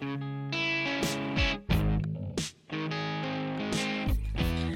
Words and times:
Podcast. 0.00 0.25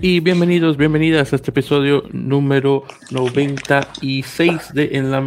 Y 0.03 0.21
bienvenidos, 0.21 0.79
bienvenidas 0.79 1.31
a 1.31 1.37
este 1.37 1.51
episodio 1.51 2.05
número 2.11 2.85
96 3.11 4.73
de 4.73 4.97
En 4.97 5.11
la 5.11 5.21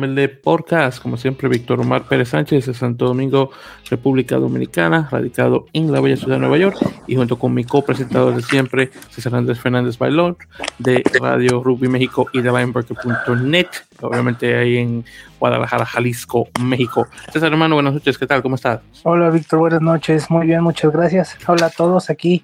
Podcast. 0.44 1.00
Como 1.00 1.16
siempre, 1.16 1.48
Víctor 1.48 1.80
Omar 1.82 2.08
Pérez 2.08 2.30
Sánchez 2.30 2.66
de 2.66 2.74
Santo 2.74 3.06
Domingo, 3.06 3.52
República 3.92 4.38
Dominicana, 4.38 5.08
radicado 5.12 5.68
en 5.74 5.92
la 5.92 6.02
bella 6.02 6.18
ciudad 6.18 6.38
de 6.38 6.40
Nueva 6.40 6.58
York. 6.58 6.78
Y 7.06 7.16
junto 7.16 7.38
con 7.38 7.54
mi 7.54 7.66
copresentador 7.66 8.36
de 8.36 8.42
siempre, 8.42 8.90
César 9.12 9.36
Andrés 9.36 9.60
Fernández 9.60 10.00
Bailón, 10.00 10.38
de 10.80 11.04
Radio 11.22 11.62
Rugby 11.62 11.88
México 11.88 12.28
y 12.34 12.42
de 12.42 12.52
Lineburger.net. 12.52 13.68
Obviamente 14.02 14.58
ahí 14.58 14.78
en 14.78 15.06
Guadalajara, 15.40 15.86
Jalisco, 15.86 16.48
México. 16.60 17.08
César, 17.32 17.52
hermano, 17.52 17.76
buenas 17.76 17.94
noches, 17.94 18.18
¿qué 18.18 18.26
tal? 18.26 18.42
¿Cómo 18.42 18.56
estás? 18.56 18.82
Hola, 19.04 19.30
Víctor, 19.30 19.60
buenas 19.60 19.82
noches. 19.82 20.32
Muy 20.32 20.48
bien, 20.48 20.64
muchas 20.64 20.92
gracias. 20.92 21.38
Hola 21.48 21.68
a 21.68 21.70
todos 21.70 22.10
aquí 22.10 22.44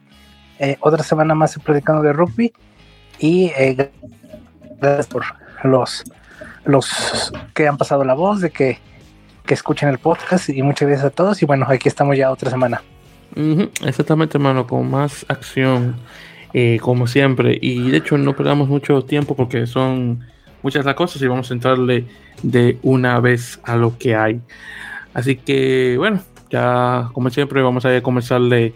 eh, 0.60 0.78
otra 0.82 1.04
semana 1.04 1.36
más 1.36 1.58
platicando 1.64 2.02
de 2.02 2.14
rugby 2.14 2.54
y 3.18 3.52
eh, 3.58 3.92
gracias 4.80 5.08
por 5.08 5.24
los, 5.64 6.04
los 6.66 7.32
que 7.54 7.68
han 7.68 7.78
pasado 7.78 8.04
la 8.04 8.14
voz 8.14 8.42
de 8.42 8.50
que, 8.50 8.78
que 9.46 9.54
escuchen 9.54 9.90
el 9.90 10.00
podcast 10.00 10.50
y 10.50 10.62
muchas 10.62 10.88
gracias 10.88 11.08
a 11.08 11.10
todos 11.12 11.42
y 11.42 11.46
bueno, 11.46 11.66
aquí 11.70 11.88
estamos 11.88 12.18
ya 12.18 12.30
otra 12.30 12.50
semana. 12.50 12.82
exactamente, 13.86 14.38
hermano, 14.38 14.68
con 14.68 14.90
más 14.90 15.26
acción, 15.30 15.96
eh, 16.54 16.78
como 16.82 17.08
siempre. 17.08 17.58
Y 17.62 17.92
de 17.92 17.98
hecho 17.98 18.18
no 18.18 18.36
perdamos 18.36 18.68
mucho 18.68 19.02
tiempo 19.04 19.36
porque 19.36 19.66
son 19.66 20.26
muchas 20.62 20.86
las 20.86 20.96
cosas 20.96 21.22
y 21.22 21.28
vamos 21.28 21.52
a 21.52 21.54
entrarle 21.54 22.06
de 22.44 22.78
una 22.82 23.20
vez 23.20 23.60
a 23.64 23.76
lo 23.76 23.98
que 23.98 24.16
hay. 24.16 24.42
Así 25.14 25.36
que 25.36 25.96
bueno, 25.98 26.22
ya 26.50 27.10
como 27.14 27.30
siempre 27.30 27.62
vamos 27.62 27.86
a 27.86 28.02
comenzarle 28.02 28.74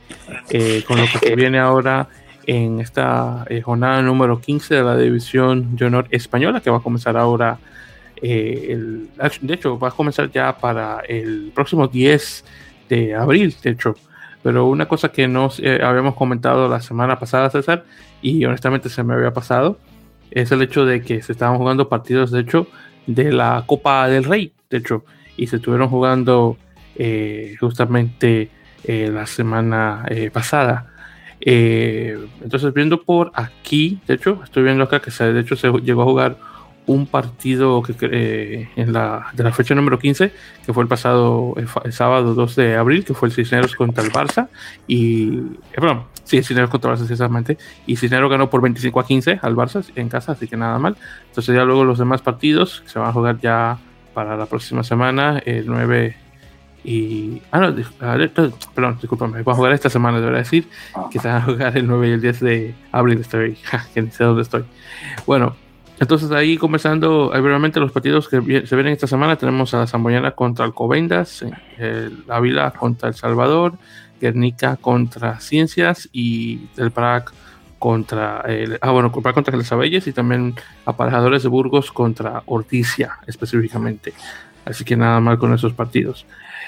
eh, 0.50 0.84
con 0.88 0.98
lo 1.00 1.06
que 1.20 1.36
viene 1.36 1.60
ahora 1.60 2.08
en 2.46 2.80
esta 2.80 3.46
eh, 3.50 3.62
jornada 3.62 4.02
número 4.02 4.40
15 4.40 4.76
de 4.76 4.84
la 4.84 4.98
división 4.98 5.76
de 5.76 5.86
honor 5.86 6.08
española 6.12 6.62
que 6.62 6.70
va 6.70 6.78
a 6.78 6.82
comenzar 6.82 7.18
ahora 7.18 7.58
eh, 8.22 8.68
el, 8.70 9.10
de 9.42 9.54
hecho 9.54 9.80
va 9.80 9.90
a 9.90 9.92
comenzar 9.92 10.32
ya 10.32 10.56
para 10.58 11.00
el 11.08 11.52
próximo 11.54 11.88
10 11.88 12.46
de 12.90 13.16
abril 13.16 13.56
de 13.62 13.72
hecho. 13.72 13.96
Pero 14.44 14.68
una 14.68 14.90
cosa 14.90 15.10
que 15.10 15.26
nos 15.26 15.60
habíamos 15.60 16.16
comentado 16.16 16.68
la 16.68 16.82
semana 16.82 17.18
pasada 17.18 17.50
César 17.50 17.86
y 18.22 18.44
honestamente 18.44 18.90
se 18.90 19.02
me 19.02 19.14
había 19.14 19.32
pasado 19.32 19.78
es 20.32 20.52
el 20.52 20.62
hecho 20.62 20.86
de 20.86 21.02
que 21.02 21.22
se 21.22 21.32
estaban 21.32 21.58
jugando 21.58 21.88
partidos 21.88 22.30
de 22.32 22.42
hecho 22.42 22.68
de 23.08 23.32
la 23.32 23.64
Copa 23.66 24.08
del 24.10 24.26
Rey 24.26 24.52
de 24.70 24.78
hecho 24.80 25.06
y 25.38 25.48
se 25.48 25.58
estuvieron 25.58 25.88
jugando 25.88 26.58
eh, 26.96 27.56
justamente 27.60 28.50
eh, 28.84 29.10
la 29.12 29.26
semana 29.26 30.06
eh, 30.10 30.30
pasada. 30.32 30.88
entonces, 31.40 32.74
viendo 32.74 33.02
por 33.02 33.32
aquí, 33.34 34.00
de 34.08 34.14
hecho, 34.16 34.42
estoy 34.44 34.64
viendo 34.64 34.84
acá 34.84 35.02
que 35.02 35.12
se, 35.12 35.34
de 35.34 35.42
hecho 35.42 35.56
se 35.56 35.70
llegó 35.82 36.04
a 36.04 36.06
jugar 36.06 36.38
un 36.86 37.06
partido 37.08 37.82
que, 37.82 38.70
en 38.76 38.94
la, 38.94 39.28
de 39.34 39.44
la 39.44 39.52
fecha 39.52 39.74
número 39.74 40.00
15, 40.00 40.32
que 40.66 40.74
fue 40.74 40.84
el 40.84 40.90
pasado 40.90 41.54
el, 41.58 41.94
sábado 41.94 42.34
2 42.34 42.56
de 42.56 42.76
abril, 42.76 43.06
que 43.06 43.14
fue 43.14 43.30
el 43.30 43.34
Cisneros 43.34 43.76
contra 43.76 44.04
el 44.04 44.12
Barça. 44.12 44.50
Y, 44.88 45.32
perdón, 45.74 46.06
sí, 46.24 46.44
Cisneros 46.44 46.70
contra 46.70 46.92
el 46.92 46.98
Barça, 46.98 47.06
precisamente. 47.06 47.58
Y 47.88 47.96
Cisneros 47.96 48.30
ganó 48.30 48.50
por 48.50 48.62
25 48.62 49.00
a 49.00 49.06
15 49.06 49.40
al 49.42 49.56
Barça 49.56 49.86
en 49.96 50.10
casa, 50.10 50.34
así 50.34 50.48
que 50.48 50.58
nada 50.58 50.78
mal. 50.78 50.98
Entonces, 51.30 51.56
ya 51.56 51.64
luego 51.64 51.86
los 51.86 52.00
demás 52.00 52.22
partidos 52.22 52.84
se 52.86 53.00
van 53.00 53.10
a 53.10 53.14
jugar 53.14 53.40
ya 53.40 53.80
para 54.14 54.38
la 54.38 54.46
próxima 54.46 54.84
semana, 54.84 55.42
el 55.46 55.66
9 55.66 56.23
y. 56.84 57.42
Ah, 57.52 57.60
no, 57.60 57.76
perdón, 58.74 58.98
discúlpame. 59.02 59.42
Voy 59.42 59.52
a 59.52 59.56
jugar 59.56 59.74
esta 59.74 59.90
semana, 59.90 60.20
debería 60.20 60.40
decir. 60.40 60.68
Que 61.12 61.20
se 61.20 61.28
van 61.28 61.38
a 61.38 61.42
jugar 61.42 61.78
el 61.78 61.88
9 61.88 62.08
y 62.08 62.12
el 62.12 62.22
10 62.22 62.40
de 62.40 62.76
abril. 62.92 63.20
Estoy. 63.20 63.58
que 63.94 64.02
ni 64.02 64.12
sé 64.12 64.24
dónde 64.24 64.42
estoy. 64.42 64.64
Bueno, 65.26 65.56
entonces 66.00 66.32
ahí 66.32 66.58
comenzando 66.58 67.30
brevemente 67.30 67.80
los 67.80 67.92
partidos 67.92 68.28
que 68.28 68.66
se 68.66 68.76
vienen 68.76 68.94
esta 68.94 69.08
semana. 69.08 69.36
Tenemos 69.36 69.74
a 69.74 69.80
la 69.80 69.88
Zamboyana 69.88 70.32
contra 70.32 70.66
Alcobendas, 70.66 71.46
el 71.78 72.24
Ávila 72.28 72.72
contra 72.72 73.10
El 73.10 73.16
Salvador, 73.16 73.78
Guernica 74.20 74.78
contra 74.78 75.40
Ciencias 75.40 76.10
y 76.12 76.68
el 76.78 76.92
Prac 76.92 77.34
contra 77.78 78.40
el, 78.48 78.80
ah 78.80 78.92
bueno 78.92 79.12
contra 79.12 79.58
las 79.58 79.72
Abelles 79.74 80.08
y 80.08 80.14
también 80.14 80.56
aparejadores 80.86 81.44
de 81.44 81.50
Burgos 81.50 81.92
contra 81.92 82.42
Orticia 82.46 83.20
específicamente 83.28 84.14
así 84.64 84.86
que 84.86 84.96
nada 84.96 85.20
mal 85.20 85.38
con 85.38 85.54
esos 85.54 85.74
partidos 85.74 86.26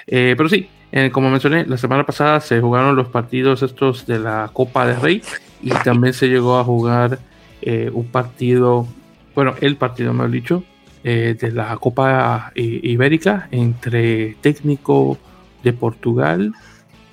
eh, 0.07 0.35
pero 0.37 0.49
sí, 0.49 0.69
eh, 0.91 1.09
como 1.11 1.29
mencioné, 1.29 1.65
la 1.65 1.77
semana 1.77 2.05
pasada 2.05 2.39
se 2.39 2.61
jugaron 2.61 2.95
los 2.95 3.07
partidos 3.07 3.63
estos 3.63 4.05
de 4.05 4.19
la 4.19 4.49
Copa 4.53 4.85
de 4.85 4.95
Rey 4.95 5.21
y 5.61 5.69
también 5.69 6.13
se 6.13 6.27
llegó 6.27 6.57
a 6.57 6.63
jugar 6.63 7.19
eh, 7.61 7.89
un 7.93 8.05
partido, 8.05 8.87
bueno, 9.33 9.55
el 9.61 9.77
partido, 9.77 10.13
me 10.13 10.27
dicho, 10.27 10.63
de 11.03 11.51
la 11.53 11.77
Copa 11.77 12.51
Ibérica 12.55 13.47
entre 13.51 14.37
técnico 14.41 15.19
de 15.61 15.71
Portugal 15.71 16.51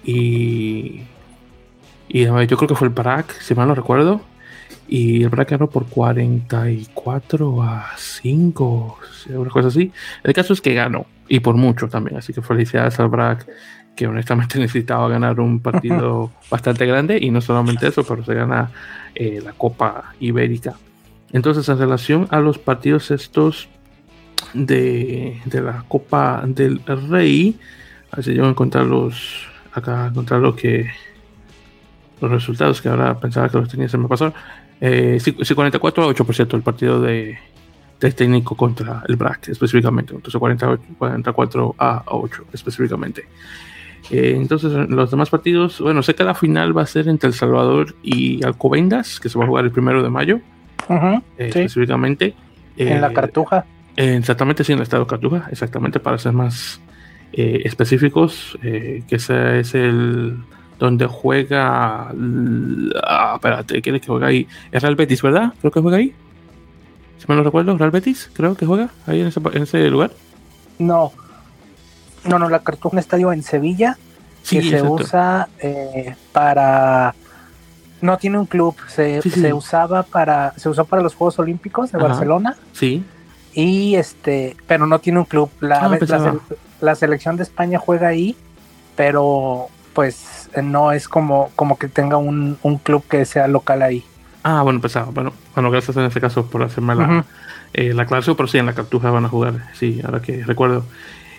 y, 0.03 1.03
y 2.09 2.25
yo 2.25 2.57
creo 2.57 2.69
que 2.69 2.75
fue 2.75 2.89
el 2.89 2.95
Prac, 2.95 3.31
si 3.41 3.55
mal 3.55 3.69
no 3.69 3.75
recuerdo. 3.75 4.23
Y 4.89 5.23
el 5.23 5.31
Prac 5.31 5.51
ganó 5.51 5.69
por 5.69 5.87
44 5.87 7.63
a 7.63 7.91
5, 7.97 8.99
una 9.29 9.51
cosa 9.51 9.69
así. 9.69 9.93
El 10.25 10.33
caso 10.33 10.55
es 10.55 10.61
que 10.63 10.75
ganó 10.75 11.07
y 11.29 11.41
por 11.41 11.57
mucho 11.57 11.89
también. 11.89 12.17
Así 12.19 12.33
que 12.33 12.43
felicidades 12.43 12.99
al 13.01 13.09
BRAC, 13.09 13.47
que 13.95 14.07
honestamente 14.07 14.59
necesitaba 14.59 15.09
ganar 15.09 15.41
un 15.41 15.61
partido 15.61 16.31
bastante 16.51 16.87
grande 16.87 17.19
y 17.21 17.31
no 17.31 17.41
solamente 17.41 17.89
eso, 17.89 18.05
pero 18.05 18.25
se 18.25 18.35
gana 18.35 18.71
eh, 19.15 19.41
la 19.43 19.53
Copa 19.53 20.15
Ibérica. 20.21 20.75
Entonces, 21.33 21.69
en 21.69 21.79
relación 21.79 22.29
a 22.31 22.41
los 22.41 22.59
partidos 22.59 23.11
estos 23.11 23.69
de, 24.53 25.41
la 25.51 25.85
Copa 25.89 26.43
del 26.47 26.83
Rey, 26.85 27.59
a 28.11 28.17
ver 28.17 28.25
si 28.25 28.35
yo 28.35 28.43
voy 28.43 28.49
a 28.49 28.51
encontrar 28.51 28.85
los 28.85 29.47
acá, 29.73 30.09
encontrar 30.09 30.41
lo 30.41 30.55
que 30.55 30.91
los 32.21 32.31
resultados 32.31 32.81
que 32.81 32.89
ahora 32.89 33.19
pensaba 33.19 33.49
que 33.49 33.59
los 33.59 33.69
tenía, 33.69 33.89
se 33.89 33.99
me 33.99 34.09
pasaron. 34.09 34.35
Eh, 34.81 35.19
44 35.55 36.05
a 36.05 36.07
8, 36.07 36.25
por 36.25 36.35
cierto, 36.35 36.57
el 36.57 36.63
partido 36.63 37.01
de, 37.01 37.39
técnico 38.11 38.57
contra 38.57 39.05
el 39.09 39.17
BRAC 39.17 39.49
específicamente, 39.49 40.15
entonces 40.15 40.39
48, 40.39 40.83
44 40.99 41.75
a 41.79 42.03
8 42.07 42.45
específicamente. 42.53 43.27
Eh, 44.11 44.35
entonces, 44.37 44.73
los 44.91 45.11
demás 45.11 45.31
partidos, 45.31 45.81
bueno, 45.81 46.03
sé 46.03 46.15
que 46.15 46.25
la 46.25 46.35
final 46.35 46.77
va 46.77 46.83
a 46.83 46.87
ser 46.87 47.09
entre 47.09 47.29
El 47.29 47.35
Salvador 47.35 47.95
y 48.03 48.45
Alcobendas, 48.45 49.21
que 49.21 49.29
se 49.29 49.39
va 49.39 49.45
a 49.45 49.49
jugar 49.49 49.65
el 49.65 49.71
primero 49.71 50.03
de 50.03 50.11
mayo, 50.11 50.41
eh, 50.89 51.21
específicamente. 51.39 52.35
en 52.77 53.01
la 53.01 53.09
eh, 53.09 53.13
Cartuja. 53.13 53.65
exactamente, 53.97 54.65
sí, 54.65 54.73
en 54.73 54.79
el 54.79 54.83
estado 54.83 55.05
de 55.05 55.09
Cartuja, 55.09 55.49
exactamente, 55.51 56.01
para 56.01 56.19
ser 56.19 56.33
más 56.33 56.81
específicos, 57.33 58.59
que 58.61 59.05
ese 59.09 59.61
es 59.61 59.75
el 59.75 60.37
donde 60.79 61.07
juega. 61.07 62.13
Ah, 63.03 63.33
espérate, 63.37 63.81
¿quién 63.81 63.95
es 63.95 64.03
que 64.03 64.09
juega 64.09 64.27
ahí? 64.27 64.47
Es 64.71 64.83
Real 64.83 64.97
Betis, 64.97 65.23
¿verdad? 65.23 65.55
Creo 65.61 65.71
que 65.71 65.81
juega 65.81 65.97
ahí 65.97 66.13
si 67.23 67.29
me 67.29 67.37
lo 67.37 67.45
recuerdo, 67.45 67.79
Real 67.79 67.93
Betis, 67.93 68.29
creo 68.33 68.57
que 68.57 68.67
juega 68.67 68.91
ahí 69.07 69.21
en 69.21 69.63
ese, 69.63 69.89
lugar. 69.91 70.11
No, 70.81 71.13
no, 72.25 72.41
no, 72.41 72.49
la 72.49 72.59
Cartuja 72.59 72.99
estadio 72.99 73.33
en 73.33 73.45
Sevilla 73.45 73.97
que 74.49 74.61
se 74.61 74.83
usa 74.83 75.49
eh, 75.61 76.17
para 76.33 77.15
no 78.01 78.19
tiene 78.19 78.41
un 78.41 78.47
club, 78.47 78.75
se, 78.89 79.21
usaba 79.53 80.03
para, 80.03 80.53
se 80.57 80.69
usó 80.69 80.85
para 80.85 81.01
los 81.01 81.15
Juegos 81.15 81.39
Olímpicos 81.39 81.93
de 81.93 81.99
Barcelona. 81.99 82.57
Sí. 82.73 83.05
Y 83.55 83.95
este, 83.95 84.57
pero 84.67 84.89
no 84.89 84.99
tiene 84.99 85.21
un 85.21 85.25
club. 85.25 85.49
La, 85.61 85.87
ah, 85.87 86.35
la, 86.81 86.95
selección 86.97 87.37
de 87.37 87.45
España 87.45 87.79
juega 87.79 88.09
ahí, 88.09 88.35
pero 88.97 89.69
pues 89.93 90.51
no 90.61 90.91
es 90.91 91.07
como, 91.07 91.53
como 91.55 91.79
que 91.79 91.87
tenga 91.87 92.17
un, 92.17 92.59
un 92.65 92.79
club 92.79 93.05
que 93.09 93.25
sea 93.25 93.47
local 93.47 93.83
ahí. 93.83 94.05
Ah, 94.43 94.63
bueno, 94.63 94.81
pues 94.81 94.97
bueno, 95.13 95.33
bueno, 95.55 95.71
gracias 95.71 95.97
en 95.97 96.05
este 96.05 96.21
caso 96.21 96.47
por 96.47 96.63
hacerme 96.63 96.95
la, 96.97 97.25
eh, 97.75 97.95
la 97.95 98.03
aclaración, 98.03 98.37
pero 98.37 98.49
sí, 98.49 98.59
en 98.59 98.67
la 98.67 98.75
Cartuja 98.75 99.11
van 99.11 99.25
a 99.25 99.29
jugar, 99.29 99.71
sí, 99.75 100.01
ahora 100.05 100.21
que 100.21 100.45
recuerdo. 100.45 100.85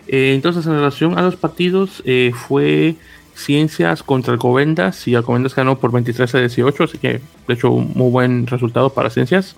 Eh, 0.07 0.33
entonces, 0.33 0.65
en 0.65 0.73
relación 0.73 1.17
a 1.17 1.21
los 1.21 1.35
partidos, 1.35 2.01
eh, 2.05 2.31
fue 2.33 2.95
Ciencias 3.35 4.03
contra 4.03 4.31
Alcobendas 4.31 5.07
y 5.07 5.15
Alcobendas 5.15 5.53
ganó 5.53 5.79
por 5.79 5.91
23 5.91 6.33
a 6.33 6.39
18, 6.39 6.83
así 6.83 6.97
que 6.97 7.21
de 7.47 7.53
hecho 7.53 7.71
un 7.71 7.91
muy 7.93 8.09
buen 8.09 8.47
resultado 8.47 8.91
para 8.91 9.09
Ciencias. 9.09 9.55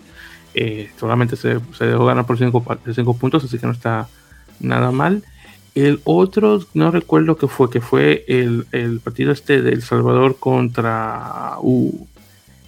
solamente 1.00 1.36
se, 1.36 1.59
se, 1.77 1.86
dejó 1.86 2.06
ganar 2.06 2.25
por 2.25 2.38
5 2.38 3.18
puntos, 3.18 3.44
así 3.44 3.59
que 3.59 3.68
no 3.68 3.74
está 3.74 4.07
nada 4.59 4.92
mal. 4.92 5.24
El 5.75 6.00
otro, 6.06 6.62
no 6.74 6.89
recuerdo 6.89 7.36
qué 7.38 7.47
fue, 7.47 7.69
que 7.69 7.81
fue 7.81 8.24
el, 8.27 8.65
el 8.71 9.01
partido 9.01 9.31
este 9.31 9.62
de 9.62 9.71
El 9.71 9.83
Salvador 9.83 10.38
contra... 10.39 11.57
Uh, 11.62 12.07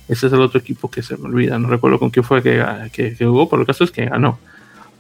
ese 0.08 0.28
es 0.28 0.34
el 0.34 0.42
otro 0.42 0.60
equipo 0.60 0.90
que 0.90 1.04
se 1.04 1.18
me 1.18 1.26
olvida. 1.26 1.60
No 1.60 1.68
recuerdo 1.68 2.00
con 2.00 2.10
quién 2.10 2.24
fue 2.24 2.42
que, 2.42 2.64
que, 2.92 3.16
jugó, 3.20 3.50
pero 3.50 3.62
el 3.62 3.68
caso 3.68 3.84
es 3.84 3.92
que 3.92 4.06
ganó. 4.06 4.40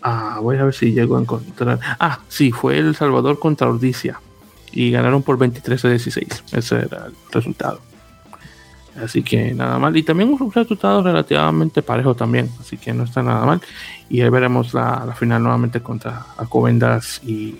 Ah, 0.02 0.40
voy 0.42 0.58
a 0.58 0.66
ver 0.66 0.74
si 0.74 0.92
llego 0.92 1.18
a 1.18 1.22
encontrar. 1.22 1.80
Ah, 2.00 2.20
sí, 2.28 2.52
fue 2.52 2.78
El 2.78 2.96
Salvador 2.96 3.40
contra 3.40 3.70
Ordicia. 3.70 4.20
y 4.72 4.92
ganaron 4.92 5.24
por 5.24 5.38
23 5.38 5.86
a 5.86 5.90
16. 5.90 6.44
Ese 6.52 6.76
era 6.76 7.08
el 7.08 7.14
resultado. 7.32 7.80
Así 9.02 9.24
que 9.24 9.54
nada 9.54 9.80
mal. 9.80 9.96
Y 9.96 10.04
también 10.04 10.30
un 10.30 10.52
resultado 10.52 11.04
relativamente 11.04 11.82
parejo 11.82 12.16
también. 12.16 12.50
Así 12.60 12.78
que 12.78 12.94
no 12.94 13.04
está 13.04 13.24
nada 13.24 13.46
mal. 13.46 13.62
Y 14.10 14.22
ahí 14.22 14.30
veremos 14.30 14.74
la, 14.74 15.14
final 15.18 15.44
nuevamente 15.44 15.82
contra 15.82 16.26
Alcobendas 16.38 17.22
y, 17.24 17.56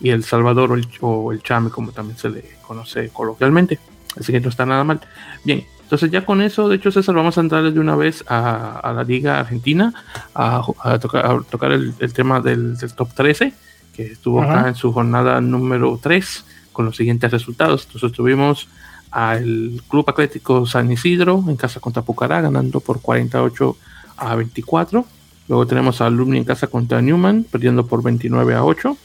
y 0.00 0.10
El 0.10 0.22
Salvador 0.24 0.72
o 0.72 0.74
el, 0.74 0.86
o 1.00 1.32
el 1.32 1.42
Chame, 1.42 1.70
como 1.70 1.92
también 1.92 2.18
se 2.18 2.30
le 2.30 2.44
conoce 2.66 3.08
coloquialmente. 3.08 3.78
Así 4.18 4.32
que 4.32 4.40
no 4.40 4.48
está 4.48 4.66
nada 4.66 4.84
mal. 4.84 5.00
Bien, 5.44 5.64
entonces 5.92 6.10
ya 6.10 6.24
con 6.24 6.40
eso, 6.40 6.70
de 6.70 6.76
hecho 6.76 6.90
César, 6.90 7.14
vamos 7.14 7.36
a 7.36 7.42
entrar 7.42 7.70
de 7.70 7.78
una 7.78 7.94
vez 7.94 8.24
a, 8.26 8.94
la 8.96 9.04
Liga 9.04 9.38
Argentina 9.38 9.92
a, 10.34 10.62
tocar, 10.98 11.44
tocar 11.44 11.70
el, 11.72 11.94
tema 12.14 12.40
del, 12.40 12.78
top 12.96 13.12
13, 13.12 13.52
que 13.94 14.06
estuvo 14.06 14.42
acá 14.42 14.68
en 14.68 14.74
su 14.74 14.90
jornada 14.90 15.38
número 15.42 16.00
3 16.02 16.46
con 16.72 16.86
los 16.86 16.96
siguientes 16.96 17.30
resultados. 17.30 17.84
Entonces 17.84 18.10
tuvimos 18.12 18.68
al 19.10 19.82
Club 19.86 20.06
Atlético 20.08 20.64
San 20.64 20.90
Isidro 20.90 21.44
en 21.46 21.56
casa 21.56 21.78
contra 21.78 22.00
Pucará, 22.00 22.40
ganando 22.40 22.80
por 22.80 23.02
48 23.02 23.76
a 24.16 24.34
24. 24.34 25.04
Luego 25.48 25.66
tenemos 25.66 26.00
a 26.00 26.06
Alumni 26.06 26.38
en 26.38 26.44
casa 26.44 26.68
contra 26.68 27.02
Newman, 27.02 27.44
perdiendo 27.44 27.84
por 27.86 28.02
29 28.02 28.54
a 28.54 28.64
8. 28.64 28.96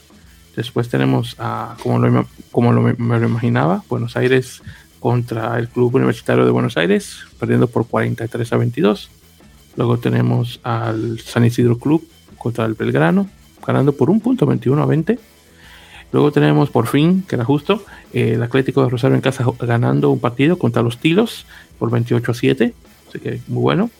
Después 0.56 0.88
tenemos 0.88 1.36
a, 1.38 1.76
como, 1.82 1.98
lo, 1.98 2.26
como 2.50 2.72
lo, 2.72 2.80
me 2.80 3.18
lo 3.20 3.28
imaginaba, 3.28 3.82
Buenos 3.90 4.16
Aires 4.16 4.62
contra 5.00 5.58
el 5.58 5.68
Club 5.68 5.94
Universitario 5.94 6.44
de 6.44 6.50
Buenos 6.50 6.76
Aires, 6.76 7.20
perdiendo 7.38 7.66
por 7.68 7.86
43 7.86 8.52
a 8.52 8.56
22. 8.56 9.10
Luego 9.76 9.98
tenemos 9.98 10.60
al 10.62 11.20
San 11.20 11.44
Isidro 11.44 11.78
Club 11.78 12.06
contra 12.36 12.64
el 12.64 12.74
Belgrano, 12.74 13.28
ganando 13.64 13.92
por 13.92 14.10
un 14.10 14.20
punto 14.20 14.46
21 14.46 14.82
a 14.82 14.86
20. 14.86 15.18
Luego 16.10 16.32
tenemos 16.32 16.70
por 16.70 16.86
fin, 16.86 17.22
que 17.28 17.36
era 17.36 17.44
justo, 17.44 17.84
el 18.12 18.42
Atlético 18.42 18.82
de 18.82 18.88
Rosario 18.88 19.14
en 19.14 19.20
casa 19.20 19.44
ganando 19.60 20.10
un 20.10 20.20
partido 20.20 20.58
contra 20.58 20.82
los 20.82 20.98
Tilos 20.98 21.46
por 21.78 21.90
28 21.90 22.32
a 22.32 22.34
7. 22.34 22.74
Así 23.08 23.18
que 23.18 23.40
muy 23.46 23.62
bueno. 23.62 23.90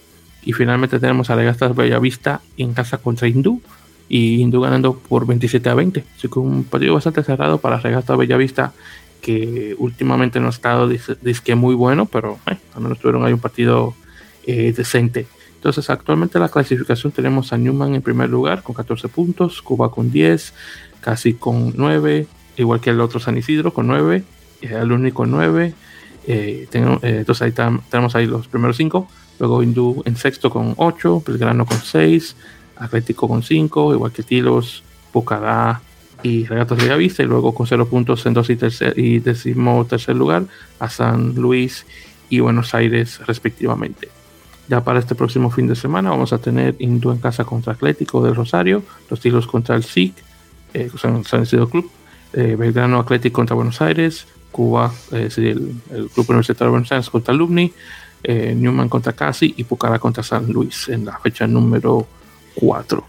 Y 0.43 0.53
finalmente 0.53 0.99
tenemos 0.99 1.29
a 1.31 1.37
Legastas 1.37 1.77
Bellavista 1.77 2.41
en 2.57 2.73
casa 2.73 2.99
contra 2.99 3.29
Hindú. 3.29 3.61
Y 4.09 4.37
Hindú 4.37 4.63
ganando 4.63 4.95
por 4.97 5.27
27 5.27 5.69
a 5.69 5.75
20. 5.75 6.05
Así 6.17 6.29
que 6.29 6.39
un 6.39 6.65
partido 6.65 6.95
bastante 6.95 7.23
cerrado 7.23 7.59
para 7.59 7.81
Legastas 7.81 8.17
Bellavista 8.17 8.73
que 9.21 9.75
últimamente 9.79 10.41
no 10.41 10.47
ha 10.47 10.51
estado 10.51 10.89
disque 10.89 11.55
muy 11.55 11.75
bueno, 11.75 12.07
pero 12.07 12.39
eh, 12.47 12.57
al 12.75 12.83
menos 12.83 12.99
tuvieron 12.99 13.25
ahí 13.25 13.33
un 13.33 13.41
partido 13.41 13.95
eh, 14.47 14.73
decente. 14.77 15.27
Entonces, 15.55 15.91
actualmente 15.91 16.39
la 16.39 16.49
clasificación 16.49 17.13
tenemos 17.13 17.53
a 17.53 17.59
Newman 17.59 17.95
en 17.95 18.03
primer 18.03 18.31
lugar 18.31 18.63
con 18.63 18.75
14 18.75 19.09
puntos, 19.09 19.61
Cuba 19.61 19.91
con 19.91 20.11
10, 20.11 20.55
casi 21.01 21.35
con 21.35 21.73
9, 21.77 22.27
igual 22.57 22.81
que 22.81 22.91
el 22.91 23.01
otro 23.01 23.19
San 23.19 23.37
Isidro 23.37 23.75
con 23.75 23.89
9, 23.89 24.23
el 24.63 24.93
único 24.93 25.19
con 25.19 25.33
9. 25.33 25.75
entonces 26.27 27.43
ahí 27.43 27.53
tenemos 27.91 28.15
ahí 28.15 28.27
los 28.27 28.47
primeros 28.47 28.77
5. 28.77 29.09
Luego 29.41 29.63
Hindú 29.63 30.03
en 30.05 30.17
sexto 30.17 30.51
con 30.51 30.75
8, 30.77 31.23
Belgrano 31.27 31.67
con 31.67 31.79
6, 31.79 32.37
Atlético 32.77 33.29
con 33.29 33.43
5, 33.43 33.95
igual 33.95 34.13
que 34.13 34.23
Tilos, 34.23 34.83
Pucará, 35.13 35.81
y 36.23 36.47
Regatas 36.47 36.79
de 36.79 36.97
Vista 36.97 37.23
y 37.23 37.27
luego 37.27 37.55
con 37.55 37.67
0 37.67 37.87
puntos 37.87 38.25
en 38.27 38.35
dos 38.35 38.51
y, 38.51 38.57
tercer, 38.57 38.99
y 38.99 39.21
décimo 39.21 39.85
tercer 39.87 40.17
lugar 40.17 40.45
a 40.79 40.89
San 40.89 41.35
Luis 41.35 41.87
y 42.29 42.41
Buenos 42.41 42.75
Aires 42.75 43.21
respectivamente. 43.27 44.09
Ya 44.69 44.85
para 44.85 44.99
este 44.99 45.15
próximo 45.15 45.51
fin 45.51 45.67
de 45.67 45.77
semana 45.77 46.11
vamos 46.11 46.33
a 46.33 46.39
tener 46.39 46.77
Hindú 46.79 47.11
en 47.11 47.19
casa 47.19 47.45
contra 47.45 47.73
Atlético 47.73 48.23
del 48.23 48.35
Rosario, 48.35 48.83
los 49.09 49.21
Tilos 49.21 49.47
contra 49.47 49.77
el 49.77 49.85
SIC, 49.85 50.15
eh, 50.75 50.91
San, 50.99 51.25
San 51.25 51.45
Club, 51.45 51.91
eh, 52.35 52.57
Belgrano 52.59 53.01
Atlético 53.01 53.37
contra 53.37 53.57
Buenos 53.57 53.81
Aires, 53.81 54.27
Cuba, 54.53 54.93
eh, 55.13 55.29
el, 55.37 55.75
el, 55.91 56.11
Club 56.11 56.27
Universitario 56.29 56.67
de 56.67 56.71
Buenos 56.71 56.93
Aires 56.93 57.09
contra 57.09 57.33
Alumni, 57.33 57.73
eh, 58.23 58.55
Newman 58.55 58.89
contra 58.89 59.13
Casi 59.13 59.55
y 59.57 59.65
Pucará 59.65 59.99
contra 59.99 60.23
San 60.23 60.51
Luis 60.51 60.89
en 60.89 61.05
la 61.05 61.19
fecha 61.19 61.47
número 61.47 62.07
4. 62.57 63.05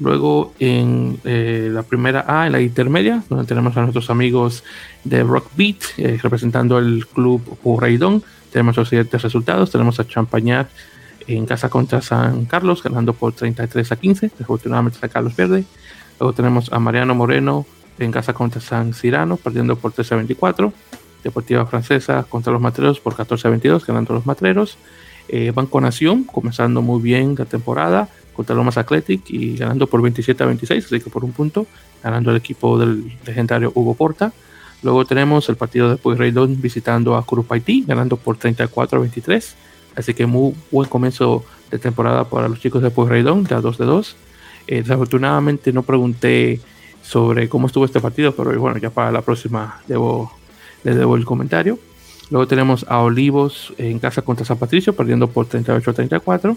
Luego 0.00 0.54
en 0.58 1.20
eh, 1.24 1.68
la 1.70 1.82
primera 1.82 2.24
A, 2.26 2.46
en 2.46 2.52
la 2.52 2.60
intermedia, 2.60 3.22
donde 3.28 3.44
tenemos 3.44 3.76
a 3.76 3.82
nuestros 3.82 4.08
amigos 4.08 4.64
de 5.04 5.22
Rock 5.22 5.50
Beat 5.56 5.76
eh, 5.98 6.18
representando 6.22 6.78
el 6.78 7.06
club 7.06 7.58
Purreidón. 7.62 8.22
Tenemos 8.50 8.78
los 8.78 8.88
siguientes 8.88 9.20
resultados. 9.20 9.70
Tenemos 9.70 10.00
a 10.00 10.06
Champañat 10.06 10.68
en 11.26 11.44
casa 11.44 11.68
contra 11.68 12.00
San 12.00 12.46
Carlos, 12.46 12.82
ganando 12.82 13.12
por 13.12 13.34
33 13.34 13.92
a 13.92 13.96
15. 13.96 14.30
Desafortunadamente 14.30 14.98
San 14.98 15.10
Carlos 15.10 15.34
pierde. 15.34 15.64
Luego 16.18 16.32
tenemos 16.32 16.72
a 16.72 16.78
Mariano 16.78 17.14
Moreno 17.14 17.66
en 17.98 18.10
casa 18.10 18.32
contra 18.32 18.62
San 18.62 18.94
Cirano, 18.94 19.36
perdiendo 19.36 19.76
por 19.76 19.92
13 19.92 20.14
a 20.14 20.16
24. 20.16 20.72
Deportiva 21.22 21.66
Francesa 21.66 22.24
contra 22.26 22.54
los 22.54 22.62
Matreros 22.62 23.00
por 23.00 23.14
14 23.14 23.48
a 23.48 23.50
22, 23.50 23.86
ganando 23.86 24.14
los 24.14 24.24
Matreros. 24.24 24.78
Eh, 25.28 25.52
Banco 25.54 25.78
Nación, 25.80 26.24
comenzando 26.24 26.80
muy 26.80 27.02
bien 27.02 27.34
la 27.38 27.44
temporada 27.44 28.08
contra 28.34 28.54
Lomas 28.54 28.78
Athletic 28.78 29.30
y 29.30 29.56
ganando 29.56 29.86
por 29.86 30.02
27 30.02 30.42
a 30.42 30.46
26, 30.46 30.86
así 30.86 31.00
que 31.00 31.10
por 31.10 31.24
un 31.24 31.32
punto, 31.32 31.66
ganando 32.02 32.30
el 32.30 32.36
equipo 32.36 32.78
del 32.78 33.12
legendario 33.26 33.72
Hugo 33.74 33.94
Porta. 33.94 34.32
Luego 34.82 35.04
tenemos 35.04 35.48
el 35.48 35.56
partido 35.56 35.90
de 35.90 35.96
Pueyrredón 35.96 36.60
visitando 36.60 37.16
a 37.16 37.24
Curupaití, 37.24 37.84
ganando 37.86 38.16
por 38.16 38.36
34 38.36 38.98
a 38.98 39.00
23. 39.02 39.54
Así 39.96 40.14
que 40.14 40.26
muy 40.26 40.54
buen 40.70 40.88
comienzo 40.88 41.44
de 41.70 41.78
temporada 41.78 42.24
para 42.24 42.48
los 42.48 42.60
chicos 42.60 42.82
de 42.82 42.90
Pueyrredón, 42.90 43.46
ya 43.46 43.60
2 43.60 43.78
de 43.78 43.84
2. 43.84 44.16
Eh, 44.66 44.82
desafortunadamente 44.82 45.72
no 45.72 45.82
pregunté 45.82 46.60
sobre 47.02 47.48
cómo 47.48 47.66
estuvo 47.66 47.84
este 47.84 48.00
partido, 48.00 48.34
pero 48.34 48.58
bueno, 48.58 48.78
ya 48.78 48.90
para 48.90 49.12
la 49.12 49.20
próxima 49.20 49.80
debo, 49.86 50.32
les 50.84 50.96
debo 50.96 51.16
el 51.16 51.24
comentario. 51.24 51.78
Luego 52.30 52.46
tenemos 52.46 52.86
a 52.88 53.00
Olivos 53.00 53.74
en 53.76 53.98
casa 53.98 54.22
contra 54.22 54.46
San 54.46 54.56
Patricio, 54.56 54.94
perdiendo 54.94 55.26
por 55.28 55.46
38 55.46 55.90
a 55.90 55.94
34 55.94 56.56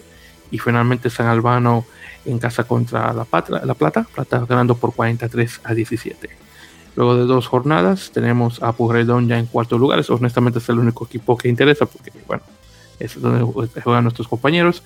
y 0.54 0.60
finalmente 0.60 1.10
San 1.10 1.26
Albano 1.26 1.84
en 2.26 2.38
casa 2.38 2.64
contra 2.66 3.12
La, 3.12 3.26
Plata, 3.26 3.66
la 3.66 3.74
Plata, 3.74 4.06
Plata 4.14 4.46
ganando 4.48 4.76
por 4.76 4.94
43 4.94 5.62
a 5.64 5.74
17. 5.74 6.30
Luego 6.96 7.16
de 7.16 7.24
dos 7.24 7.48
jornadas 7.48 8.12
tenemos 8.14 8.62
a 8.62 8.72
Pujredón 8.74 9.28
ya 9.28 9.40
en 9.40 9.48
cuarto 9.48 9.80
lugar, 9.80 9.98
eso 9.98 10.14
honestamente 10.14 10.60
es 10.60 10.70
el 10.70 10.78
único 10.78 11.06
equipo 11.06 11.36
que 11.36 11.50
interesa 11.50 11.88
porque 11.88 12.12
bueno, 12.28 12.44
es 13.00 13.20
donde 13.20 13.44
juegan 13.82 14.04
nuestros 14.04 14.28
compañeros 14.28 14.84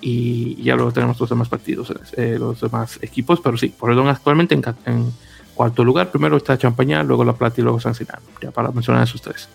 y 0.00 0.60
ya 0.60 0.74
luego 0.74 0.90
tenemos 0.90 1.20
los 1.20 1.30
demás 1.30 1.48
partidos, 1.48 1.94
eh, 2.16 2.36
los 2.36 2.60
demás 2.60 2.98
equipos, 3.00 3.40
pero 3.40 3.56
sí, 3.56 3.68
Pujredón 3.68 4.08
actualmente 4.08 4.56
en, 4.56 5.12
cuarto 5.54 5.84
lugar, 5.84 6.10
primero 6.10 6.36
está 6.36 6.58
Champaña, 6.58 7.04
luego 7.04 7.24
La 7.24 7.34
Plata 7.34 7.60
y 7.60 7.62
luego 7.62 7.78
San 7.78 7.94
Sinano, 7.94 8.22
ya 8.42 8.50
para 8.50 8.72
mencionar 8.72 9.04
esos 9.04 9.22
tres 9.22 9.48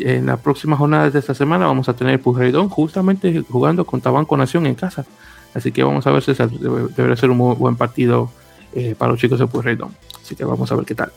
en 0.00 0.26
la 0.26 0.36
próxima 0.36 0.76
jornada 0.76 1.10
de 1.10 1.18
esta 1.18 1.34
semana 1.34 1.66
vamos 1.66 1.88
a 1.88 1.94
tener 1.94 2.20
Pujeridón 2.20 2.68
justamente 2.68 3.42
jugando 3.48 3.84
contra 3.84 4.10
Banco 4.10 4.36
Nación 4.36 4.66
en 4.66 4.74
casa. 4.74 5.06
Así 5.54 5.72
que 5.72 5.82
vamos 5.82 6.06
a 6.06 6.10
ver 6.10 6.22
si 6.22 6.32
debería 6.32 7.16
ser 7.16 7.30
un 7.30 7.38
buen 7.58 7.76
partido 7.76 8.30
eh, 8.74 8.94
para 8.96 9.12
los 9.12 9.20
chicos 9.20 9.38
de 9.38 9.46
Pujeridón. 9.46 9.94
Así 10.22 10.36
que 10.36 10.44
vamos 10.44 10.70
a 10.70 10.76
ver 10.76 10.84
qué 10.84 10.94
tal. 10.94 11.12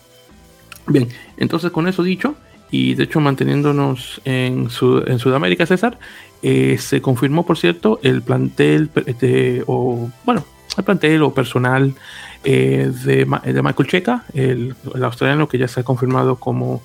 Bien, 0.88 1.10
entonces 1.38 1.72
con 1.72 1.88
eso 1.88 2.02
dicho, 2.04 2.36
y 2.72 2.96
de 2.96 3.04
hecho 3.04 3.20
manteniéndonos 3.20 4.22
en, 4.26 4.70
Sudamérica, 4.70 5.66
César, 5.66 6.00
eh, 6.42 6.78
se 6.80 7.02
confirmó, 7.02 7.46
por 7.46 7.58
cierto, 7.58 8.00
el 8.04 8.22
plantel, 8.22 8.90
de, 9.20 9.64
o 9.68 10.10
bueno, 10.26 10.46
el 10.78 10.84
plantel 10.84 11.22
o 11.24 11.34
personal 11.34 11.94
eh, 12.44 12.92
de, 13.04 13.26
de, 13.54 13.62
Michael 13.62 13.90
Checa, 13.90 14.24
el, 14.34 14.76
australiano 15.04 15.48
que 15.48 15.58
ya 15.58 15.68
se 15.68 15.82
ha 15.82 15.84
confirmado 15.84 16.38
como 16.38 16.82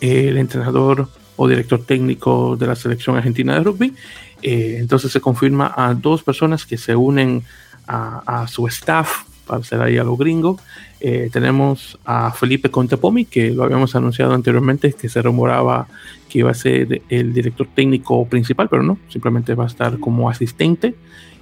el 0.00 0.38
entrenador 0.38 1.08
o 1.36 1.48
director 1.48 1.82
técnico 1.84 2.56
de 2.56 2.66
la 2.66 2.76
selección 2.76 3.16
argentina 3.16 3.54
de 3.54 3.60
rugby. 3.60 3.94
Eh, 4.42 4.76
entonces 4.78 5.10
se 5.10 5.20
confirma 5.20 5.72
a 5.74 5.94
dos 5.94 6.22
personas 6.22 6.66
que 6.66 6.76
se 6.76 6.94
unen 6.94 7.42
a, 7.86 8.46
su 8.48 8.66
staff 8.66 9.24
para 9.46 9.62
ser 9.62 9.80
ahí 9.82 9.98
a 9.98 10.04
lo 10.04 10.16
gringo. 10.16 10.58
Eh, 11.00 11.28
tenemos 11.32 11.98
a 12.04 12.30
Felipe 12.30 12.70
Contepomi, 12.70 13.26
que 13.26 13.50
lo 13.50 13.64
habíamos 13.64 13.94
anunciado 13.94 14.34
anteriormente, 14.34 14.92
que 14.92 15.08
se 15.08 15.20
rumoraba 15.20 15.86
que 16.28 16.38
iba 16.38 16.50
a 16.50 16.54
ser 16.54 17.02
el 17.08 17.32
director 17.34 17.68
técnico 17.74 18.26
principal, 18.26 18.68
pero 18.68 18.82
no, 18.82 18.98
simplemente 19.08 19.54
va 19.54 19.64
a 19.64 19.66
estar 19.66 19.98
como 19.98 20.30
asistente. 20.30 20.94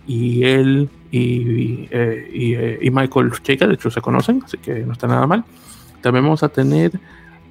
Y 0.06 0.44
él 0.44 0.88
y, 1.12 1.88
eh, 1.90 2.78
y, 2.80 2.90
Michael 2.90 3.30
Checa, 3.42 3.66
de 3.66 3.74
hecho, 3.74 3.90
se 3.90 4.00
conocen, 4.00 4.42
así 4.44 4.58
que 4.58 4.80
no 4.80 4.92
está 4.92 5.06
nada 5.06 5.26
mal. 5.26 5.44
También 6.00 6.24
vamos 6.24 6.42
a 6.42 6.48
tener 6.48 6.92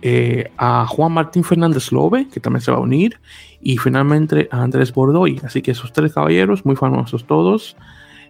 eh, 0.04 0.52
a 0.58 0.88
Juan 0.88 1.12
Martín 1.12 1.44
Fernández 1.44 1.92
Lobe, 1.92 2.28
que 2.28 2.40
también 2.40 2.62
se 2.62 2.72
va 2.72 2.78
a 2.78 2.82
unir, 2.82 3.20
y 3.62 3.78
finalmente 3.78 4.50
a 4.52 4.64
Andrés 4.64 4.92
Bordoy. 4.92 5.40
Así 5.44 5.62
que 5.62 5.72
esos 5.72 5.94
tres 5.94 6.14
caballeros, 6.14 6.66
muy 6.66 6.76
famosos 6.76 7.26
todos, 7.28 7.78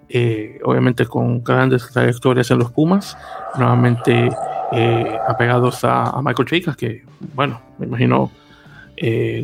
eh, 0.09 0.59
obviamente 0.65 1.05
con 1.05 1.41
grandes 1.41 1.89
trayectorias 1.89 2.51
en 2.51 2.59
los 2.59 2.71
Pumas, 2.71 3.17
nuevamente 3.57 4.29
eh, 4.73 5.17
apegados 5.27 5.79
a, 5.83 6.21
Michael 6.21 6.49
Chicas, 6.49 6.75
que 6.75 7.05
bueno, 7.33 7.61
me 7.77 7.85
imagino 7.85 8.31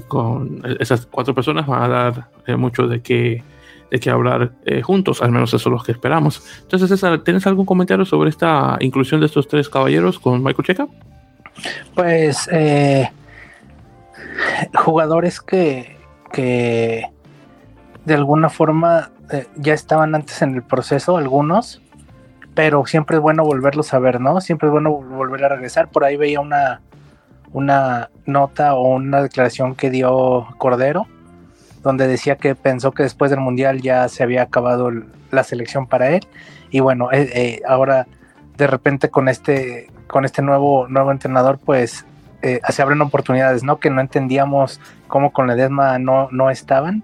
con 0.07 0.61
esas 0.79 1.07
cuatro 1.07 1.33
personas 1.33 1.65
van 1.65 1.81
a 1.81 1.87
dar 1.87 2.57
mucho 2.59 2.87
de 2.87 3.01
qué 3.01 3.43
de 3.89 3.99
qué 3.99 4.11
hablar 4.11 4.51
juntos, 4.83 5.23
al 5.23 5.31
menos 5.31 5.51
eso 5.51 5.69
es 5.69 5.73
lo 5.73 5.81
que 5.81 5.93
esperamos. 5.93 6.43
Entonces, 6.61 6.89
César, 6.89 7.23
¿tienes 7.23 7.47
algún 7.47 7.65
comentario 7.65 8.05
sobre 8.05 8.29
esta 8.29 8.77
inclusión 8.81 9.19
de 9.19 9.25
estos 9.25 9.47
tres 9.47 9.67
caballeros 9.67 10.19
con 10.19 10.43
Michael 10.43 10.63
Checa? 10.67 10.87
Pues 11.95 12.49
eh, 12.51 13.09
jugadores 14.75 15.41
que, 15.41 15.97
que 16.31 17.09
de 18.05 18.13
alguna 18.13 18.49
forma 18.49 19.11
eh, 19.31 19.47
ya 19.55 19.73
estaban 19.73 20.15
antes 20.15 20.41
en 20.41 20.55
el 20.55 20.63
proceso, 20.63 21.17
algunos, 21.17 21.81
pero 22.53 22.85
siempre 22.85 23.17
es 23.17 23.21
bueno 23.21 23.43
volverlos 23.43 23.93
a 23.93 23.99
ver, 23.99 24.21
¿no? 24.21 24.41
Siempre 24.41 24.67
es 24.67 24.71
bueno 24.71 24.91
volver 24.91 25.43
a 25.45 25.49
regresar. 25.49 25.89
Por 25.89 26.03
ahí 26.03 26.15
veía 26.15 26.39
una, 26.39 26.81
una 27.51 28.09
nota 28.25 28.75
o 28.75 28.95
una 28.95 29.21
declaración 29.21 29.75
que 29.75 29.89
dio 29.89 30.47
Cordero, 30.57 31.07
donde 31.83 32.07
decía 32.07 32.37
que 32.37 32.55
pensó 32.55 32.91
que 32.91 33.03
después 33.03 33.31
del 33.31 33.41
Mundial 33.41 33.81
ya 33.81 34.07
se 34.07 34.23
había 34.23 34.43
acabado 34.43 34.91
la 35.31 35.43
selección 35.43 35.87
para 35.87 36.09
él. 36.09 36.25
Y 36.71 36.79
bueno, 36.79 37.09
eh, 37.11 37.61
ahora 37.67 38.07
de 38.57 38.67
repente 38.67 39.09
con 39.09 39.29
este, 39.29 39.89
con 40.07 40.25
este 40.25 40.41
nuevo, 40.41 40.87
nuevo 40.87 41.11
entrenador, 41.11 41.59
pues 41.63 42.05
eh, 42.41 42.59
se 42.69 42.81
abren 42.81 43.01
oportunidades, 43.01 43.63
¿no? 43.63 43.79
Que 43.79 43.89
no 43.89 44.01
entendíamos 44.01 44.79
cómo 45.07 45.31
con 45.31 45.47
Ledesma 45.47 45.99
no, 45.99 46.29
no 46.31 46.49
estaban. 46.49 47.03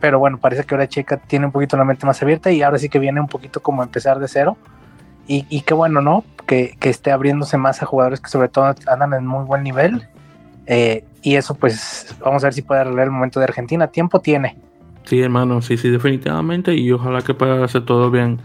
pero 0.00 0.18
bueno, 0.18 0.38
parece 0.38 0.64
que 0.64 0.74
ahora 0.74 0.88
Checa 0.88 1.16
tiene 1.16 1.46
un 1.46 1.52
poquito 1.52 1.76
la 1.76 1.84
mente 1.84 2.06
más 2.06 2.22
abierta 2.22 2.50
y 2.50 2.62
ahora 2.62 2.78
sí 2.78 2.88
que 2.88 2.98
viene 2.98 3.20
un 3.20 3.28
poquito 3.28 3.60
como 3.62 3.82
empezar 3.82 4.18
de 4.18 4.28
cero. 4.28 4.56
Y, 5.26 5.46
y 5.48 5.62
qué 5.62 5.74
bueno, 5.74 6.00
¿no? 6.00 6.24
Que, 6.46 6.76
que, 6.78 6.90
esté 6.90 7.10
abriéndose 7.10 7.56
más 7.56 7.82
a 7.82 7.86
jugadores 7.86 8.20
que 8.20 8.28
sobre 8.28 8.48
todo 8.48 8.74
andan 8.86 9.14
en 9.14 9.26
muy 9.26 9.44
buen 9.44 9.62
nivel. 9.62 10.06
Eh, 10.66 11.04
y 11.22 11.36
eso 11.36 11.54
pues 11.54 12.14
vamos 12.20 12.42
a 12.44 12.48
ver 12.48 12.54
si 12.54 12.62
puede 12.62 12.82
arreglar 12.82 13.06
el 13.06 13.10
momento 13.10 13.40
de 13.40 13.44
Argentina. 13.44 13.88
Tiempo 13.88 14.20
tiene. 14.20 14.56
Sí, 15.04 15.20
hermano, 15.20 15.62
sí, 15.62 15.76
sí, 15.76 15.90
definitivamente. 15.90 16.74
Y 16.74 16.92
ojalá 16.92 17.22
que 17.22 17.34
pueda 17.34 17.64
hacer 17.64 17.84
todo 17.84 18.10
bien 18.10 18.40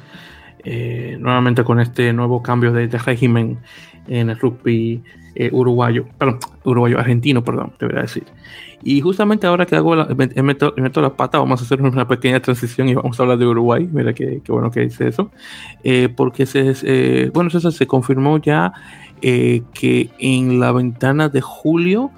eh, 0.63 1.17
nuevamente 1.19 1.63
con 1.63 1.79
este 1.79 2.11
nuevo 2.13 2.43
cambio 2.43 2.71
de, 2.73 2.87
régimen 2.87 3.57
en 4.07 4.29
el 4.29 4.39
rugby 4.39 5.01
eh, 5.35 5.49
uruguayo, 5.51 6.05
perdón, 6.17 6.39
uruguayo 6.63 6.99
argentino, 6.99 7.43
perdón, 7.43 7.73
debería 7.79 8.01
decir. 8.01 8.23
Y 8.81 9.01
justamente 9.01 9.45
ahora 9.47 9.65
que 9.65 9.75
hago 9.75 9.95
la, 9.95 10.05
meto, 10.05 10.73
la 10.75 11.15
pata, 11.15 11.37
vamos 11.37 11.61
a 11.61 11.65
hacer 11.65 11.81
una 11.81 12.07
pequeña 12.07 12.39
transición 12.41 12.89
y 12.89 12.95
vamos 12.95 13.19
a 13.19 13.23
hablar 13.23 13.37
de 13.37 13.45
Uruguay. 13.45 13.89
Mira 13.91 14.13
qué, 14.13 14.41
bueno 14.47 14.71
que 14.71 14.81
dice 14.81 15.07
eso. 15.07 15.31
Eh, 15.83 16.09
porque 16.15 16.45
se, 16.45 17.29
bueno, 17.33 17.49
se 17.49 17.87
confirmó 17.87 18.37
ya 18.37 18.71
que 19.21 20.09
en 20.17 20.61
la 20.61 20.71
ventana 20.71 21.27
de 21.27 21.41
julio 21.41 22.11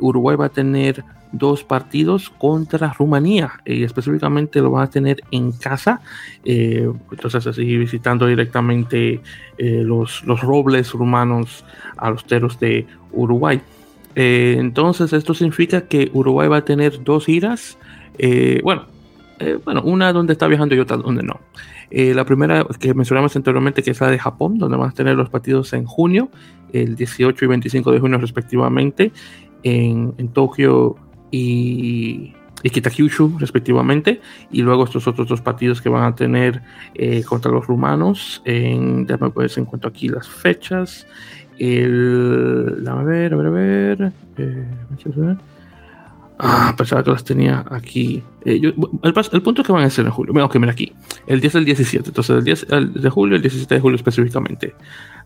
Uruguay 0.00 0.36
va 0.36 0.46
a 0.46 0.50
tener 0.50 1.04
dos 1.38 1.64
partidos 1.64 2.30
contra 2.30 2.92
Rumanía 2.92 3.60
y 3.64 3.82
específicamente 3.82 4.60
lo 4.60 4.72
va 4.72 4.84
a 4.84 4.90
tener 4.90 5.22
en 5.30 5.52
casa 5.52 6.00
entonces 6.44 7.46
así 7.46 7.76
visitando 7.76 8.26
directamente 8.26 9.20
los, 9.58 10.24
los 10.24 10.40
robles 10.40 10.92
rumanos 10.92 11.64
a 11.96 12.10
los 12.10 12.24
teros 12.24 12.58
de 12.60 12.86
Uruguay 13.12 13.60
eh, 14.16 14.56
entonces, 14.58 15.12
esto 15.12 15.34
significa 15.34 15.82
que 15.82 16.10
Uruguay 16.12 16.48
va 16.48 16.56
a 16.56 16.64
tener 16.64 17.04
dos 17.04 17.26
giras. 17.26 17.78
Eh, 18.18 18.60
bueno, 18.64 18.86
eh, 19.38 19.58
bueno, 19.62 19.82
una 19.82 20.12
donde 20.12 20.32
está 20.32 20.48
viajando 20.48 20.74
y 20.74 20.78
otra 20.78 20.96
donde 20.96 21.22
no. 21.22 21.38
la 21.90 22.24
primera 22.24 22.66
que 22.80 22.94
mencionamos 22.94 23.36
anteriormente, 23.36 23.82
que 23.82 23.90
es 23.90 24.00
la 24.00 24.10
de 24.10 24.18
Japón, 24.18 24.58
donde 24.58 24.78
van 24.78 24.88
a 24.88 24.92
tener 24.92 25.16
los 25.16 25.28
partidos 25.28 25.74
en 25.74 25.84
junio, 25.84 26.30
el 26.72 26.96
18 26.96 27.44
y 27.44 27.48
25 27.48 27.92
de 27.92 28.00
junio 28.00 28.18
respectivamente, 28.18 29.12
en, 29.62 30.28
Tokio 30.32 30.96
y, 31.30 32.34
y 32.62 32.70
Kitakyushu 32.70 33.38
respectivamente, 33.38 34.20
y 34.50 34.62
luego 34.62 34.84
estos 34.84 35.06
otros 35.06 35.28
dos 35.28 35.40
partidos 35.40 35.80
que 35.80 35.88
van 35.88 36.04
a 36.04 36.14
tener 36.14 36.62
contra 37.26 37.50
los 37.50 37.66
rumanos, 37.66 38.42
en, 38.44 39.06
ya 39.06 39.16
me 39.16 39.30
puedes 39.30 39.56
encuentro 39.58 39.90
aquí 39.90 40.08
las 40.08 40.28
fechas, 40.28 41.06
el. 41.58 42.84
A 42.86 42.94
ver, 43.02 43.34
a 43.34 43.36
ver, 43.36 43.46
a 43.46 43.50
ver. 43.50 44.12
Eh, 44.38 44.66
ah, 46.38 46.74
pensaba 46.76 47.02
que 47.02 47.10
las 47.10 47.24
tenía 47.24 47.64
aquí. 47.70 48.22
Eh, 48.44 48.60
el, 48.62 49.12
punto 49.42 49.62
es 49.62 49.66
que 49.66 49.72
van 49.72 49.84
a 49.84 49.90
ser 49.90 50.06
en 50.06 50.12
julio. 50.12 50.32
Bueno, 50.32 50.48
que 50.48 50.58
mira 50.58 50.72
aquí. 50.72 50.92
El 51.26 51.40
10 51.40 51.56
al 51.56 51.64
17. 51.64 52.10
Entonces, 52.10 52.36
el 52.36 52.44
10 52.44 52.66
de 52.94 53.10
julio, 53.10 53.36
el 53.36 53.42
17 53.42 53.74
de 53.74 53.80
julio 53.80 53.96
específicamente. 53.96 54.74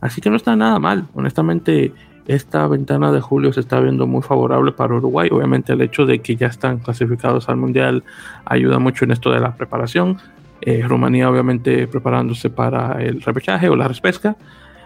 Así 0.00 0.20
que 0.20 0.30
no 0.30 0.36
está 0.36 0.56
nada 0.56 0.78
mal. 0.78 1.06
Honestamente, 1.14 1.92
esta 2.26 2.66
ventana 2.66 3.12
de 3.12 3.20
julio 3.20 3.52
se 3.52 3.60
está 3.60 3.80
viendo 3.80 4.06
muy 4.06 4.22
favorable 4.22 4.72
para 4.72 4.94
Uruguay. 4.94 5.28
Obviamente, 5.32 5.72
el 5.72 5.80
hecho 5.82 6.06
de 6.06 6.20
que 6.20 6.36
ya 6.36 6.46
están 6.46 6.78
clasificados 6.78 7.48
al 7.48 7.56
mundial 7.56 8.04
ayuda 8.44 8.78
mucho 8.78 9.04
en 9.04 9.10
esto 9.12 9.30
de 9.30 9.40
la 9.40 9.56
preparación. 9.56 10.18
Eh, 10.60 10.84
Rumanía, 10.86 11.30
obviamente, 11.30 11.86
preparándose 11.86 12.50
para 12.50 13.02
el 13.02 13.22
repechaje 13.22 13.68
o 13.68 13.76
la 13.76 13.88
respesca. 13.88 14.36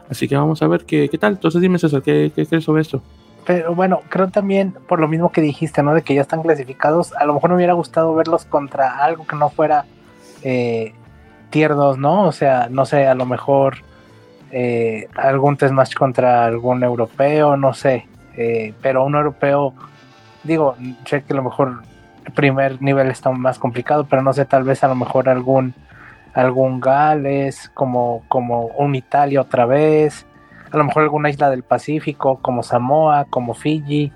Así 0.08 0.28
que 0.28 0.36
vamos 0.36 0.62
a 0.62 0.68
ver 0.68 0.84
qué, 0.84 1.08
qué 1.08 1.18
tal. 1.18 1.34
Entonces 1.34 1.60
dime, 1.60 1.78
César, 1.78 2.02
¿qué, 2.02 2.30
qué 2.34 2.46
crees 2.46 2.64
sobre 2.64 2.82
esto? 2.82 3.02
Pero 3.46 3.74
bueno, 3.74 4.00
creo 4.08 4.28
también, 4.28 4.72
por 4.72 5.00
lo 5.00 5.08
mismo 5.08 5.30
que 5.30 5.40
dijiste, 5.40 5.82
¿no? 5.82 5.94
De 5.94 6.02
que 6.02 6.14
ya 6.14 6.22
están 6.22 6.42
clasificados, 6.42 7.12
a 7.14 7.24
lo 7.24 7.34
mejor 7.34 7.50
me 7.50 7.56
hubiera 7.56 7.74
gustado 7.74 8.14
verlos 8.14 8.46
contra 8.46 9.04
algo 9.04 9.26
que 9.26 9.36
no 9.36 9.50
fuera 9.50 9.84
eh, 10.42 10.94
tier 11.50 11.74
2, 11.74 11.98
¿no? 11.98 12.24
O 12.24 12.32
sea, 12.32 12.68
no 12.70 12.86
sé, 12.86 13.06
a 13.06 13.14
lo 13.14 13.26
mejor 13.26 13.78
eh, 14.50 15.08
algún 15.14 15.56
test 15.56 15.74
match 15.74 15.94
contra 15.94 16.46
algún 16.46 16.82
europeo, 16.82 17.56
no 17.56 17.74
sé. 17.74 18.06
Eh, 18.36 18.72
pero 18.80 19.04
un 19.04 19.14
europeo, 19.14 19.74
digo, 20.42 20.76
sé 21.04 21.22
que 21.22 21.32
a 21.34 21.36
lo 21.36 21.42
mejor 21.42 21.82
el 22.24 22.32
primer 22.32 22.80
nivel 22.80 23.08
está 23.08 23.30
más 23.30 23.58
complicado, 23.58 24.06
pero 24.08 24.22
no 24.22 24.32
sé, 24.32 24.46
tal 24.46 24.64
vez 24.64 24.82
a 24.84 24.88
lo 24.88 24.94
mejor 24.94 25.28
algún 25.28 25.74
algún 26.34 26.80
Gales, 26.80 27.70
como, 27.74 28.24
como 28.28 28.66
un 28.66 28.94
Italia 28.94 29.40
otra 29.40 29.66
vez, 29.66 30.26
a 30.74 30.78
lo 30.78 30.84
mejor 30.84 31.04
alguna 31.04 31.30
isla 31.30 31.50
del 31.50 31.62
Pacífico, 31.62 32.38
como 32.42 32.62
Samoa, 32.62 33.26
como 33.30 33.54
Fiji, 33.54 34.12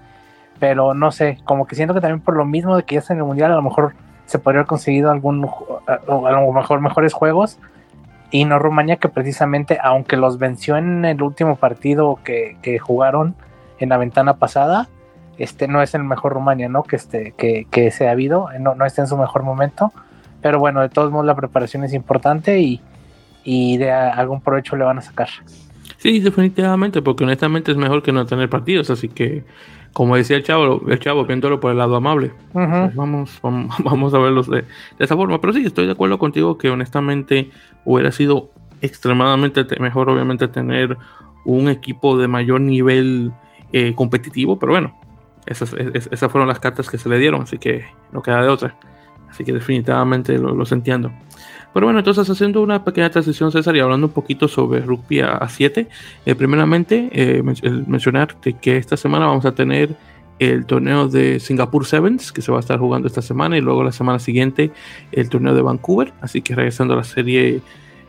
pero 0.58 0.94
no 0.94 1.12
sé, 1.12 1.38
como 1.44 1.66
que 1.66 1.76
siento 1.76 1.94
que 1.94 2.00
también 2.00 2.20
por 2.20 2.36
lo 2.36 2.44
mismo 2.44 2.76
de 2.76 2.82
que 2.82 2.96
ya 2.96 3.00
está 3.00 3.14
en 3.14 3.20
el 3.20 3.24
Mundial, 3.24 3.52
a 3.52 3.56
lo 3.56 3.62
mejor 3.62 3.94
se 4.26 4.38
podría 4.38 4.60
haber 4.60 4.68
conseguido 4.68 5.10
algún, 5.10 5.48
a 5.86 6.00
lo 6.06 6.52
mejor 6.52 6.80
mejores 6.80 7.12
juegos, 7.12 7.58
y 8.30 8.44
no 8.44 8.58
Rumania 8.58 8.96
que 8.96 9.08
precisamente, 9.08 9.78
aunque 9.82 10.16
los 10.16 10.38
venció 10.38 10.76
en 10.76 11.04
el 11.04 11.22
último 11.22 11.56
partido 11.56 12.18
que, 12.22 12.78
jugaron 12.78 13.34
en 13.78 13.88
la 13.88 13.96
ventana 13.96 14.34
pasada, 14.34 14.88
este 15.38 15.68
no 15.68 15.82
es 15.82 15.94
el 15.94 16.04
mejor 16.04 16.34
Rumania, 16.34 16.68
¿no? 16.68 16.82
Que 16.82 16.96
este, 16.96 17.32
que, 17.32 17.66
que 17.70 17.90
se 17.90 18.08
ha 18.08 18.10
habido, 18.10 18.48
no, 18.58 18.74
no 18.74 18.84
está 18.84 19.02
en 19.02 19.08
su 19.08 19.16
mejor 19.16 19.44
momento 19.44 19.92
pero 20.40 20.58
bueno, 20.58 20.80
de 20.80 20.88
todos 20.88 21.10
modos 21.10 21.26
la 21.26 21.34
preparación 21.34 21.84
es 21.84 21.92
importante 21.92 22.60
y, 22.60 22.80
de 23.78 23.90
algún 23.90 24.40
provecho 24.40 24.76
le 24.76 24.84
van 24.84 24.98
a 24.98 25.02
sacar. 25.02 25.28
Sí, 25.98 26.20
definitivamente, 26.20 27.02
porque 27.02 27.24
honestamente 27.24 27.72
es 27.72 27.76
mejor 27.76 28.02
que 28.02 28.12
no 28.12 28.24
tener 28.24 28.48
partidos, 28.48 28.88
así 28.90 29.08
que 29.08 29.44
como 29.92 30.16
decía 30.16 30.36
el 30.36 30.44
chavo, 30.44 30.82
el 30.88 31.00
chavo 31.00 31.24
viéndolo 31.24 31.58
por 31.58 31.72
el 31.72 31.78
lado 31.78 31.96
amable, 31.96 32.32
pues 32.52 32.94
vamos, 32.94 33.38
vamos, 33.42 34.14
a 34.14 34.18
verlos 34.18 34.48
de, 34.48 34.64
esa 34.98 35.16
forma. 35.16 35.40
Pero 35.40 35.52
sí, 35.52 35.64
estoy 35.64 35.86
de 35.86 35.92
acuerdo 35.92 36.18
contigo 36.18 36.56
que 36.56 36.70
honestamente 36.70 37.50
hubiera 37.84 38.12
sido 38.12 38.50
extremadamente 38.80 39.64
mejor, 39.80 40.08
obviamente, 40.08 40.46
tener 40.46 40.96
un 41.44 41.68
equipo 41.68 42.16
de 42.16 42.28
mayor 42.28 42.60
nivel 42.60 43.32
eh, 43.72 43.94
competitivo, 43.94 44.58
pero 44.58 44.72
bueno, 44.72 44.96
esas, 45.46 45.72
esas 45.72 46.30
fueron 46.30 46.46
las 46.46 46.60
cartas 46.60 46.88
que 46.88 46.98
se 46.98 47.08
le 47.08 47.18
dieron, 47.18 47.42
así 47.42 47.58
que 47.58 47.86
no 48.12 48.22
queda 48.22 48.42
de 48.42 48.48
otra. 48.48 48.76
Así 49.28 49.42
que 49.44 49.52
definitivamente 49.52 50.38
lo, 50.38 50.54
los 50.54 50.70
entiendo. 50.72 51.10
Pero 51.74 51.86
bueno, 51.86 51.98
entonces 52.00 52.28
haciendo 52.28 52.62
una 52.62 52.84
pequeña 52.84 53.10
transición, 53.10 53.52
César, 53.52 53.76
y 53.76 53.80
hablando 53.80 54.06
un 54.06 54.12
poquito 54.12 54.48
sobre 54.48 54.80
rugby 54.80 55.20
a 55.20 55.46
7, 55.48 55.88
eh, 56.26 56.34
primeramente 56.34 57.08
eh, 57.12 57.42
mencionar 57.86 58.36
que 58.36 58.76
esta 58.76 58.96
semana 58.96 59.26
vamos 59.26 59.44
a 59.44 59.54
tener 59.54 59.94
el 60.38 60.66
torneo 60.66 61.08
de 61.08 61.40
Singapur 61.40 61.84
Sevens, 61.84 62.32
que 62.32 62.42
se 62.42 62.52
va 62.52 62.58
a 62.58 62.60
estar 62.60 62.78
jugando 62.78 63.08
esta 63.08 63.22
semana, 63.22 63.58
y 63.58 63.60
luego 63.60 63.82
la 63.82 63.92
semana 63.92 64.18
siguiente 64.18 64.70
el 65.12 65.28
torneo 65.28 65.54
de 65.54 65.62
Vancouver, 65.62 66.12
así 66.20 66.42
que 66.42 66.54
regresando 66.54 66.94
a 66.94 66.98
la 66.98 67.04
serie 67.04 67.60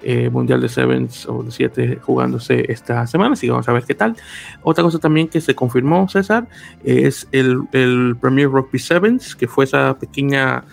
eh, 0.02 0.30
mundial 0.30 0.62
de 0.62 0.70
Sevens 0.70 1.26
o 1.28 1.44
de 1.44 1.52
7 1.52 2.00
jugándose 2.02 2.72
esta 2.72 3.06
semana, 3.08 3.34
así 3.34 3.48
que 3.48 3.52
vamos 3.52 3.68
a 3.68 3.74
ver 3.74 3.84
qué 3.84 3.96
tal. 3.96 4.16
Otra 4.62 4.84
cosa 4.84 5.00
también 5.00 5.28
que 5.28 5.42
se 5.42 5.56
confirmó, 5.56 6.08
César, 6.08 6.48
es 6.84 7.28
el, 7.32 7.64
el 7.74 8.16
Premier 8.20 8.50
Rugby 8.50 8.80
Sevens, 8.80 9.36
que 9.36 9.48
fue 9.48 9.66
esa 9.66 9.98
pequeña 9.98 10.64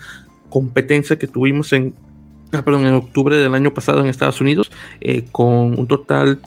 competencia 0.49 1.17
que 1.17 1.27
tuvimos 1.27 1.73
en, 1.73 1.93
ah, 2.53 2.61
perdón, 2.61 2.85
en 2.85 2.93
octubre 2.93 3.35
del 3.37 3.53
año 3.53 3.73
pasado 3.73 4.01
en 4.01 4.07
Estados 4.07 4.41
Unidos, 4.41 4.71
eh, 5.01 5.25
con 5.31 5.79
un 5.79 5.87
total 5.87 6.39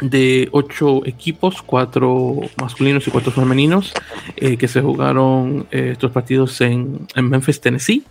de 0.00 0.48
ocho 0.52 1.06
equipos, 1.06 1.62
cuatro 1.62 2.40
masculinos 2.60 3.06
y 3.06 3.10
cuatro 3.10 3.30
femeninos, 3.30 3.92
eh, 4.36 4.56
que 4.56 4.68
se 4.68 4.80
jugaron 4.80 5.66
eh, 5.70 5.90
estos 5.92 6.10
partidos 6.10 6.60
en, 6.60 7.06
en 7.14 7.28
Memphis, 7.28 7.60
Tennessee, 7.60 8.02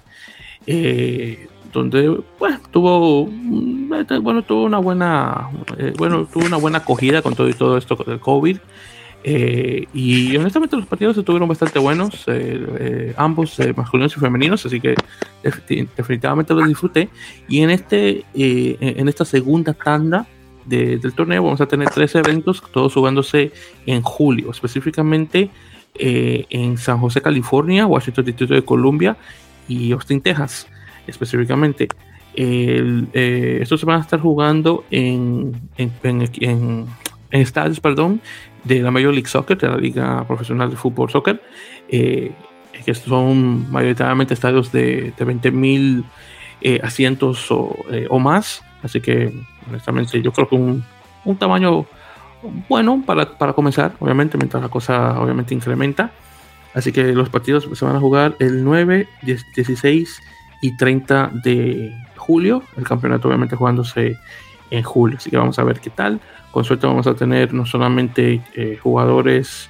donde 1.73 2.21
bueno, 2.37 2.59
tuvo 2.71 3.25
bueno 3.25 4.43
tuvo 4.43 4.63
una 4.63 4.77
buena 4.77 5.49
bueno 5.97 6.25
tuvo 6.25 6.45
una 6.45 6.57
buena 6.57 6.79
acogida 6.79 7.21
con 7.21 7.33
todo 7.33 7.49
y 7.49 7.53
todo 7.53 7.77
esto 7.77 7.95
del 8.05 8.19
COVID. 8.19 8.57
Eh, 9.23 9.85
y 9.93 10.35
honestamente 10.35 10.75
los 10.75 10.85
partidos 10.85 11.17
estuvieron 11.17 11.47
bastante 11.47 11.77
buenos, 11.77 12.23
eh, 12.27 12.65
eh, 12.79 13.13
ambos 13.17 13.57
masculinos 13.75 14.15
y 14.17 14.19
femeninos, 14.19 14.65
así 14.65 14.79
que 14.79 14.95
definitivamente 15.43 16.53
los 16.53 16.67
disfruté. 16.67 17.09
Y 17.47 17.61
en, 17.61 17.69
este, 17.69 18.25
en 18.33 19.07
esta 19.07 19.25
segunda 19.25 19.73
tanda 19.73 20.27
del 20.65 21.13
torneo 21.13 21.43
vamos 21.43 21.61
a 21.61 21.65
tener 21.65 21.89
tres 21.89 22.15
eventos, 22.15 22.61
todos 22.71 22.93
jugándose 22.93 23.51
en 23.85 24.01
julio, 24.01 24.51
específicamente 24.51 25.49
eh, 25.95 26.45
en 26.49 26.77
San 26.77 26.99
José, 26.99 27.21
California, 27.21 27.85
Washington, 27.85 28.25
Distrito 28.25 28.53
de 28.53 28.63
Columbia 28.63 29.17
y 29.67 29.91
Austin, 29.91 30.21
Texas, 30.21 30.67
específicamente. 31.05 31.87
Eh, 32.33 33.59
estos 33.61 33.81
se 33.81 33.85
van 33.85 33.97
a 33.97 34.01
estar 34.01 34.19
jugando 34.19 34.85
en, 34.89 35.53
en, 35.77 36.87
estadios 37.31 37.79
perdón, 37.81 38.21
de 38.63 38.79
la 38.81 38.91
Major 38.91 39.13
League 39.13 39.27
Soccer, 39.27 39.57
de 39.57 39.67
la 39.67 39.77
Liga 39.77 40.25
Profesional 40.27 40.69
de 40.69 40.75
Fútbol 40.75 41.09
Soccer, 41.09 41.41
eh, 41.89 42.31
que 42.85 42.93
son 42.93 43.71
mayoritariamente 43.71 44.33
estadios 44.33 44.71
de, 44.71 45.13
de 45.17 45.25
20.000 45.25 46.03
asientos 46.83 47.51
o, 47.51 47.75
o, 48.09 48.19
más. 48.19 48.63
Así 48.83 49.01
que, 49.01 49.33
honestamente, 49.67 50.21
yo 50.21 50.31
creo 50.31 50.47
que 50.47 50.55
un, 50.55 50.83
un 51.25 51.37
tamaño 51.37 51.85
bueno 52.69 53.03
para, 53.05 53.37
para, 53.37 53.53
comenzar, 53.53 53.93
obviamente, 53.99 54.37
mientras 54.37 54.61
la 54.61 54.69
cosa 54.69 55.19
obviamente 55.19 55.53
incrementa. 55.53 56.11
Así 56.73 56.91
que 56.91 57.13
los 57.13 57.29
partidos 57.29 57.67
se 57.73 57.85
van 57.85 57.95
a 57.95 57.99
jugar 57.99 58.35
el 58.39 58.63
9, 58.63 59.07
16 59.55 60.21
y 60.61 60.77
30 60.77 61.31
de 61.43 61.93
julio. 62.15 62.63
El 62.77 62.83
campeonato 62.83 63.27
obviamente 63.27 63.55
jugándose 63.55 64.17
en 64.71 64.83
julio. 64.83 65.17
Así 65.17 65.29
que 65.29 65.37
vamos 65.37 65.59
a 65.59 65.63
ver 65.63 65.79
qué 65.79 65.89
tal. 65.89 66.19
Con 66.51 66.65
suerte 66.65 66.87
vamos 66.87 67.05
a 67.05 67.13
tener 67.13 67.53
no 67.53 67.65
solamente 67.65 68.41
eh, 68.55 68.77
jugadores 68.81 69.69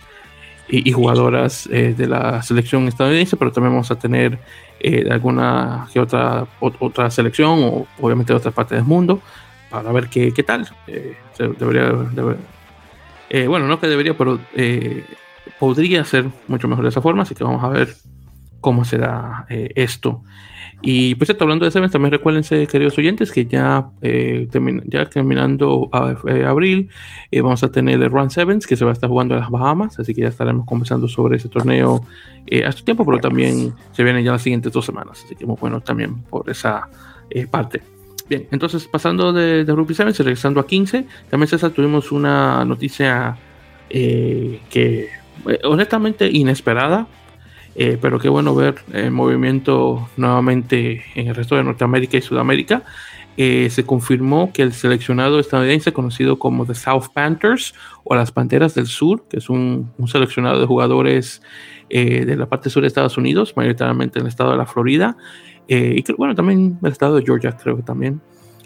y, 0.69 0.89
jugadoras 0.93 1.67
eh, 1.67 1.93
de 1.97 2.07
la 2.07 2.41
selección 2.43 2.87
estadounidense, 2.87 3.35
pero 3.35 3.51
también 3.51 3.73
vamos 3.73 3.91
a 3.91 3.99
tener 3.99 4.39
eh, 4.79 5.05
alguna 5.11 5.87
que 5.91 5.99
otra, 5.99 6.47
otra 6.59 7.11
selección 7.11 7.59
o 7.61 7.87
obviamente 7.99 8.31
de 8.31 8.37
otras 8.37 8.53
partes 8.53 8.77
del 8.77 8.87
mundo 8.87 9.21
para 9.69 9.91
ver 9.91 10.07
qué, 10.07 10.31
qué 10.31 10.43
tal. 10.43 10.69
debería, 11.37 11.91
bueno, 13.47 13.67
no 13.67 13.79
que 13.81 13.87
debería, 13.87 14.17
pero 14.17 14.39
podría 15.59 16.05
ser 16.05 16.27
mucho 16.47 16.69
mejor 16.69 16.83
de 16.83 16.89
esa 16.89 17.01
forma, 17.01 17.23
así 17.23 17.35
que 17.35 17.43
vamos 17.43 17.63
a 17.63 17.69
ver 17.69 17.89
cómo 18.61 18.85
será 18.85 19.45
eh, 19.49 19.71
esto. 19.75 20.23
Y 20.83 21.13
pues 21.15 21.29
hablando 21.39 21.65
de 21.65 21.71
Sevens, 21.71 21.91
también 21.91 22.11
recuérdense, 22.11 22.65
queridos 22.65 22.97
oyentes, 22.97 23.31
que 23.31 23.45
ya, 23.45 23.91
ya 24.01 25.05
terminando 25.05 25.89
abril, 25.91 26.89
vamos 27.31 27.61
a 27.63 27.71
tener 27.71 28.01
el 28.01 28.09
Run 28.09 28.31
Sevens, 28.31 28.65
que 28.65 28.75
se 28.75 28.83
va 28.83 28.89
a 28.89 28.93
estar 28.93 29.07
jugando 29.07 29.35
en 29.35 29.41
las 29.41 29.51
Bahamas, 29.51 29.99
así 29.99 30.15
que 30.15 30.21
ya 30.21 30.29
estaremos 30.29 30.65
conversando 30.65 31.07
sobre 31.07 31.37
ese 31.37 31.49
torneo 31.49 32.03
a 32.51 32.69
este 32.69 32.81
tiempo, 32.81 33.05
pero 33.05 33.19
también 33.19 33.73
se 33.91 34.03
vienen 34.03 34.23
ya 34.23 34.31
las 34.31 34.41
siguientes 34.41 34.73
dos 34.73 34.83
semanas, 34.83 35.21
así 35.23 35.35
que 35.35 35.45
muy 35.45 35.57
bueno 35.61 35.81
también 35.81 36.23
por 36.23 36.49
esa 36.49 36.89
parte. 37.51 37.83
Bien, 38.31 38.47
entonces 38.49 38.87
pasando 38.87 39.33
de, 39.33 39.65
Rugby 39.65 39.93
7 39.93 40.11
y 40.11 40.23
regresando 40.23 40.61
a 40.61 40.65
15, 40.65 41.05
también 41.29 41.49
César 41.49 41.71
tuvimos 41.71 42.13
una 42.13 42.63
noticia 42.63 43.37
eh, 43.89 44.61
que 44.69 45.09
eh, 45.49 45.59
honestamente 45.65 46.29
inesperada, 46.31 47.07
eh, 47.75 47.97
pero 48.01 48.19
qué 48.19 48.29
bueno 48.29 48.55
ver 48.55 48.75
el 48.93 49.11
movimiento 49.11 50.09
nuevamente 50.17 51.03
en 51.15 51.27
el 51.27 51.35
resto 51.35 51.55
de 51.55 51.63
Norteamérica 51.63 52.17
y 52.17 52.21
Sudamérica. 52.21 52.83
se 53.37 53.83
confirmó 53.85 54.51
que 54.53 54.61
el 54.61 54.73
seleccionado 54.73 55.39
estadounidense 55.39 55.93
conocido 55.93 56.37
como 56.37 56.65
The 56.65 56.75
South 56.75 57.05
Panthers 57.13 57.73
o 58.03 58.15
las 58.15 58.31
Panteras 58.31 58.75
del 58.75 58.87
Sur, 58.87 59.23
que 59.29 59.37
es 59.37 59.49
un, 59.49 59.91
un 59.97 60.07
seleccionado 60.07 60.59
de 60.59 60.67
jugadores 60.67 61.41
de 61.89 62.35
la 62.37 62.45
parte 62.45 62.69
sur 62.69 62.83
de 62.83 62.87
Estados 62.87 63.17
Unidos, 63.17 63.53
mayoritariamente 63.57 64.19
en 64.19 64.25
el 64.25 64.29
estado 64.29 64.51
de 64.51 64.57
la 64.57 64.65
Florida, 64.65 65.17
eh, 65.73 66.03
y 66.05 66.13
bueno, 66.13 66.35
también 66.35 66.79
el 66.83 66.91
estado 66.91 67.15
de 67.15 67.23
Georgia 67.23 67.55
creo 67.55 67.77
que 67.77 67.83
también, 67.83 68.21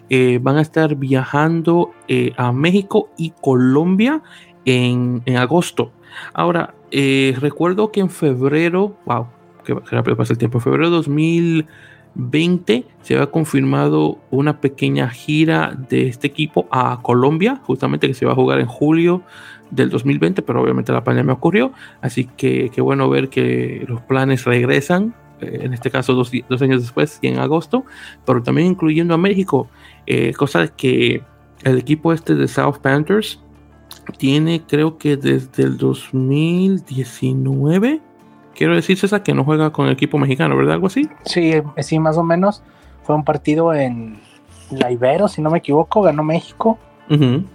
eh, 0.09 0.39
van 0.41 0.57
a 0.57 0.61
estar 0.61 0.95
viajando 0.95 1.91
eh, 2.07 2.31
a 2.35 2.51
México 2.51 3.09
y 3.15 3.31
Colombia 3.41 4.23
en, 4.65 5.21
en 5.25 5.37
agosto. 5.37 5.91
Ahora, 6.33 6.73
recuerdo 6.91 7.91
que 7.91 7.99
en 7.99 8.09
febrero, 8.09 8.95
wow, 9.05 9.27
que 9.63 9.73
rápido 9.91 10.15
pasa 10.15 10.33
el 10.33 10.39
tiempo, 10.39 10.59
en 10.59 10.63
febrero 10.63 10.89
de 10.89 10.95
2020 10.95 12.85
se 13.01 13.15
había 13.15 13.27
confirmado 13.27 14.19
una 14.31 14.61
pequeña 14.61 15.09
gira 15.09 15.77
de 15.89 16.07
este 16.07 16.27
equipo 16.27 16.67
a 16.71 16.99
Colombia, 17.01 17.61
justamente 17.63 18.07
que 18.07 18.13
se 18.13 18.25
va 18.25 18.31
a 18.31 18.35
jugar 18.35 18.59
en 18.59 18.67
julio 18.67 19.23
del 19.71 19.89
2020, 19.89 20.41
pero 20.41 20.61
obviamente 20.61 20.91
la 20.91 21.03
pandemia 21.03 21.33
ocurrió, 21.33 21.73
así 22.01 22.25
que 22.37 22.69
qué 22.73 22.81
bueno 22.81 23.09
ver 23.09 23.29
que 23.29 23.85
los 23.87 24.01
planes 24.01 24.45
regresan 24.45 25.15
eh, 25.41 25.59
en 25.63 25.73
este 25.73 25.91
caso 25.91 26.13
dos, 26.13 26.31
años 26.61 26.81
después 26.81 27.19
y 27.21 27.27
en 27.27 27.39
agosto, 27.39 27.85
pero 28.25 28.41
también 28.41 28.67
incluyendo 28.67 29.13
a 29.13 29.17
México, 29.17 29.67
eh, 30.07 30.33
cosa 30.33 30.67
que 30.67 31.23
el 31.63 31.77
equipo 31.77 32.13
este 32.13 32.35
de 32.35 32.47
South 32.47 32.77
Panthers 32.81 33.41
tiene 34.17 34.63
creo 34.67 34.97
que 34.97 35.15
desde 35.17 35.63
el 35.63 35.77
2019, 35.77 38.01
quiero 38.53 38.75
decir 38.75 38.97
César, 38.97 39.23
que 39.23 39.33
no 39.33 39.43
juega 39.43 39.71
con 39.71 39.87
el 39.87 39.93
equipo 39.93 40.17
mexicano, 40.17 40.57
¿verdad? 40.57 40.75
Algo 40.75 40.87
así. 40.87 41.09
Sí, 41.25 41.53
sí, 41.79 41.99
más 41.99 42.17
o 42.17 42.23
menos. 42.23 42.63
Fue 43.03 43.15
un 43.15 43.23
partido 43.23 43.73
en 43.73 44.19
la 44.71 44.91
Ibero, 44.91 45.27
si 45.27 45.41
no 45.41 45.49
me 45.49 45.57
equivoco, 45.59 46.01
ganó 46.01 46.23
México. 46.23 46.77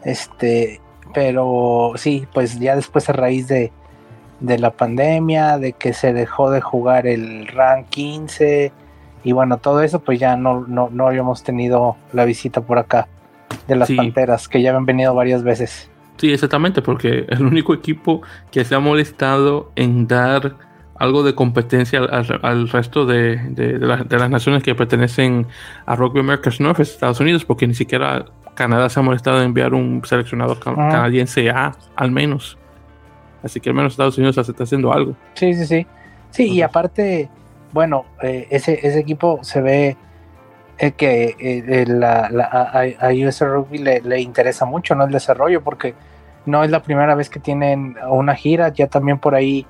Este, 0.05 0.81
pero 1.12 1.92
sí, 1.96 2.29
pues 2.33 2.61
ya 2.61 2.76
después 2.76 3.09
a 3.09 3.12
raíz 3.12 3.48
de, 3.48 3.72
de 4.38 4.59
la 4.59 4.70
pandemia, 4.70 5.59
de 5.59 5.72
que 5.72 5.92
se 5.92 6.12
dejó 6.12 6.53
de 6.53 6.61
jugar 6.61 7.09
el 7.09 7.48
RAN 7.48 7.85
15 7.87 8.70
y 9.22 9.33
bueno, 9.33 9.59
todo 9.59 9.83
eso 9.83 10.00
pues 10.00 10.18
ya 10.18 10.37
no, 10.37 10.64
no, 10.66 10.88
no 10.90 11.07
habíamos 11.07 11.42
tenido 11.42 11.96
la 12.12 12.24
visita 12.24 12.61
por 12.61 12.79
acá 12.79 13.09
de 13.66 13.76
las 13.76 13.90
Panteras, 13.90 14.48
que 14.48 14.62
ya 14.62 14.70
habían 14.70 14.87
venido 14.87 15.14
varias 15.14 15.42
veces. 15.42 15.90
Sí, 16.21 16.31
exactamente, 16.31 16.83
porque 16.83 17.25
el 17.31 17.47
único 17.47 17.73
equipo 17.73 18.21
que 18.51 18.63
se 18.67 18.75
ha 18.75 18.79
molestado 18.79 19.73
en 19.75 20.07
dar 20.07 20.55
algo 20.97 21.23
de 21.23 21.35
competencia 21.35 22.01
al, 22.01 22.69
resto 22.69 23.07
de, 23.07 23.37
de, 23.37 23.79
las 23.79 24.31
naciones 24.31 24.63
que 24.63 24.75
pertenecen 24.75 25.47
a 25.87 25.97
Rugby 25.97 26.21
Americas 26.21 26.61
North 26.61 26.79
es 26.81 26.91
Estados 26.91 27.21
Unidos, 27.21 27.47
porque 27.47 27.67
ni 27.67 27.73
siquiera 27.73 28.27
Canadá 28.55 28.91
se 28.91 29.01
ha 29.01 29.03
molestado 29.03 29.39
en 29.39 29.47
enviar 29.47 29.73
un 29.73 30.03
seleccionador 30.05 30.61
canadiense 30.61 31.49
A, 31.49 31.75
al 31.97 32.11
menos. 32.11 32.59
Así 33.43 33.59
que 33.59 33.71
al 33.71 33.75
menos 33.75 33.95
Estados 33.95 34.19
Unidos 34.19 34.35
se 34.35 34.43
está 34.43 34.65
haciendo 34.65 34.93
algo. 34.93 35.17
Sí, 35.33 35.55
sí, 35.55 35.65
sí. 35.65 35.87
Sí, 36.29 36.53
y 36.53 36.61
aparte, 36.61 37.31
bueno, 37.73 38.05
eh, 38.23 38.47
ese, 38.51 38.79
ese 38.87 38.99
equipo 38.99 39.39
se 39.43 39.63
ve 39.63 39.97
eh, 40.77 40.93
que 40.93 41.35
eh, 41.39 41.85
la, 41.87 42.27
a, 43.01 43.09
US 43.09 43.41
Rugby 43.41 43.79
le, 43.79 44.21
interesa 44.21 44.67
mucho, 44.67 44.95
¿no? 44.95 45.05
El 45.05 45.13
desarrollo, 45.13 45.63
porque 45.63 45.95
no 46.51 46.65
es 46.65 46.71
la 46.71 46.83
primera 46.83 47.15
vez 47.15 47.31
que 47.31 47.41
tienen 47.41 47.97
una 48.09 48.35
gira, 48.35 48.69
ya 48.69 48.89
también 48.89 49.19
por 49.19 49.35
ahí, 49.35 49.67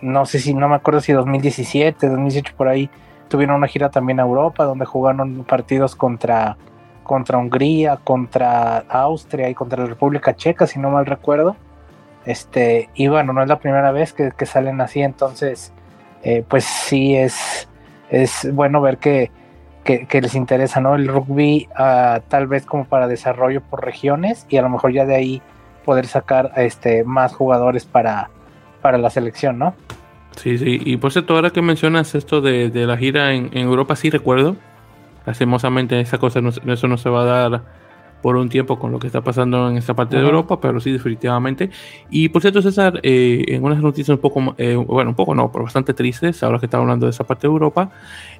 no 0.00 0.26
sé 0.26 0.40
si, 0.40 0.54
no 0.54 0.68
me 0.68 0.74
acuerdo 0.74 1.00
si 1.00 1.12
2017, 1.12 2.08
2018 2.08 2.54
por 2.56 2.68
ahí, 2.68 2.90
tuvieron 3.28 3.56
una 3.56 3.68
gira 3.68 3.90
también 3.90 4.18
a 4.20 4.22
Europa, 4.22 4.64
donde 4.64 4.84
jugaron 4.84 5.44
partidos 5.44 5.94
contra, 5.94 6.56
contra 7.02 7.38
Hungría, 7.38 7.98
contra 8.02 8.78
Austria 8.88 9.48
y 9.48 9.54
contra 9.54 9.82
la 9.82 9.88
República 9.88 10.34
Checa, 10.34 10.66
si 10.66 10.78
no 10.78 10.90
mal 10.90 11.06
recuerdo. 11.06 11.56
Este, 12.24 12.90
y 12.94 13.06
bueno, 13.06 13.32
no 13.32 13.42
es 13.42 13.48
la 13.48 13.58
primera 13.58 13.92
vez 13.92 14.12
que, 14.12 14.46
salen 14.46 14.80
así, 14.80 15.00
entonces, 15.02 15.72
eh, 16.22 16.44
pues 16.48 16.64
sí 16.64 17.14
es, 17.14 17.68
es 18.10 18.52
bueno 18.52 18.80
ver 18.80 18.98
que, 18.98 19.30
les 19.84 20.34
interesa, 20.34 20.80
¿no? 20.80 20.96
El 20.96 21.06
rugby, 21.06 21.68
ah, 21.76 22.20
tal 22.26 22.48
vez 22.48 22.66
como 22.66 22.84
para 22.86 23.06
desarrollo 23.06 23.60
por 23.60 23.84
regiones 23.84 24.44
y 24.48 24.56
a 24.56 24.62
lo 24.62 24.68
mejor 24.68 24.92
ya 24.92 25.06
de 25.06 25.14
ahí 25.14 25.42
poder 25.86 26.06
sacar 26.06 26.52
este, 26.56 27.04
más 27.04 27.34
jugadores 27.34 27.86
para, 27.86 28.28
para 28.82 28.98
la 28.98 29.08
selección, 29.08 29.58
¿no? 29.58 29.74
Sí, 30.36 30.58
sí, 30.58 30.78
y 30.84 30.98
por 30.98 31.12
cierto, 31.12 31.34
ahora 31.34 31.48
que 31.48 31.62
mencionas 31.62 32.14
esto 32.14 32.42
de, 32.42 32.70
la 32.74 32.98
gira 32.98 33.32
en, 33.32 33.56
Europa, 33.56 33.96
sí 33.96 34.10
recuerdo, 34.10 34.56
lastimosamente 35.24 35.98
esa 35.98 36.18
cosa, 36.18 36.40
eso 36.40 36.88
no 36.88 36.98
se 36.98 37.08
va 37.08 37.22
a 37.22 37.24
dar 37.24 37.62
por 38.20 38.36
un 38.36 38.48
tiempo 38.48 38.78
con 38.78 38.92
lo 38.92 38.98
que 38.98 39.06
está 39.06 39.22
pasando 39.22 39.70
en 39.70 39.76
esta 39.76 39.94
parte 39.94 40.16
de 40.16 40.22
Europa, 40.22 40.60
pero 40.60 40.80
sí, 40.80 40.90
definitivamente. 40.90 41.70
Y 42.10 42.28
por 42.28 42.42
cierto, 42.42 42.60
César, 42.60 43.00
eh, 43.02 43.44
en 43.48 43.62
unas 43.64 43.80
noticias 43.80 44.14
un 44.16 44.20
poco, 44.20 44.54
eh, 44.58 44.74
bueno, 44.74 45.10
un 45.10 45.16
poco 45.16 45.34
no, 45.34 45.50
pero 45.50 45.64
bastante 45.64 45.94
tristes, 45.94 46.42
ahora 46.42 46.58
que 46.58 46.66
estaba 46.66 46.82
hablando 46.82 47.06
de 47.06 47.10
esa 47.10 47.24
parte 47.24 47.46
de 47.46 47.52
Europa, 47.52 47.90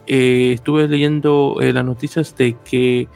eh, 0.06 0.52
estuve 0.54 0.88
leyendo 0.88 1.56
las 1.60 1.84
noticias 1.84 2.36
de 2.36 2.56
que, 2.64 3.08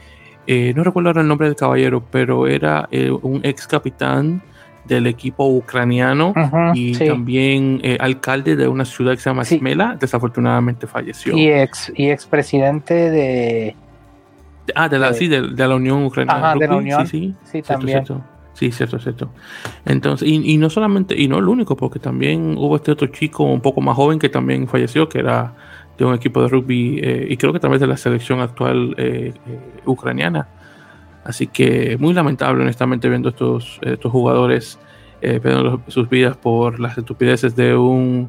no 0.47 0.83
recuerdo 0.83 1.09
ahora 1.09 1.21
el 1.21 1.27
nombre 1.27 1.47
del 1.47 1.55
caballero, 1.55 2.03
pero 2.11 2.47
era 2.47 2.87
un 3.21 3.41
ex 3.43 3.67
capitán 3.67 4.41
del 4.85 5.07
equipo 5.07 5.47
ucraniano 5.47 6.33
y 6.73 6.97
también 6.97 7.81
alcalde 7.99 8.55
de 8.55 8.67
una 8.67 8.85
ciudad 8.85 9.13
que 9.13 9.19
se 9.19 9.29
llama 9.29 9.45
Smela, 9.45 9.95
desafortunadamente 9.99 10.87
falleció. 10.87 11.37
Y 11.37 11.49
ex, 11.49 11.91
y 11.95 12.09
ex 12.09 12.25
presidente 12.25 12.93
de 13.11 13.75
Ah, 14.75 14.89
de 14.89 14.99
la, 14.99 15.13
sí, 15.13 15.27
de, 15.27 15.41
la 15.41 15.75
Unión 15.75 16.03
Ucraniana. 16.05 16.55
de 16.55 16.67
la 16.67 16.75
Unión. 16.75 17.07
Sí, 17.07 17.33
sí, 17.43 17.61
también. 17.61 18.03
Sí, 18.53 18.71
cierto, 18.71 18.99
cierto. 18.99 19.29
Entonces, 19.85 20.27
y, 20.27 20.57
no 20.57 20.69
solamente, 20.69 21.19
y 21.19 21.27
no 21.27 21.39
el 21.39 21.47
único, 21.47 21.75
porque 21.75 21.99
también 21.99 22.55
hubo 22.57 22.75
este 22.75 22.91
otro 22.91 23.07
chico 23.07 23.43
un 23.43 23.61
poco 23.61 23.81
más 23.81 23.95
joven 23.95 24.19
que 24.19 24.29
también 24.29 24.67
falleció, 24.67 25.09
que 25.09 25.19
era 25.19 25.53
de 26.01 26.07
un 26.07 26.15
equipo 26.15 26.41
de 26.41 26.47
rugby, 26.47 26.99
eh, 27.01 27.27
y 27.29 27.37
creo 27.37 27.53
que 27.53 27.59
también 27.59 27.79
de 27.79 27.87
la 27.87 27.97
selección 27.97 28.39
actual 28.39 28.95
eh, 28.97 29.33
eh, 29.47 29.59
ucraniana. 29.85 30.47
Así 31.23 31.45
que 31.45 31.95
muy 31.99 32.13
lamentable, 32.13 32.63
honestamente, 32.63 33.07
viendo 33.07 33.29
estos, 33.29 33.79
estos 33.83 34.11
jugadores 34.11 34.79
perdiendo 35.21 35.83
sus 35.87 36.09
vidas 36.09 36.35
por 36.35 36.79
las 36.79 36.97
estupideces 36.97 37.55
de 37.55 37.75
un, 37.75 38.27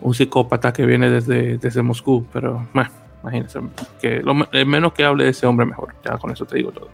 un 0.00 0.14
psicópata 0.14 0.72
que 0.72 0.86
viene 0.86 1.10
desde, 1.10 1.58
desde 1.58 1.82
Moscú. 1.82 2.24
Pero, 2.32 2.68
bueno, 2.72 2.90
imagínense, 3.24 3.58
que 4.00 4.22
lo 4.22 4.34
menos 4.34 4.92
que 4.92 5.04
hable 5.04 5.24
de 5.24 5.30
ese 5.30 5.48
hombre, 5.48 5.66
mejor. 5.66 5.96
Ya 6.04 6.16
con 6.16 6.30
eso 6.30 6.44
te 6.44 6.58
digo 6.58 6.70
todo. 6.70 6.90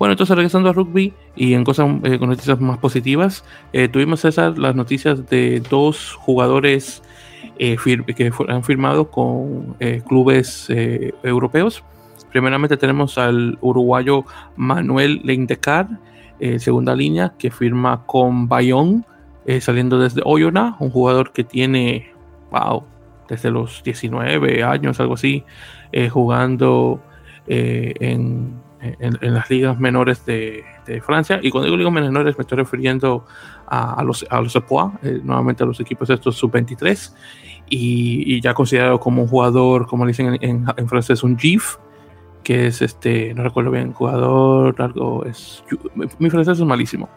Bueno, 0.00 0.14
entonces 0.14 0.34
regresando 0.34 0.68
a 0.68 0.72
rugby 0.72 1.14
y 1.36 1.54
en 1.54 1.62
cosas 1.62 1.86
con 1.86 2.28
noticias 2.28 2.60
más 2.60 2.78
positivas, 2.78 3.44
tuvimos 3.92 4.18
César 4.18 4.58
las 4.58 4.74
noticias 4.74 5.30
de 5.30 5.60
dos 5.70 6.14
jugadores 6.14 7.04
eh, 7.58 7.76
que 8.16 8.32
han 8.48 8.62
firmado 8.64 9.10
con 9.10 9.76
clubes 10.08 10.68
europeos. 11.22 11.82
Primeramente 12.30 12.76
tenemos 12.76 13.18
al 13.18 13.58
uruguayo 13.60 14.24
Manuel 14.56 15.20
Leindecar, 15.24 15.88
segunda 16.58 16.94
línea, 16.94 17.32
que 17.38 17.50
firma 17.50 18.04
con 18.04 18.48
Bayón, 18.48 19.06
saliendo 19.60 19.98
desde 19.98 20.20
Oyona, 20.24 20.76
un 20.80 20.90
jugador 20.90 21.32
que 21.32 21.44
tiene, 21.44 22.10
wow, 22.50 22.84
desde 23.28 23.50
los 23.50 23.82
19 23.82 24.62
años, 24.62 25.00
algo 25.00 25.14
así, 25.14 25.44
jugando 26.10 27.00
en 27.46 28.65
en, 28.80 29.34
las 29.34 29.50
ligas 29.50 29.78
menores 29.78 30.24
de, 30.26 30.64
Francia. 31.04 31.40
Y 31.42 31.50
cuando 31.50 31.66
digo 31.66 31.76
ligas 31.76 31.92
menores 31.92 32.38
me 32.38 32.42
estoy 32.42 32.58
refiriendo 32.58 33.24
a, 33.66 34.02
los, 34.04 34.24
a 34.30 34.40
los 34.40 34.54
eh, 34.54 35.20
nuevamente 35.22 35.64
a 35.64 35.66
los 35.66 35.80
equipos 35.80 36.08
estos 36.10 36.36
sub-23. 36.36 37.12
Y, 37.68 38.40
ya 38.40 38.54
considerado 38.54 39.00
como 39.00 39.22
un 39.22 39.28
jugador, 39.28 39.86
como 39.86 40.06
dicen 40.06 40.38
en, 40.40 40.88
francés, 40.88 41.24
un 41.24 41.36
GIF, 41.36 41.76
que 42.44 42.68
es 42.68 42.80
este, 42.80 43.34
no 43.34 43.42
recuerdo 43.42 43.72
bien, 43.72 43.92
jugador, 43.92 44.80
algo 44.80 45.24
es. 45.24 45.64
Mi 46.20 46.30
francés 46.30 46.60
es 46.60 46.64
malísimo. 46.64 47.08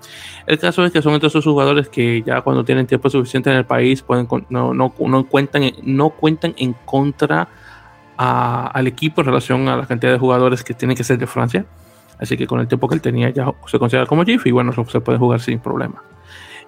El 0.47 0.57
caso 0.57 0.83
es 0.83 0.91
que 0.91 1.03
son 1.03 1.13
estos 1.13 1.43
jugadores 1.45 1.87
que 1.87 2.23
ya 2.23 2.41
cuando 2.41 2.65
tienen 2.65 2.87
tiempo 2.87 3.11
suficiente 3.11 3.51
en 3.51 3.57
el 3.57 3.65
país 3.65 4.01
pueden 4.01 4.27
no, 4.49 4.73
no, 4.73 4.91
no 4.97 5.27
cuentan, 5.27 5.71
no 5.83 6.09
cuentan 6.09 6.55
en 6.57 6.73
contra 6.85 7.47
al 8.21 8.85
equipo 8.85 9.21
en 9.21 9.27
relación 9.27 9.69
a 9.69 9.77
la 9.77 9.85
cantidad 9.85 10.11
de 10.11 10.19
jugadores 10.19 10.63
que 10.63 10.73
tienen 10.73 10.97
que 10.97 11.05
ser 11.05 11.17
de 11.17 11.25
Francia. 11.25 11.65
Así 12.19 12.35
que 12.35 12.47
con 12.47 12.59
el 12.59 12.67
tiempo 12.67 12.89
que 12.89 12.95
él 12.95 13.01
tenía 13.01 13.29
ya 13.29 13.53
se 13.65 13.79
considera 13.79 14.05
como 14.05 14.25
GIF 14.25 14.45
y 14.45 14.51
bueno, 14.51 14.73
se 14.73 14.99
puede 14.99 15.17
jugar 15.17 15.39
sin 15.39 15.59
problema. 15.59 16.03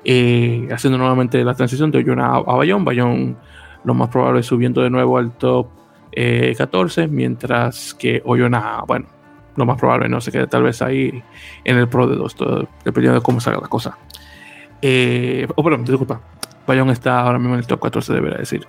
Eh, 0.06 0.70
haciendo 0.72 0.98
nuevamente 0.98 1.44
la 1.44 1.54
transición 1.54 1.92
de 1.92 1.98
Oyona 1.98 2.36
a, 2.36 2.40
Bayón. 2.40 2.86
Bayón 2.86 3.38
lo 3.84 3.94
más 3.94 4.08
probable 4.08 4.40
es 4.40 4.46
subiendo 4.46 4.82
de 4.82 4.90
nuevo 4.90 5.18
al 5.18 5.32
top 5.34 5.68
14, 6.58 7.04
eh, 7.04 7.08
mientras 7.08 7.94
que 7.96 8.22
Oyona, 8.24 8.84
bueno, 8.88 9.08
lo 9.58 9.66
más 9.66 9.78
probable 9.78 10.08
no 10.08 10.22
se 10.22 10.32
quede 10.32 10.48
tal 10.48 10.64
vez 10.64 10.82
ahí 10.82 11.22
en 11.66 11.78
el 11.78 11.90
Pro 11.90 12.08
de 12.08 12.16
2, 12.16 12.36
dependiendo 12.86 13.20
de 13.20 13.24
cómo 13.24 13.42
salga 13.42 13.60
la 13.60 13.68
cosa. 13.68 13.98
Eh, 14.82 15.48
oh, 15.54 15.64
perdón, 15.64 15.84
disculpa. 15.84 16.22
Bayón 16.72 16.90
está 16.90 17.20
ahora 17.20 17.38
mismo 17.38 17.56
en 17.56 17.60
el 17.60 17.68
top 17.68 17.82
14, 17.82 18.14
debería 18.14 18.38
decir. 18.38 18.66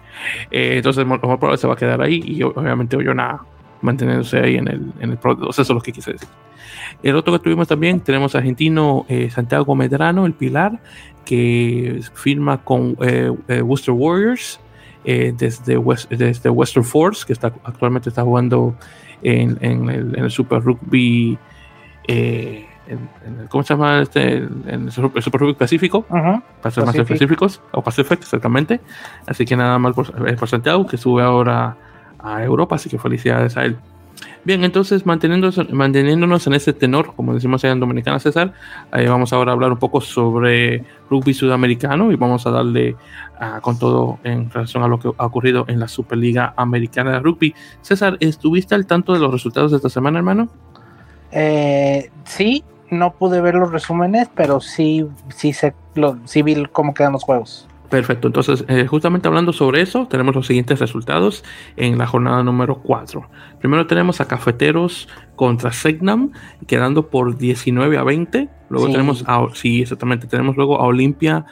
Eh, 0.50 0.74
entonces, 0.76 1.04
lo 1.04 1.10
más 1.10 1.20
probable 1.20 1.56
se 1.56 1.66
va 1.66 1.74
a 1.74 1.76
quedar 1.76 2.02
ahí 2.02 2.22
y 2.24 2.42
obviamente 2.42 2.96
Oyona 2.96 3.40
manteniéndose 3.80 4.40
ahí 4.40 4.56
en 4.56 4.68
el, 4.68 4.92
en 5.00 5.10
el 5.10 5.16
Pro 5.18 5.34
2. 5.34 5.50
Eso 5.50 5.62
es 5.62 5.68
lo 5.68 5.80
que 5.80 5.92
quise 5.92 6.12
decir. 6.12 6.28
El 7.02 7.16
otro 7.16 7.32
que 7.32 7.38
tuvimos 7.38 7.68
también, 7.68 8.00
tenemos 8.00 8.34
argentino 8.34 9.06
eh, 9.08 9.30
Santiago 9.30 9.74
Medrano, 9.74 10.26
el 10.26 10.34
Pilar, 10.34 10.80
que 11.24 12.00
firma 12.14 12.64
con 12.64 12.96
eh, 13.00 13.30
Worcester 13.60 13.94
Warriors 13.94 14.60
desde, 15.04 15.80
desde 16.10 16.50
Western 16.50 16.84
Force, 16.84 17.24
que 17.26 17.32
está, 17.32 17.52
actualmente 17.64 18.08
está 18.08 18.22
jugando 18.22 18.76
en, 19.22 19.58
en, 19.60 19.88
el, 19.88 20.16
en 20.16 20.24
el, 20.24 20.30
Super 20.30 20.60
Rugby. 20.60 21.38
Eh, 22.08 22.66
en, 22.86 23.46
¿cómo 23.48 23.62
se 23.62 23.74
llama 23.74 24.02
este? 24.02 24.36
En 24.36 24.84
el 24.86 24.92
Super, 24.92 25.54
Pacífico, 25.54 26.02
para 26.02 26.70
ser 26.70 26.84
más 26.84 26.94
específicos, 26.94 27.60
o 27.72 27.82
Pacific 27.82 28.20
exactamente. 28.20 28.80
Así 29.26 29.44
que 29.44 29.56
nada 29.56 29.78
mal 29.78 29.94
por, 29.94 30.28
eh, 30.28 30.34
por, 30.34 30.48
Santiago, 30.48 30.86
que 30.86 30.96
sube 30.96 31.22
ahora 31.22 31.76
a 32.18 32.42
Europa, 32.42 32.76
así 32.76 32.88
que 32.88 32.98
felicidades 32.98 33.56
a 33.56 33.64
él. 33.64 33.76
Bien, 34.44 34.64
entonces 34.64 35.06
manteniéndonos, 35.06 35.70
manteniéndonos 35.72 36.46
en 36.48 36.54
ese 36.54 36.72
tenor, 36.72 37.14
como 37.14 37.32
decimos 37.34 37.62
allá 37.62 37.72
en 37.72 37.80
Dominicana 37.80 38.18
César, 38.18 38.52
eh, 38.92 39.08
vamos 39.08 39.32
ahora 39.32 39.52
a 39.52 39.54
hablar 39.54 39.70
un 39.70 39.78
poco 39.78 40.00
sobre 40.00 40.84
rugby 41.08 41.32
sudamericano 41.32 42.10
y 42.10 42.16
vamos 42.16 42.44
a 42.46 42.50
darle 42.50 42.96
uh, 43.40 43.60
con 43.60 43.78
todo 43.78 44.18
en 44.24 44.50
relación 44.50 44.82
a 44.82 44.88
lo 44.88 44.98
que 44.98 45.12
ha 45.16 45.26
ocurrido 45.26 45.64
en 45.68 45.78
la 45.78 45.86
Superliga 45.86 46.54
Americana 46.56 47.12
de 47.12 47.20
Rugby. 47.20 47.54
César, 47.82 48.16
¿estuviste 48.18 48.74
al 48.74 48.86
tanto 48.86 49.12
de 49.12 49.20
los 49.20 49.30
resultados 49.30 49.70
de 49.70 49.76
esta 49.76 49.88
semana, 49.88 50.18
hermano? 50.18 50.48
Eh, 51.30 52.10
sí, 52.24 52.64
no 52.92 53.14
pude 53.14 53.40
ver 53.40 53.54
los 53.54 53.72
resúmenes, 53.72 54.28
pero 54.34 54.60
sí, 54.60 55.08
sí, 55.34 55.52
sé, 55.52 55.74
lo, 55.94 56.18
sí 56.24 56.42
vi 56.42 56.64
cómo 56.66 56.94
quedan 56.94 57.12
los 57.12 57.24
juegos. 57.24 57.66
Perfecto, 57.88 58.28
entonces 58.28 58.64
eh, 58.68 58.86
justamente 58.86 59.28
hablando 59.28 59.52
sobre 59.52 59.82
eso, 59.82 60.06
tenemos 60.08 60.34
los 60.34 60.46
siguientes 60.46 60.78
resultados 60.78 61.44
en 61.76 61.98
la 61.98 62.06
jornada 62.06 62.42
número 62.42 62.76
4. 62.76 63.28
Primero 63.60 63.86
tenemos 63.86 64.20
a 64.22 64.24
Cafeteros 64.26 65.08
contra 65.36 65.72
Segnam, 65.72 66.32
quedando 66.66 67.08
por 67.08 67.36
19 67.36 67.96
a 67.98 68.04
20. 68.04 68.48
Luego 68.68 68.86
tenemos 68.90 69.24
a, 69.26 69.46
sí, 69.52 69.82
exactamente, 69.82 70.26
tenemos 70.26 70.56
luego 70.56 70.80
a 70.80 70.86
Olimpia 70.86 71.44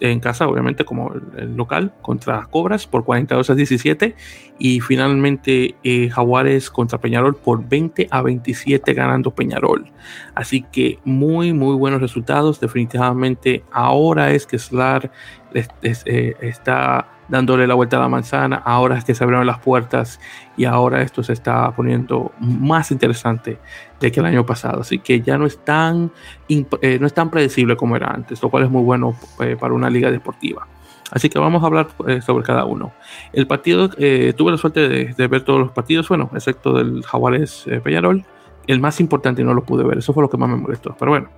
en 0.00 0.20
casa, 0.20 0.48
obviamente, 0.48 0.84
como 0.84 1.12
el, 1.36 1.54
local, 1.54 1.92
contra 2.02 2.46
Cobras 2.46 2.86
por 2.86 3.04
42 3.04 3.50
a 3.50 3.54
17. 3.54 4.16
Y 4.58 4.80
finalmente 4.80 5.76
eh, 5.84 6.10
Jaguares 6.10 6.70
contra 6.70 6.98
Peñarol 6.98 7.36
por 7.36 7.68
20 7.68 8.08
a 8.10 8.22
27, 8.22 8.94
ganando 8.94 9.30
Peñarol. 9.30 9.86
Así 10.34 10.62
que 10.62 10.98
muy, 11.04 11.52
muy 11.52 11.76
buenos 11.76 12.00
resultados. 12.00 12.58
Definitivamente 12.58 13.62
ahora 13.70 14.32
es 14.32 14.46
que 14.46 14.58
Slar 14.58 15.12
eh, 15.54 16.36
está 16.40 17.19
dándole 17.30 17.66
la 17.66 17.74
vuelta 17.74 17.96
a 17.96 18.00
la 18.00 18.08
manzana, 18.08 18.56
ahora 18.56 18.98
es 18.98 19.04
que 19.04 19.14
se 19.14 19.22
abrieron 19.22 19.46
las 19.46 19.60
puertas 19.60 20.20
y 20.56 20.64
ahora 20.64 21.00
esto 21.00 21.22
se 21.22 21.32
está 21.32 21.70
poniendo 21.70 22.32
más 22.40 22.90
interesante 22.90 23.58
de 24.00 24.12
que 24.12 24.20
el 24.20 24.26
año 24.26 24.44
pasado, 24.44 24.80
así 24.80 24.98
que 24.98 25.20
ya 25.20 25.38
no 25.38 25.46
es 25.46 25.64
tan, 25.64 26.10
eh, 26.48 26.98
no 27.00 27.06
es 27.06 27.14
tan 27.14 27.30
predecible 27.30 27.76
como 27.76 27.96
era 27.96 28.08
antes, 28.08 28.42
lo 28.42 28.50
cual 28.50 28.64
es 28.64 28.70
muy 28.70 28.82
bueno 28.82 29.14
eh, 29.40 29.56
para 29.58 29.72
una 29.72 29.88
liga 29.88 30.10
deportiva. 30.10 30.66
Así 31.12 31.28
que 31.28 31.38
vamos 31.38 31.62
a 31.62 31.66
hablar 31.66 31.88
eh, 32.06 32.20
sobre 32.20 32.44
cada 32.44 32.64
uno. 32.64 32.92
El 33.32 33.48
partido, 33.48 33.88
tuve 33.88 34.50
la 34.50 34.56
suerte 34.56 34.88
de, 34.88 35.26
ver 35.26 35.42
todos 35.42 35.58
los 35.58 35.72
partidos, 35.72 36.08
bueno, 36.08 36.30
excepto 36.34 36.72
del 36.74 37.02
Jaguares 37.04 37.66
Peñarol, 37.82 38.24
el 38.66 38.80
más 38.80 39.00
importante 39.00 39.42
no 39.42 39.54
lo 39.54 39.64
pude 39.64 39.82
ver, 39.84 39.98
eso 39.98 40.12
fue 40.12 40.22
lo 40.22 40.30
que 40.30 40.36
más 40.36 40.48
me 40.48 40.56
molestó, 40.56 40.94
pero 40.98 41.12
bueno. 41.12 41.28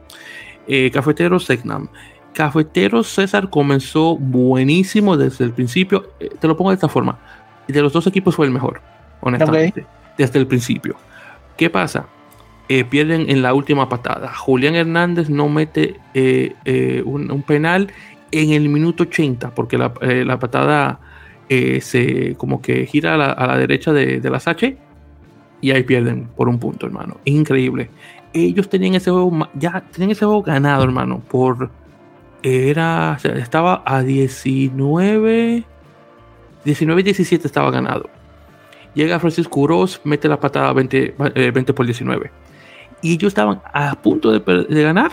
Cafetero 0.92 1.40
Segnam. 1.40 1.88
Cafetero 2.32 3.02
César 3.02 3.50
comenzó 3.50 4.16
buenísimo 4.16 5.16
desde 5.16 5.44
el 5.44 5.52
principio. 5.52 6.10
Eh, 6.18 6.30
te 6.38 6.48
lo 6.48 6.56
pongo 6.56 6.70
de 6.70 6.74
esta 6.74 6.88
forma. 6.88 7.18
De 7.68 7.80
los 7.80 7.92
dos 7.92 8.06
equipos 8.06 8.34
fue 8.34 8.46
el 8.46 8.52
mejor, 8.52 8.80
honestamente. 9.20 9.86
Desde 10.16 10.38
el 10.38 10.46
principio. 10.46 10.96
¿Qué 11.56 11.70
pasa? 11.70 12.06
Eh, 12.68 12.84
pierden 12.84 13.28
en 13.28 13.42
la 13.42 13.54
última 13.54 13.88
patada. 13.88 14.32
Julián 14.34 14.74
Hernández 14.74 15.28
no 15.28 15.48
mete 15.48 16.00
eh, 16.14 17.02
un, 17.04 17.42
penal 17.42 17.92
en 18.30 18.50
el 18.50 18.68
minuto 18.68 19.04
80 19.04 19.54
porque 19.54 19.78
la, 19.78 19.92
patada 20.38 21.00
se 21.48 22.34
como 22.38 22.62
que 22.62 22.86
gira 22.86 23.14
a 23.14 23.46
la, 23.46 23.58
derecha 23.58 23.92
de, 23.92 24.20
de 24.20 24.30
las 24.30 24.48
H 24.48 24.76
y 25.60 25.70
ahí 25.70 25.82
pierden 25.84 26.28
por 26.36 26.48
un 26.48 26.58
punto, 26.58 26.86
hermano. 26.86 27.18
Increíble. 27.24 27.90
Ellos 28.34 28.68
tenían 28.68 28.94
ese 28.94 29.10
juego, 29.10 29.48
ya 29.54 29.82
tenían 29.92 30.10
ese 30.10 30.24
juego 30.24 30.42
ganado, 30.42 30.82
hermano, 30.84 31.20
por 31.20 31.70
era, 32.42 33.18
estaba 33.36 33.82
a 33.86 34.02
19, 34.02 35.64
19 36.64 37.02
17 37.02 37.46
estaba 37.46 37.70
ganado. 37.70 38.10
Llega 38.94 39.20
Francisco 39.20 39.60
Uroz, 39.60 40.00
mete 40.04 40.28
la 40.28 40.38
patada 40.38 40.72
20, 40.72 41.14
20 41.18 41.58
eh, 41.70 41.74
por 41.74 41.86
19. 41.86 42.30
Y 43.00 43.14
ellos 43.14 43.28
estaban 43.28 43.62
a 43.72 43.94
punto 43.94 44.30
de, 44.30 44.82
ganar 44.82 45.12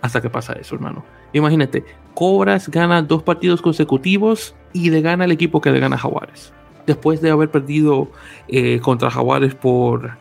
hasta 0.00 0.20
que 0.20 0.30
pasa 0.30 0.52
eso, 0.54 0.74
hermano. 0.74 1.04
Imagínate, 1.32 1.84
Cobras 2.14 2.68
gana 2.68 3.02
dos 3.02 3.22
partidos 3.22 3.60
consecutivos 3.60 4.54
y 4.72 4.90
le 4.90 5.00
gana 5.00 5.24
el 5.24 5.32
equipo 5.32 5.60
que 5.60 5.70
le 5.70 5.80
gana 5.80 5.96
a 5.96 5.98
Jaguares. 5.98 6.52
Después 6.86 7.20
de 7.20 7.30
haber 7.30 7.50
perdido 7.50 8.10
eh, 8.48 8.80
contra 8.80 9.10
Jaguares 9.10 9.54
por, 9.54 10.16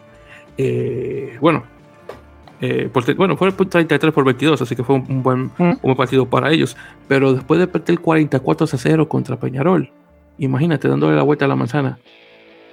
eh, 0.57 1.37
bueno, 1.39 1.63
eh, 2.59 2.89
bueno, 3.15 3.37
fue 3.37 3.51
33 3.51 4.13
por 4.13 4.25
22, 4.25 4.61
así 4.61 4.75
que 4.75 4.83
fue 4.83 4.95
un, 4.95 5.21
buen, 5.21 5.51
mm. 5.57 5.95
partido 5.95 6.27
para 6.27 6.51
ellos. 6.51 6.75
Pero 7.07 7.33
después 7.33 7.59
de 7.59 7.67
perder 7.67 7.99
44 7.99 8.65
a 8.65 8.67
0 8.67 9.07
contra 9.07 9.39
Peñarol, 9.39 9.91
imagínate 10.37 10.87
dándole 10.87 11.15
la 11.15 11.23
vuelta 11.23 11.45
a 11.45 11.47
la 11.47 11.55
manzana, 11.55 11.99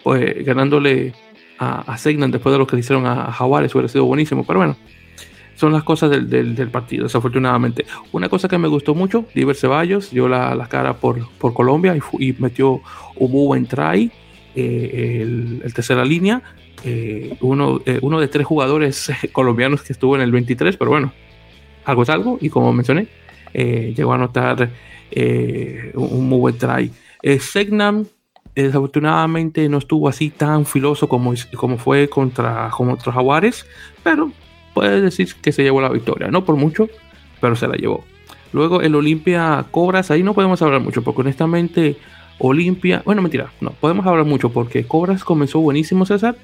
pues 0.02 0.44
ganándole 0.44 1.14
a, 1.58 1.80
a 1.92 1.98
Segnan 1.98 2.30
después 2.30 2.52
de 2.52 2.58
lo 2.58 2.66
que 2.66 2.76
le 2.76 2.80
hicieron 2.80 3.06
a, 3.06 3.30
Jaguares, 3.32 3.74
hubiera 3.74 3.88
sido 3.88 4.06
buenísimo. 4.06 4.44
Pero 4.46 4.60
bueno, 4.60 4.76
son 5.54 5.72
las 5.72 5.84
cosas 5.84 6.10
del, 6.10 6.70
partido, 6.70 7.04
desafortunadamente. 7.04 7.84
Una 8.12 8.28
cosa 8.28 8.48
que 8.48 8.56
me 8.56 8.68
gustó 8.68 8.94
mucho, 8.94 9.26
Diver 9.34 9.54
Ceballos 9.54 10.10
dio 10.10 10.28
la, 10.28 10.66
cara 10.68 10.94
por, 10.94 11.28
por 11.38 11.52
Colombia 11.52 11.94
y, 11.96 12.28
y, 12.28 12.32
metió 12.38 12.80
un 13.16 13.32
buen 13.32 13.66
try, 13.66 14.10
eh, 14.56 15.20
el, 15.22 15.60
el 15.62 15.74
tercera 15.74 16.04
línea 16.04 16.42
eh, 16.84 17.36
uno, 17.40 17.80
eh, 17.86 17.98
uno 18.02 18.20
de 18.20 18.28
tres 18.28 18.46
jugadores 18.46 19.10
colombianos 19.32 19.82
que 19.82 19.92
estuvo 19.92 20.16
en 20.16 20.22
el 20.22 20.32
23, 20.32 20.76
pero 20.76 20.90
bueno, 20.90 21.12
algo 21.84 22.02
es 22.02 22.08
algo, 22.08 22.38
y 22.40 22.50
como 22.50 22.72
mencioné, 22.72 23.08
llegó 23.52 24.12
a 24.12 24.16
anotar 24.16 24.70
un 25.94 26.28
muy 26.28 26.38
buen 26.38 26.58
try. 26.58 26.90
Segnam 27.38 28.04
desafortunadamente 28.54 29.68
no 29.68 29.78
estuvo 29.78 30.08
así 30.08 30.30
tan 30.30 30.64
filoso 30.64 31.08
como, 31.08 31.34
como 31.56 31.78
fue 31.78 32.08
contra, 32.08 32.70
contra 32.70 33.12
Jaguares, 33.12 33.66
pero 34.02 34.30
puede 34.72 35.00
decir 35.00 35.34
que 35.40 35.52
se 35.52 35.62
llevó 35.62 35.80
la 35.80 35.88
victoria, 35.88 36.28
no 36.28 36.44
por 36.44 36.56
mucho, 36.56 36.88
pero 37.40 37.56
se 37.56 37.66
la 37.66 37.76
llevó. 37.76 38.04
Luego 38.52 38.82
el 38.82 38.94
Olimpia 38.94 39.64
Cobras, 39.70 40.10
ahí 40.10 40.22
no 40.22 40.34
podemos 40.34 40.62
hablar 40.62 40.80
mucho, 40.80 41.02
porque 41.02 41.22
honestamente 41.22 41.96
Olimpia, 42.38 43.02
bueno, 43.04 43.22
mentira, 43.22 43.50
no, 43.60 43.70
podemos 43.72 44.06
hablar 44.06 44.24
mucho 44.24 44.50
porque 44.50 44.86
Cobras 44.86 45.24
comenzó 45.24 45.60
buenísimo 45.60 46.06
César, 46.06 46.36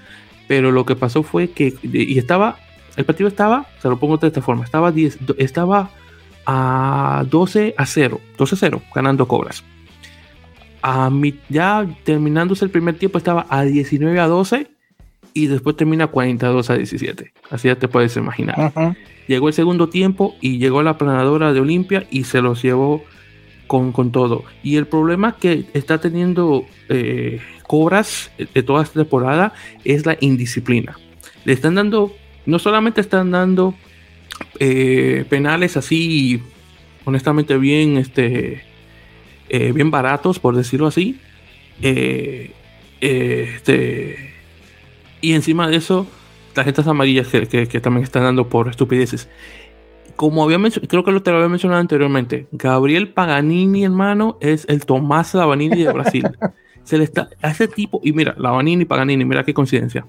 pero 0.51 0.73
lo 0.73 0.85
que 0.85 0.97
pasó 0.97 1.23
fue 1.23 1.51
que, 1.53 1.75
y 1.85 2.19
estaba, 2.19 2.57
el 2.97 3.05
partido 3.05 3.29
estaba, 3.29 3.67
se 3.81 3.89
lo 3.89 4.01
pongo 4.01 4.17
de 4.17 4.27
esta 4.27 4.43
forma, 4.43 4.65
estaba, 4.65 4.91
10, 4.91 5.19
estaba 5.39 5.91
a 6.45 7.25
12 7.31 7.77
a 7.79 7.87
0, 7.87 8.21
12 8.37 8.55
a 8.57 8.59
0, 8.59 8.83
ganando 8.93 9.29
Cobras. 9.29 9.63
A 10.83 11.09
ya 11.49 11.87
terminándose 12.03 12.65
el 12.65 12.73
primer 12.73 12.99
tiempo 12.99 13.17
estaba 13.19 13.47
a 13.49 13.63
19 13.63 14.19
a 14.19 14.27
12 14.27 14.67
y 15.35 15.47
después 15.47 15.77
termina 15.77 16.09
42 16.09 16.69
a 16.69 16.75
17. 16.75 17.33
Así 17.51 17.69
ya 17.69 17.77
te 17.77 17.87
puedes 17.87 18.17
imaginar. 18.17 18.97
Llegó 19.29 19.47
el 19.47 19.55
segundo 19.55 19.89
tiempo 19.89 20.35
y 20.41 20.59
llegó 20.59 20.83
la 20.83 20.99
planadora 20.99 21.53
de 21.53 21.61
Olimpia 21.61 22.09
y 22.11 22.25
se 22.25 22.43
los 22.43 22.61
llevó 22.61 23.05
con, 23.69 23.93
todo. 24.11 24.43
Y 24.65 24.79
el 24.79 24.89
problema 24.89 25.37
que 25.37 25.67
está 25.75 25.99
teniendo 25.99 26.65
eh, 26.89 27.41
Cobras 27.71 28.33
de 28.37 28.63
toda 28.65 28.83
esta 28.83 28.99
temporada 28.99 29.55
es 29.85 30.05
la 30.05 30.19
indisciplina. 30.21 30.99
Le 31.45 31.53
están 31.53 31.77
dando, 31.77 32.13
no 32.45 32.59
solamente 32.59 33.01
están 33.01 33.31
dando 33.31 33.77
eh, 34.59 35.25
penales 35.31 35.77
así, 35.77 36.43
honestamente 37.05 37.57
bien, 37.59 37.97
este, 37.97 38.65
eh, 39.49 39.71
bien 39.71 39.93
baratos, 39.93 40.41
por 40.41 40.57
decirlo 40.57 40.89
así. 40.89 41.21
este, 41.81 42.51
y 45.21 45.35
encima 45.35 45.69
de 45.69 45.77
eso, 45.77 46.09
tarjetas 46.55 46.89
amarillas 46.89 47.29
que, 47.29 47.69
que, 47.69 47.81
también 47.81 48.03
están 48.03 48.25
dando 48.25 48.49
por 48.49 48.69
estupideces. 48.69 49.29
Como 50.17 50.43
había 50.43 50.59
creo 50.89 51.05
que 51.05 51.13
lo 51.13 51.23
te 51.23 51.31
lo 51.31 51.37
había 51.37 51.49
mencionado 51.49 51.81
anteriormente, 51.81 52.49
Gabriel 52.51 53.11
Paganini, 53.11 53.85
hermano, 53.85 54.39
es 54.41 54.67
el 54.69 54.85
Tomás 54.85 55.35
Lavanini 55.35 55.85
de 55.85 55.93
Brasil. 55.93 56.25
Se 56.91 56.99
le 56.99 57.05
está 57.05 57.29
a 57.41 57.51
ese 57.51 57.69
tipo, 57.69 58.01
y 58.03 58.13
mira, 58.13 58.35
Lavanini 58.37 58.83
y 58.83 58.85
Paganini, 58.85 59.25
mira 59.25 59.45
qué 59.45 59.55
coincidencia. 59.55 60.07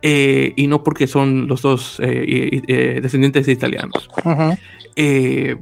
Eh, 0.00 0.52
y 0.54 0.68
no 0.68 0.84
porque 0.84 1.08
son 1.08 1.48
los 1.48 1.62
dos 1.62 1.98
eh, 2.00 2.62
eh, 2.68 3.00
descendientes 3.02 3.46
de 3.46 3.52
italianos. 3.52 4.08
el 4.96 5.58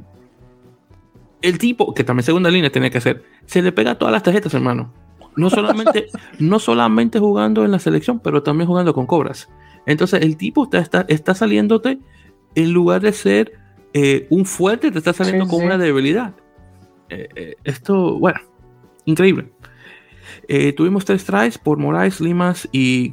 tipo, 1.57 1.93
que 1.95 2.03
también 2.03 2.23
segunda 2.23 2.51
línea 2.51 2.71
tiene 2.71 2.91
que 2.91 2.99
hacer, 2.99 3.23
se 3.45 3.63
le 3.63 3.71
pega 3.71 3.97
todas 3.97 4.11
las 4.11 4.21
tarjetas, 4.21 4.53
hermano. 4.53 4.93
No 5.35 5.49
solamente, 5.49 6.07
no 6.39 6.59
solamente 6.59 7.17
jugando 7.17 7.65
en 7.65 7.71
la 7.71 7.79
selección, 7.79 8.19
pero 8.19 8.43
también 8.43 8.67
jugando 8.67 8.93
con 8.93 9.07
cobras. 9.07 9.49
Entonces 9.87 10.21
el 10.21 10.37
tipo 10.37 10.65
está, 10.65 10.79
está, 10.79 11.05
está 11.07 11.33
saliéndote, 11.33 11.97
en 12.53 12.73
lugar 12.73 13.01
de 13.01 13.13
ser 13.13 13.53
eh, 13.93 14.27
un 14.29 14.45
fuerte, 14.45 14.91
te 14.91 14.99
está 14.99 15.13
saliendo 15.13 15.47
con 15.47 15.63
una 15.63 15.77
debilidad. 15.77 16.35
Eh, 17.09 17.27
eh, 17.35 17.55
esto, 17.63 18.19
bueno, 18.19 18.39
increíble. 19.05 19.49
Tuvimos 20.75 21.03
tres 21.05 21.25
tries 21.25 21.57
por 21.57 21.77
Moraes, 21.77 22.21
Limas 22.21 22.69
y 22.71 23.11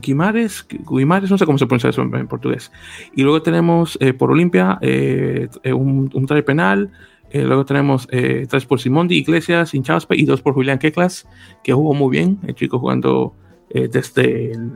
Guimares, 0.00 0.66
Guimares, 0.90 1.30
no 1.30 1.38
sé 1.38 1.46
cómo 1.46 1.58
se 1.58 1.66
pronuncia 1.66 1.90
eso 1.90 2.02
en, 2.02 2.28
portugués. 2.28 2.70
Y 3.14 3.22
luego 3.22 3.40
tenemos 3.42 3.98
por 4.18 4.30
Olimpia 4.30 4.78
un, 4.82 6.10
un 6.12 6.26
try 6.26 6.42
penal, 6.42 6.90
eh, 7.30 7.42
luego 7.42 7.64
tenemos 7.64 8.08
eh, 8.12 8.46
tres 8.48 8.64
por 8.66 8.80
Simondi, 8.80 9.16
Iglesias, 9.16 9.74
Inchauspe 9.74 10.16
y 10.16 10.24
dos 10.24 10.42
por 10.42 10.54
Julián 10.54 10.78
Keklas, 10.78 11.26
que 11.62 11.72
jugó 11.72 11.92
muy 11.92 12.10
bien. 12.10 12.38
El 12.46 12.54
chico 12.54 12.78
jugando 12.78 13.34
eh, 13.70 13.88
desde 13.88 14.52
el, 14.52 14.72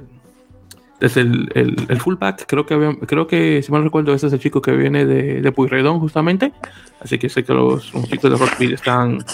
desde 1.00 1.22
el, 1.22 2.00
fullback. 2.00 2.44
Creo 2.46 2.66
que, 2.66 2.98
creo 3.06 3.26
que, 3.26 3.62
si 3.62 3.72
mal 3.72 3.82
recuerdo, 3.82 4.12
ese 4.12 4.26
es 4.26 4.32
el 4.32 4.38
chico 4.38 4.60
que 4.60 4.72
viene 4.72 5.06
de, 5.06 5.40
de 5.40 5.52
Puyredón, 5.52 5.98
justamente. 5.98 6.52
Así 7.00 7.18
que 7.18 7.28
sé 7.28 7.42
que 7.42 7.54
los, 7.54 7.90
chicos 8.08 8.30
de 8.30 8.36
Rockville 8.36 8.74
están 8.74 9.24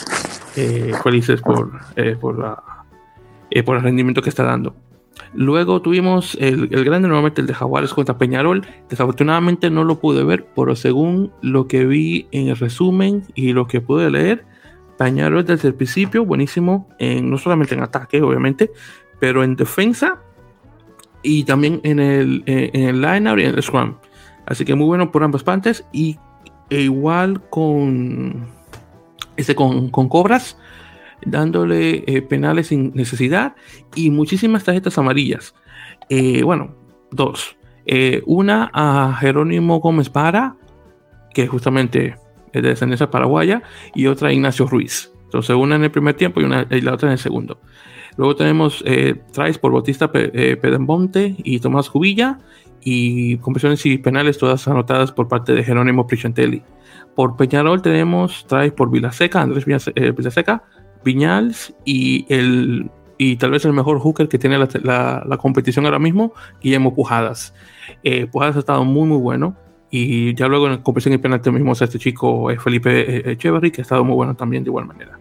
felices 1.02 1.42
por, 1.42 1.70
por, 2.20 2.38
la, 2.38 2.62
por 3.64 3.76
el 3.76 3.83
rendimiento 3.83 4.22
que 4.22 4.31
está 4.31 4.44
dando. 4.44 4.74
Luego 5.35 5.83
tuvimos 5.83 6.37
el, 6.40 6.68
grande, 6.68 7.09
nuevamente 7.09 7.40
el 7.40 7.46
de 7.46 7.55
Jaguares 7.55 7.92
contra 7.92 8.16
Peñarol. 8.16 8.64
Desafortunadamente 8.88 9.68
no 9.70 9.85
lo 9.85 9.98
pude 9.98 10.24
ver, 10.24 10.46
pero 10.55 10.76
según 10.76 11.33
lo 11.42 11.66
que 11.66 11.85
vi 11.85 12.29
en 12.31 12.48
el 12.48 12.57
resumen 12.57 13.24
y 13.35 13.52
lo 13.52 13.66
que 13.66 13.81
pude 13.81 14.11
leer, 14.11 14.44
Peñarol 14.98 15.44
desde 15.44 15.68
el 15.68 15.74
principio, 15.74 16.24
buenísimo, 16.24 16.88
en, 16.98 17.29
no 17.29 17.38
solamente 17.38 17.74
en 17.74 17.83
ataque, 17.83 18.22
obviamente, 18.22 18.70
pero 19.18 19.42
en 19.42 19.57
defensa 19.57 20.22
y 21.27 21.45
también 21.45 21.81
en 21.83 21.99
el, 21.99 22.45
eh, 22.47 22.71
en 22.73 22.85
el 22.85 23.01
line 23.01 23.29
y 23.37 23.45
en 23.45 23.55
el 23.55 23.62
scrum. 23.62 23.97
Así 24.47 24.65
que 24.65 24.75
muy 24.75 24.87
bueno 24.87 25.11
por 25.11 25.25
ambas 25.25 25.43
partes. 25.43 25.85
Y 25.93 26.19
e 26.71 26.83
igual 26.83 27.43
con, 27.51 28.47
este, 29.37 29.55
con, 29.55 29.91
con 29.91 30.09
Cobras 30.09 30.57
dándole 31.25 32.05
eh, 32.07 32.23
penales 32.23 32.69
sin 32.69 32.93
necesidad 32.95 33.57
y 33.95 34.11
muchísimas 34.11 34.65
tarjetas 34.65 34.99
amarillas. 34.99 35.55
Eh, 36.09 36.43
bueno, 36.43 36.77
dos. 37.11 37.57
Una 38.27 38.71
a 38.73 39.17
Jerónimo 39.21 39.79
Gómez 39.79 40.11
Para, 40.11 40.57
que 41.33 41.47
justamente 41.47 42.17
es 42.53 42.62
de 42.62 42.69
descendencia 42.69 43.11
paraguaya, 43.11 43.62
y 43.95 44.07
otra 44.07 44.29
a 44.29 44.33
Ignacio 44.33 44.67
Ruiz. 44.67 45.12
Entonces, 45.25 45.55
una 45.55 45.77
en 45.77 45.85
el 45.85 45.91
primer 45.91 46.15
tiempo 46.15 46.41
y, 46.41 46.45
una, 46.45 46.67
y 46.69 46.81
la 46.81 46.95
otra 46.95 47.09
en 47.09 47.12
el 47.12 47.19
segundo. 47.19 47.61
Luego 48.16 48.37
tenemos 48.37 48.83
eh, 48.87 49.14
por 49.61 49.72
Bautista 49.72 50.11
Pedembonte 50.11 51.35
y 51.38 51.61
Tomás 51.61 51.88
Jubilla, 51.88 52.38
y 52.88 53.38
conversiones 53.38 53.85
y 53.85 53.98
penales 53.98 54.38
todas 54.38 54.68
anotadas 54.68 55.11
por 55.11 55.26
parte 55.26 55.55
de 55.55 55.64
Jerónimo 55.64 56.07
Prichantelli. 56.07 56.62
Por 57.16 57.37
Peñarol 57.37 57.83
tenemos 57.83 58.46
traes 58.46 58.72
por 58.72 58.92
Vilaseca, 58.92 59.42
Andrés 59.42 59.64
Vilaseca, 59.64 60.62
Viñals 61.05 61.74
y 61.85 62.26
el 62.33 62.88
y 63.18 63.37
tal 63.37 63.50
vez 63.50 63.64
el 63.64 63.72
mejor 63.72 63.98
hooker 63.98 64.29
que 64.29 64.38
tiene 64.38 64.57
la, 64.59 65.38
competición 65.40 65.85
ahora 65.87 65.98
mismo, 65.98 66.33
Guillermo 66.62 66.94
Pujadas. 66.94 67.55
Eh, 68.05 68.26
Pujadas 68.26 68.55
ha 68.55 68.61
estado 68.61 68.85
muy 68.85 69.09
muy 69.09 69.18
bueno 69.18 69.57
y 69.90 70.35
ya 70.35 70.46
luego 70.46 70.66
en 70.66 70.72
la 70.72 70.83
competición 70.85 71.14
y 71.14 71.18
penalti 71.18 71.50
mismo 71.50 71.72
este 71.72 71.98
chico 71.98 72.52
es 72.52 72.62
Felipe 72.62 73.33
Echeverry 73.33 73.72
que 73.72 73.81
ha 73.81 73.83
estado 73.83 74.05
muy 74.05 74.14
bueno 74.14 74.37
también 74.37 74.62
de 74.62 74.68
igual 74.68 74.87
manera. 74.87 75.18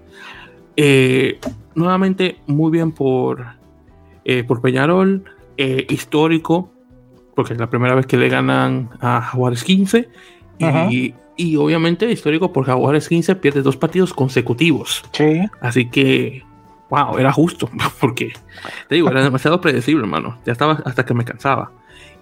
Eh, 0.77 1.39
nuevamente 1.73 2.37
muy 2.47 2.71
bien 2.71 2.91
por, 2.91 3.45
eh, 4.23 4.43
por 4.43 4.61
Peñarol, 4.61 5.23
histórico, 5.57 6.69
porque 7.33 7.53
es 7.53 7.59
la 7.59 7.69
primera 7.69 7.95
vez 7.95 8.05
que 8.05 8.17
le 8.17 8.27
ganan 8.27 8.89
a 8.99 9.21
Juárez 9.21 9.63
15 9.63 10.09
y, 10.89 11.13
y 11.37 11.55
obviamente 11.57 12.09
histórico 12.11 12.53
por 12.53 12.65
Jaguares 12.65 13.09
15 13.09 13.35
pierde 13.35 13.61
dos 13.61 13.77
partidos 13.77 14.13
consecutivos. 14.13 15.03
Sí. 15.11 15.41
Así 15.59 15.89
que, 15.89 16.43
wow, 16.89 17.17
era 17.17 17.31
justo, 17.31 17.69
porque 17.99 18.33
te 18.87 18.95
digo, 18.95 19.09
era 19.09 19.23
demasiado 19.23 19.59
predecible, 19.61 20.03
hermano. 20.03 20.37
Ya 20.45 20.53
estaba 20.53 20.81
hasta 20.85 21.05
que 21.05 21.13
me 21.13 21.25
cansaba. 21.25 21.71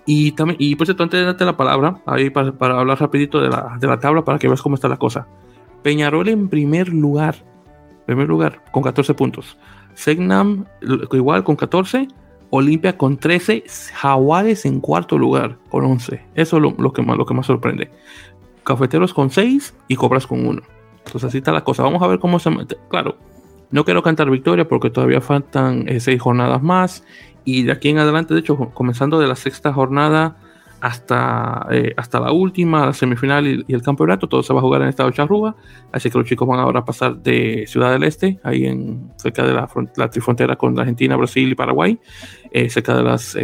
Y 0.05 0.33
también, 0.33 0.57
y 0.59 0.75
por 0.75 0.87
cierto, 0.87 1.03
antes 1.03 1.19
de 1.19 1.25
darte 1.25 1.45
la 1.45 1.55
palabra, 1.55 2.01
ahí 2.05 2.29
para, 2.29 2.51
para 2.51 2.79
hablar 2.79 2.99
rapidito 2.99 3.39
de 3.39 3.49
la, 3.49 3.77
de 3.79 3.87
la, 3.87 3.99
tabla 3.99 4.25
para 4.25 4.37
que 4.37 4.47
veas 4.47 4.61
cómo 4.61 4.75
está 4.75 4.89
la 4.89 4.97
cosa. 4.97 5.27
Peñarol 5.81 6.27
en 6.27 6.49
primer 6.49 6.89
lugar, 6.89 7.35
primer 8.05 8.27
lugar, 8.27 8.61
con 8.71 8.83
14 8.83 9.13
puntos. 9.13 9.57
Segnam 9.93 10.65
igual 11.11 11.43
con 11.43 11.55
14. 11.55 12.07
Olimpia 12.55 12.95
con 12.99 13.17
13, 13.17 13.63
Jaguares 13.95 14.67
en 14.67 14.79
cuarto 14.79 15.17
lugar 15.17 15.57
con 15.69 15.85
11. 15.85 16.23
Eso 16.35 16.57
es 16.57 16.61
lo, 16.61 16.75
lo, 16.77 16.93
que, 16.93 17.01
más, 17.01 17.17
lo 17.17 17.25
que 17.25 17.33
más 17.33 17.47
sorprende. 17.47 17.89
Cafeteros 18.63 19.11
con 19.11 19.31
6 19.31 19.73
y 19.87 19.95
Cobras 19.95 20.27
con 20.27 20.45
1. 20.45 20.61
Entonces 20.99 21.23
así 21.23 21.39
está 21.39 21.51
la 21.51 21.63
cosa. 21.63 21.81
Vamos 21.81 22.03
a 22.03 22.07
ver 22.07 22.19
cómo 22.19 22.37
se. 22.37 22.51
Claro, 22.89 23.17
no 23.71 23.83
quiero 23.83 24.03
cantar 24.03 24.29
victoria 24.29 24.67
porque 24.67 24.91
todavía 24.91 25.19
faltan 25.19 25.85
6 25.87 26.07
eh, 26.07 26.19
jornadas 26.19 26.61
más. 26.61 27.03
Y 27.43 27.63
de 27.63 27.71
aquí 27.71 27.89
en 27.89 27.97
adelante, 27.97 28.35
de 28.35 28.41
hecho, 28.41 28.55
comenzando 28.55 29.19
de 29.19 29.27
la 29.27 29.35
sexta 29.35 29.73
jornada 29.73 30.37
hasta, 30.83 31.65
eh, 31.71 31.93
hasta 31.95 32.19
la 32.19 32.33
última, 32.33 32.87
la 32.87 32.93
semifinal 32.93 33.47
y, 33.47 33.73
el 33.73 33.81
campeonato, 33.81 34.27
todo 34.27 34.43
se 34.43 34.51
va 34.51 34.59
a 34.59 34.61
jugar 34.61 34.81
en 34.81 34.89
estado 34.89 35.09
de 35.09 35.15
Charrúa. 35.15 35.55
Así 35.93 36.11
que 36.11 36.17
los 36.17 36.27
chicos 36.27 36.45
van 36.45 36.59
ahora 36.59 36.81
a 36.81 36.85
pasar 36.85 37.15
de 37.15 37.63
Ciudad 37.67 37.93
del 37.93 38.03
Este, 38.03 38.37
ahí 38.43 38.65
en 38.65 39.09
cerca 39.15 39.47
de 39.47 39.53
la, 39.53 39.69
la 39.95 40.09
trifrontera 40.09 40.57
con 40.57 40.77
Argentina, 40.77 41.15
Brasil 41.15 41.49
y 41.49 41.55
Paraguay, 41.55 41.97
eh, 42.51 42.69
cerca 42.69 42.97
de 42.97 43.03
las 43.03 43.37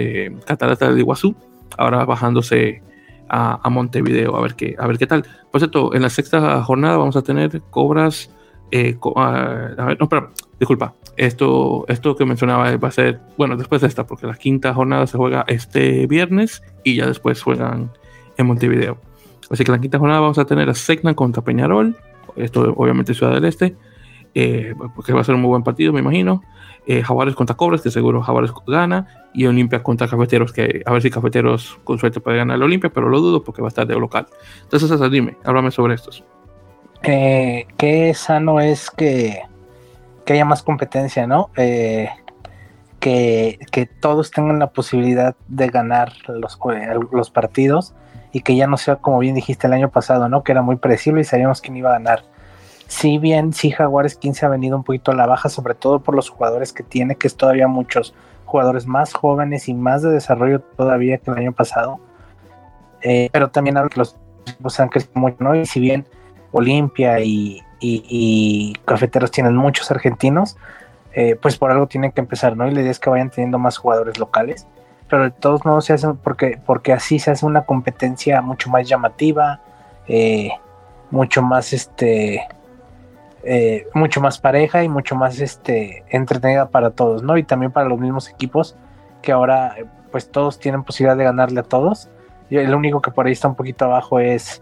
cataratas 0.45 0.89
del 0.89 0.99
Iguazú. 0.99 1.33
Ahora 1.77 2.03
bajándose 2.03 2.81
a, 3.29 3.69
Montevideo 3.69 4.35
a 4.35 4.41
ver, 4.41 4.55
qué, 4.55 4.75
a 4.77 4.85
ver 4.85 4.97
qué 4.97 5.07
tal. 5.07 5.23
Por 5.49 5.61
cierto, 5.61 5.95
en 5.95 6.01
la 6.01 6.09
sexta 6.09 6.61
jornada 6.63 6.97
vamos 6.97 7.15
a 7.15 7.21
tener 7.21 7.61
Cobras 7.69 8.35
Eh, 8.71 8.97
ah, 9.15 9.69
a 9.77 9.85
ver, 9.85 9.97
no, 9.97 10.09
pero, 10.09 10.31
disculpa, 10.59 10.93
esto, 11.15 11.85
esto 11.87 12.15
que 12.15 12.25
mencionaba 12.25 12.75
va 12.77 12.87
a 12.87 12.91
ser, 12.91 13.19
bueno, 13.37 13.55
después 13.55 13.81
de 13.81 13.87
esta, 13.87 14.05
porque 14.05 14.27
la 14.27 14.35
quinta 14.35 14.73
jornada 14.73 15.07
se 15.07 15.17
juega 15.17 15.45
este 15.47 16.05
viernes 16.07 16.61
y 16.83 16.97
ya 16.97 17.07
después 17.07 17.41
juegan 17.41 17.91
en 18.37 18.45
Montevideo. 18.45 18.97
Así 19.49 19.63
que 19.63 19.71
la 19.71 19.79
quinta 19.79 19.97
jornada 19.97 20.19
vamos 20.19 20.37
a 20.37 20.45
tener 20.45 20.69
a 20.69 20.73
Segna 20.73 21.13
contra 21.15 21.43
Peñarol, 21.43 21.95
esto 22.35 22.73
obviamente 22.75 23.13
Ciudad 23.13 23.33
del 23.33 23.45
Este, 23.45 23.75
eh, 24.35 24.75
porque 24.95 25.13
va 25.13 25.21
a 25.21 25.23
ser 25.23 25.35
un 25.35 25.41
muy 25.41 25.49
buen 25.49 25.63
partido, 25.63 25.93
me 25.93 25.99
imagino. 26.01 26.43
Eh, 26.85 27.03
Jaguares 27.03 27.35
contra 27.35 27.55
Cobras, 27.55 27.81
que 27.81 27.91
seguro 27.91 28.21
Jaguares 28.21 28.51
gana, 28.65 29.07
y 29.33 29.45
Olimpia 29.45 29.83
contra 29.83 30.07
Cafeteros, 30.07 30.51
que 30.51 30.81
a 30.85 30.91
ver 30.91 31.01
si 31.01 31.09
Cafeteros 31.09 31.79
con 31.83 31.99
suerte 31.99 32.19
puede 32.19 32.37
ganar 32.37 32.55
el 32.57 32.63
Olimpia, 32.63 32.89
pero 32.89 33.09
lo 33.09 33.19
dudo 33.19 33.43
porque 33.43 33.61
va 33.61 33.67
a 33.67 33.69
estar 33.69 33.85
de 33.85 33.95
local. 33.95 34.27
Entonces, 34.63 35.11
dime, 35.11 35.37
háblame 35.43 35.71
sobre 35.71 35.95
estos. 35.95 36.23
Eh, 37.03 37.65
qué 37.77 38.13
sano 38.13 38.59
es 38.59 38.89
que, 38.89 39.39
que, 40.29 40.33
haya 40.33 40.45
más 40.45 40.63
competencia, 40.63 41.27
¿no? 41.27 41.49
Eh, 41.57 42.09
que, 42.99 43.59
que, 43.71 43.85
todos 43.85 44.31
tengan 44.31 44.59
la 44.59 44.71
posibilidad 44.71 45.35
de 45.47 45.67
ganar 45.67 46.13
los, 46.27 46.59
los 47.11 47.29
partidos 47.31 47.93
y 48.31 48.41
que 48.41 48.55
ya 48.55 48.67
no 48.67 48.77
sea 48.77 48.97
como 48.97 49.19
bien 49.19 49.35
dijiste 49.35 49.67
el 49.67 49.73
año 49.73 49.89
pasado, 49.89 50.29
¿no? 50.29 50.43
Que 50.43 50.51
era 50.51 50.61
muy 50.61 50.75
predecible 50.75 51.21
y 51.21 51.23
sabíamos 51.23 51.61
quién 51.61 51.77
iba 51.77 51.89
a 51.89 51.93
ganar 51.93 52.23
si 52.89 53.19
bien 53.19 53.53
sí 53.53 53.69
Jaguares 53.69 54.15
15 54.15 54.47
ha 54.47 54.49
venido 54.49 54.75
un 54.75 54.83
poquito 54.83 55.11
a 55.11 55.15
la 55.15 55.27
baja, 55.27 55.47
sobre 55.47 55.75
todo 55.75 55.99
por 55.99 56.15
los 56.15 56.27
jugadores 56.27 56.73
que 56.73 56.81
tiene, 56.81 57.15
que 57.15 57.27
es 57.27 57.37
todavía 57.37 57.67
muchos 57.67 58.15
jugadores 58.45 58.87
más 58.87 59.13
jóvenes 59.13 59.69
y 59.69 59.75
más 59.75 60.01
de 60.01 60.09
desarrollo 60.09 60.59
todavía 60.59 61.19
que 61.19 61.29
el 61.29 61.37
año 61.37 61.51
pasado. 61.51 61.99
Eh, 63.03 63.29
pero 63.31 63.51
también 63.51 63.77
los 63.95 64.17
equipos 64.47 64.79
han 64.79 64.89
crecido 64.89 65.13
mucho, 65.21 65.37
¿no? 65.39 65.53
Y 65.53 65.67
si 65.67 65.79
bien 65.79 66.07
Olimpia 66.51 67.19
y, 67.19 67.61
Cafeteros 68.85 69.31
tienen 69.31 69.55
muchos 69.55 69.89
argentinos, 69.91 70.57
eh, 71.13 71.35
pues 71.41 71.57
por 71.57 71.71
algo 71.71 71.87
tienen 71.87 72.11
que 72.11 72.21
empezar, 72.21 72.55
¿no? 72.55 72.67
Y 72.67 72.71
la 72.71 72.81
idea 72.81 72.91
es 72.91 72.99
que 72.99 73.09
vayan 73.09 73.29
teniendo 73.29 73.59
más 73.59 73.77
jugadores 73.77 74.19
locales, 74.19 74.67
pero 75.09 75.23
de 75.23 75.31
todos 75.31 75.65
modos 75.65 75.85
se 75.85 75.93
hacen, 75.93 76.17
porque, 76.17 76.59
porque 76.65 76.93
así 76.93 77.19
se 77.19 77.31
hace 77.31 77.45
una 77.45 77.63
competencia 77.63 78.41
mucho 78.41 78.69
más 78.69 78.87
llamativa, 78.87 79.61
eh, 80.07 80.51
mucho 81.11 81.41
más 81.41 81.73
este 81.73 82.47
eh, 83.43 83.87
mucho 83.93 84.19
más 84.19 84.37
pareja 84.37 84.83
y 84.83 84.89
mucho 84.89 85.15
más 85.15 85.39
este, 85.39 86.03
entretenida 86.09 86.69
para 86.69 86.91
todos, 86.91 87.23
¿no? 87.23 87.37
Y 87.37 87.43
también 87.43 87.71
para 87.71 87.87
los 87.87 87.97
mismos 87.97 88.29
equipos 88.29 88.75
que 89.21 89.31
ahora 89.31 89.75
pues 90.11 90.29
todos 90.29 90.59
tienen 90.59 90.83
posibilidad 90.83 91.17
de 91.17 91.23
ganarle 91.23 91.61
a 91.61 91.63
todos. 91.63 92.09
Y 92.49 92.57
el 92.57 92.73
único 92.75 93.01
que 93.01 93.11
por 93.11 93.27
ahí 93.27 93.33
está 93.33 93.47
un 93.47 93.55
poquito 93.55 93.85
abajo 93.85 94.19
es, 94.19 94.61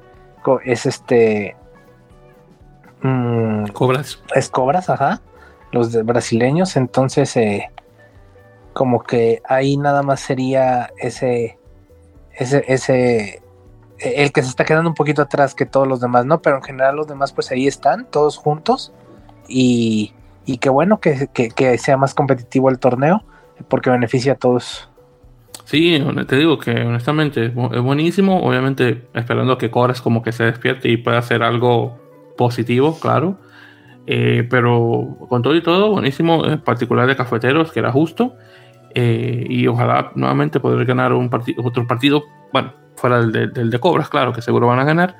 es 0.63 0.85
este... 0.85 1.55
Mm, 3.07 3.67
Cobras. 3.67 4.21
Es 4.35 4.49
Cobras, 4.49 4.89
ajá. 4.89 5.21
Los 5.71 5.91
de 5.91 6.03
brasileños. 6.03 6.75
Entonces, 6.75 7.35
eh, 7.37 7.71
como 8.73 9.03
que 9.03 9.41
ahí 9.47 9.77
nada 9.77 10.03
más 10.03 10.19
sería 10.19 10.91
ese, 10.97 11.57
ese, 12.33 12.65
ese, 12.67 13.41
el 13.99 14.31
que 14.31 14.41
se 14.41 14.49
está 14.49 14.65
quedando 14.65 14.89
un 14.89 14.95
poquito 14.95 15.21
atrás 15.21 15.55
que 15.55 15.65
todos 15.65 15.87
los 15.87 16.01
demás, 16.01 16.25
¿no? 16.25 16.41
Pero 16.41 16.57
en 16.57 16.63
general 16.63 16.95
los 16.95 17.07
demás 17.07 17.31
pues 17.31 17.49
ahí 17.51 17.65
están, 17.67 18.05
todos 18.11 18.37
juntos. 18.37 18.93
Y, 19.47 20.13
y 20.45 20.57
qué 20.57 20.69
bueno 20.69 20.99
que, 20.99 21.29
sea 21.77 21.97
más 21.97 22.13
competitivo 22.13 22.69
el 22.69 22.79
torneo, 22.79 23.23
porque 23.69 23.89
beneficia 23.89 24.33
a 24.33 24.35
todos. 24.35 24.89
Sí, 25.63 26.01
te 26.27 26.35
digo 26.35 26.59
que 26.59 26.71
honestamente 26.71 27.45
es 27.45 27.53
buenísimo, 27.55 28.41
obviamente 28.41 29.07
esperando 29.13 29.57
que 29.57 29.71
Cobras 29.71 30.01
como 30.01 30.21
que 30.21 30.31
se 30.31 30.43
despierte 30.43 30.89
y 30.89 30.97
pueda 30.97 31.17
hacer 31.17 31.43
algo 31.43 32.06
positivo, 32.37 32.97
claro. 32.99 33.37
Eh, 34.09 34.47
pero 34.49 35.17
con 35.27 35.41
todo 35.41 35.53
y 35.55 35.61
todo, 35.61 35.91
buenísimo, 35.91 36.45
en 36.45 36.61
particular 36.61 37.05
de 37.07 37.17
Cafeteros, 37.17 37.71
que 37.73 37.79
era 37.79 37.91
justo. 37.91 38.35
Eh, 38.95 39.45
y 39.49 39.67
ojalá 39.67 40.11
nuevamente 40.15 40.59
poder 40.59 40.85
ganar 40.85 41.13
un 41.13 41.29
partido, 41.29 41.61
otro 41.63 41.85
partido, 41.85 42.23
bueno, 42.53 42.73
fuera 42.95 43.23
del 43.25 43.69
de, 43.69 43.79
Cobras, 43.79 44.09
claro, 44.09 44.31
que 44.31 44.41
seguro 44.41 44.67
van 44.67 44.79
a 44.79 44.85
ganar. 44.85 45.17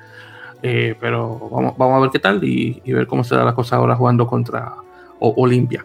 Eh, 0.62 0.96
pero 0.98 1.48
vamos, 1.52 1.76
vamos 1.76 1.98
a 1.98 2.00
ver 2.00 2.10
qué 2.10 2.18
tal 2.18 2.42
y, 2.42 2.80
ver 2.86 3.06
cómo 3.06 3.22
se 3.22 3.36
da 3.36 3.44
la 3.44 3.54
cosa 3.54 3.76
ahora 3.76 3.94
jugando 3.94 4.26
contra 4.26 4.74
Olimpia. 5.20 5.84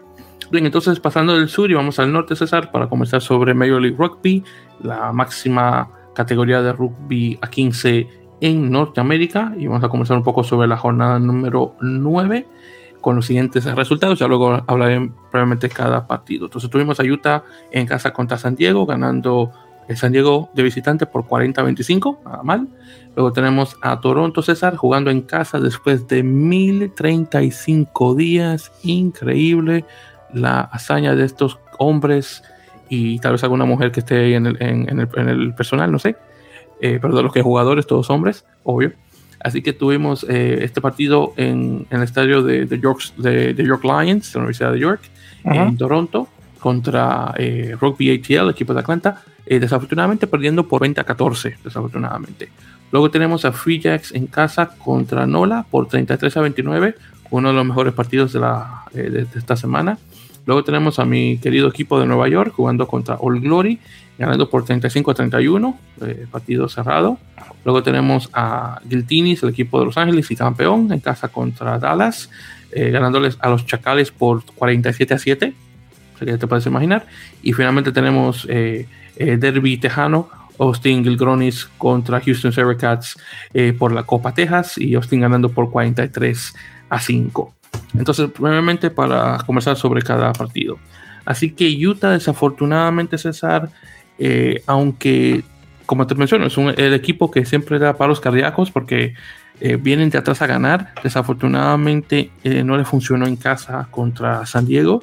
Bien, 0.50 0.66
entonces 0.66 0.98
pasando 0.98 1.36
del 1.36 1.48
sur 1.48 1.70
y 1.70 1.74
vamos 1.74 1.98
al 1.98 2.12
norte, 2.12 2.34
César, 2.36 2.70
para 2.70 2.88
comenzar 2.88 3.20
sobre 3.20 3.54
Major 3.54 3.80
League 3.80 3.96
Rugby, 3.98 4.42
la 4.82 5.12
máxima 5.12 5.90
categoría 6.14 6.62
de 6.62 6.72
rugby 6.72 7.38
a 7.42 7.48
15 7.48 8.23
en 8.44 8.70
Norteamérica. 8.70 9.54
Y 9.58 9.66
vamos 9.66 9.82
a 9.82 9.88
comenzar 9.88 10.18
un 10.18 10.22
poco 10.22 10.44
sobre 10.44 10.68
la 10.68 10.76
jornada 10.76 11.18
número 11.18 11.76
9 11.80 12.46
con 13.00 13.16
los 13.16 13.24
siguientes 13.24 13.64
resultados. 13.64 14.18
Ya 14.18 14.28
luego 14.28 14.62
hablaré 14.66 15.10
probablemente 15.30 15.70
cada 15.70 16.06
partido. 16.06 16.44
Entonces 16.44 16.68
tuvimos 16.70 17.00
a 17.00 17.04
Utah 17.04 17.42
en 17.72 17.86
casa 17.86 18.12
contra 18.12 18.36
San 18.36 18.54
Diego, 18.54 18.84
ganando 18.84 19.50
el 19.88 19.96
San 19.96 20.12
Diego 20.12 20.50
de 20.54 20.62
visitante 20.62 21.06
por 21.06 21.24
40-25, 21.24 22.18
nada 22.22 22.42
mal. 22.42 22.68
Luego 23.16 23.32
tenemos 23.32 23.78
a 23.80 23.98
Toronto 24.00 24.42
César 24.42 24.76
jugando 24.76 25.10
en 25.10 25.22
casa 25.22 25.58
después 25.58 26.06
de 26.06 26.22
1035 26.22 28.14
días. 28.14 28.72
Increíble 28.82 29.86
la 30.34 30.60
hazaña 30.60 31.14
de 31.14 31.24
estos 31.24 31.58
hombres 31.78 32.42
y 32.90 33.18
tal 33.20 33.32
vez 33.32 33.42
alguna 33.42 33.64
mujer 33.64 33.90
que 33.90 34.00
esté 34.00 34.18
ahí 34.18 34.34
en 34.34 34.46
el, 34.46 35.54
personal, 35.54 35.90
no 35.90 35.98
sé. 35.98 36.16
Eh, 36.80 36.98
pero 37.00 37.16
de 37.16 37.22
los 37.22 37.32
que 37.32 37.42
jugadores, 37.42 37.86
todos 37.86 38.10
hombres, 38.10 38.44
obvio. 38.62 38.92
Así 39.40 39.62
que 39.62 39.72
tuvimos 39.72 40.24
eh, 40.28 40.60
este 40.62 40.80
partido 40.80 41.34
en, 41.36 41.86
el 41.90 42.02
estadio 42.02 42.42
de, 42.42 42.66
York, 42.80 43.14
de, 43.16 43.54
York 43.54 43.84
Lions, 43.84 44.32
de 44.32 44.38
la 44.38 44.44
Universidad 44.44 44.72
de 44.72 44.78
York, 44.78 45.02
en 45.44 45.76
Toronto, 45.76 46.28
contra 46.58 47.34
eh, 47.36 47.76
Rugby 47.78 48.10
ATL, 48.10 48.48
equipo 48.48 48.72
de 48.72 48.80
Atlanta. 48.80 49.22
Eh, 49.46 49.60
desafortunadamente 49.60 50.26
perdiendo 50.26 50.66
por 50.66 50.80
20 50.80 51.02
a 51.02 51.04
14, 51.04 51.58
desafortunadamente. 51.62 52.48
Luego 52.90 53.10
tenemos 53.10 53.44
a 53.44 53.52
Free 53.52 53.78
Jacks 53.78 54.12
en 54.14 54.26
casa 54.26 54.70
contra 54.78 55.26
Nola 55.26 55.66
por 55.70 55.86
33 55.86 56.34
a 56.38 56.40
29, 56.40 56.94
uno 57.30 57.48
de 57.48 57.54
los 57.54 57.66
mejores 57.66 57.92
partidos 57.92 58.32
de, 58.32 58.40
la, 58.40 58.84
eh, 58.94 59.10
de, 59.10 59.26
esta 59.38 59.56
semana. 59.56 59.98
Luego 60.46 60.64
tenemos 60.64 60.98
a 60.98 61.04
mi 61.04 61.38
querido 61.38 61.68
equipo 61.68 61.98
de 61.98 62.06
Nueva 62.06 62.28
York 62.28 62.52
jugando 62.54 62.86
contra 62.86 63.16
All 63.16 63.40
Glory, 63.40 63.78
ganando 64.18 64.48
por 64.48 64.64
35 64.64 65.10
a 65.10 65.14
31, 65.14 65.78
eh, 66.02 66.26
partido 66.30 66.68
cerrado. 66.68 67.18
Luego 67.64 67.82
tenemos 67.82 68.28
a 68.32 68.80
Guiltinis, 68.84 69.42
el 69.42 69.50
equipo 69.50 69.80
de 69.80 69.86
Los 69.86 69.96
Ángeles 69.96 70.30
y 70.30 70.36
campeón, 70.36 70.92
en 70.92 71.00
casa 71.00 71.28
contra 71.28 71.78
Dallas, 71.78 72.30
ganándoles 72.72 73.38
a 73.40 73.48
los 73.50 73.64
Chacales 73.66 74.10
por 74.10 74.44
47 74.56 75.14
a 75.14 75.18
7. 75.18 75.54
O 76.20 76.24
te 76.24 76.46
puedes 76.46 76.66
imaginar. 76.66 77.06
Y 77.42 77.52
finalmente 77.52 77.92
tenemos 77.92 78.46
eh, 79.16 79.36
derby 79.38 79.76
tejano, 79.76 80.28
Austin 80.58 81.02
Gilgronis 81.04 81.66
contra 81.78 82.20
Houston 82.20 82.52
Cats 82.76 83.16
eh, 83.52 83.72
por 83.72 83.92
la 83.92 84.04
Copa 84.04 84.32
Texas 84.34 84.78
y 84.78 84.94
Austin 84.94 85.20
ganando 85.20 85.48
por 85.48 85.70
43 85.70 86.54
a 86.88 87.00
5. 87.00 87.54
Entonces, 87.96 88.30
brevemente 88.38 88.90
para 88.90 89.38
conversar 89.46 89.76
sobre 89.76 90.02
cada 90.02 90.32
partido. 90.32 90.78
Así 91.24 91.52
que 91.52 91.68
Utah, 91.86 92.10
desafortunadamente, 92.10 93.18
César, 93.18 93.70
eh, 94.18 94.62
aunque, 94.66 95.42
como 95.86 96.06
te 96.06 96.14
menciono, 96.14 96.46
es 96.46 96.56
el 96.58 96.94
equipo 96.94 97.30
que 97.30 97.44
siempre 97.44 97.78
da 97.78 97.96
palos 97.96 98.20
cardíacos 98.20 98.70
porque 98.70 99.14
vienen 99.80 100.10
de 100.10 100.18
atrás 100.18 100.42
a 100.42 100.46
ganar. 100.46 100.92
Desafortunadamente, 101.02 102.30
no 102.42 102.76
le 102.76 102.84
funcionó 102.84 103.26
en 103.26 103.36
casa 103.36 103.86
contra 103.90 104.44
San 104.46 104.66
Diego. 104.66 105.02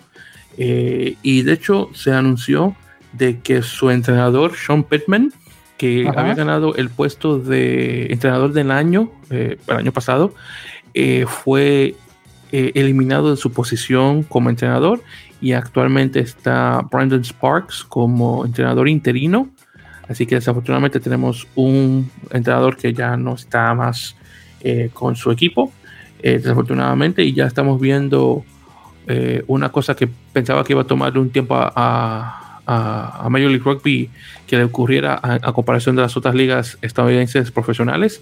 y 0.58 1.42
de 1.42 1.54
hecho, 1.54 1.90
se 1.94 2.12
anunció 2.12 2.76
de 3.14 3.40
que 3.40 3.62
su 3.62 3.90
entrenador, 3.90 4.56
Sean 4.56 4.84
Pittman, 4.84 5.34
que 5.78 6.08
había 6.16 6.36
ganado 6.36 6.76
el 6.76 6.92
puesto 6.92 7.40
de 7.40 8.08
entrenador 8.12 8.54
del 8.54 8.70
año, 8.72 9.12
eh, 9.32 9.58
el 9.68 9.78
año 9.78 9.92
pasado, 9.92 10.36
eh, 10.94 11.26
fue 11.28 11.96
eh, 12.52 12.72
eliminado 12.76 13.32
de 13.32 13.38
su 13.38 13.52
posición 13.52 14.24
como 14.24 14.50
entrenador 14.50 15.02
y 15.42 15.54
actualmente 15.54 16.20
está 16.20 16.82
Brandon 16.92 17.24
Sparks 17.24 17.84
como 17.84 18.46
entrenador 18.46 18.88
interino. 18.89 19.49
Así 20.08 20.26
que 20.26 20.36
desafortunadamente 20.36 20.99
tenemos 20.99 21.47
un 21.56 22.10
entrenador 22.32 22.76
que 22.76 22.93
ya 22.93 23.16
no 23.16 23.36
está 23.36 23.74
más 23.74 24.16
con 24.93 25.16
su 25.16 25.32
equipo, 25.32 25.72
desafortunadamente, 26.22 27.24
y 27.24 27.34
ya 27.34 27.47
estamos 27.47 27.80
viendo 27.82 28.43
una 29.47 29.70
cosa 29.70 29.95
que 29.95 30.08
pensaba 30.34 30.64
que 30.64 30.74
iba 30.74 30.82
a 30.82 30.86
tomarle 30.86 31.20
un 31.20 31.32
tiempo 31.32 31.56
a 31.56 32.41
a, 32.66 33.28
Major 33.30 33.49
League 33.49 33.64
Rugby 33.64 34.10
que 34.47 34.58
le 34.58 34.64
ocurriera 34.64 35.20
a, 35.22 35.54
comparación 35.54 35.95
de 35.95 36.02
las 36.02 36.16
otras 36.18 36.36
ligas 36.36 36.78
estadounidenses 36.82 37.52
profesionales, 37.52 38.22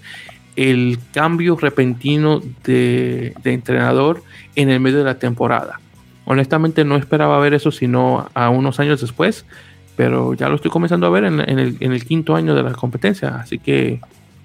el 0.60 0.98
cambio 1.14 1.56
repentino 1.56 2.42
de, 2.64 3.32
entrenador 3.44 4.22
en 4.56 4.68
el 4.68 4.78
medio 4.78 4.98
de 4.98 5.04
la 5.04 5.18
temporada. 5.18 5.80
Honestamente 6.26 6.84
no 6.84 6.96
esperaba 6.96 7.38
ver 7.38 7.54
eso 7.54 7.72
sino 7.72 8.28
a 8.34 8.50
unos 8.50 8.78
años 8.78 9.00
después, 9.00 9.46
pero 9.96 10.34
ya 10.34 10.50
lo 10.50 10.56
estoy 10.56 10.70
comenzando 10.70 11.06
a 11.06 11.10
ver 11.10 11.24
en, 11.24 11.40
el, 11.40 12.04
quinto 12.04 12.36
año 12.36 12.54
de 12.54 12.62
la 12.62 12.72
competencia, 12.72 13.36
así 13.36 13.58
que 13.58 14.00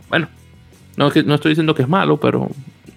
bueno, 0.07 0.30
no, 0.95 1.11
no 1.26 1.36
estoy 1.36 1.49
diciendo 1.49 1.76
que 1.76 1.82
es 1.82 1.89
malo, 1.89 2.18
pero 2.18 2.49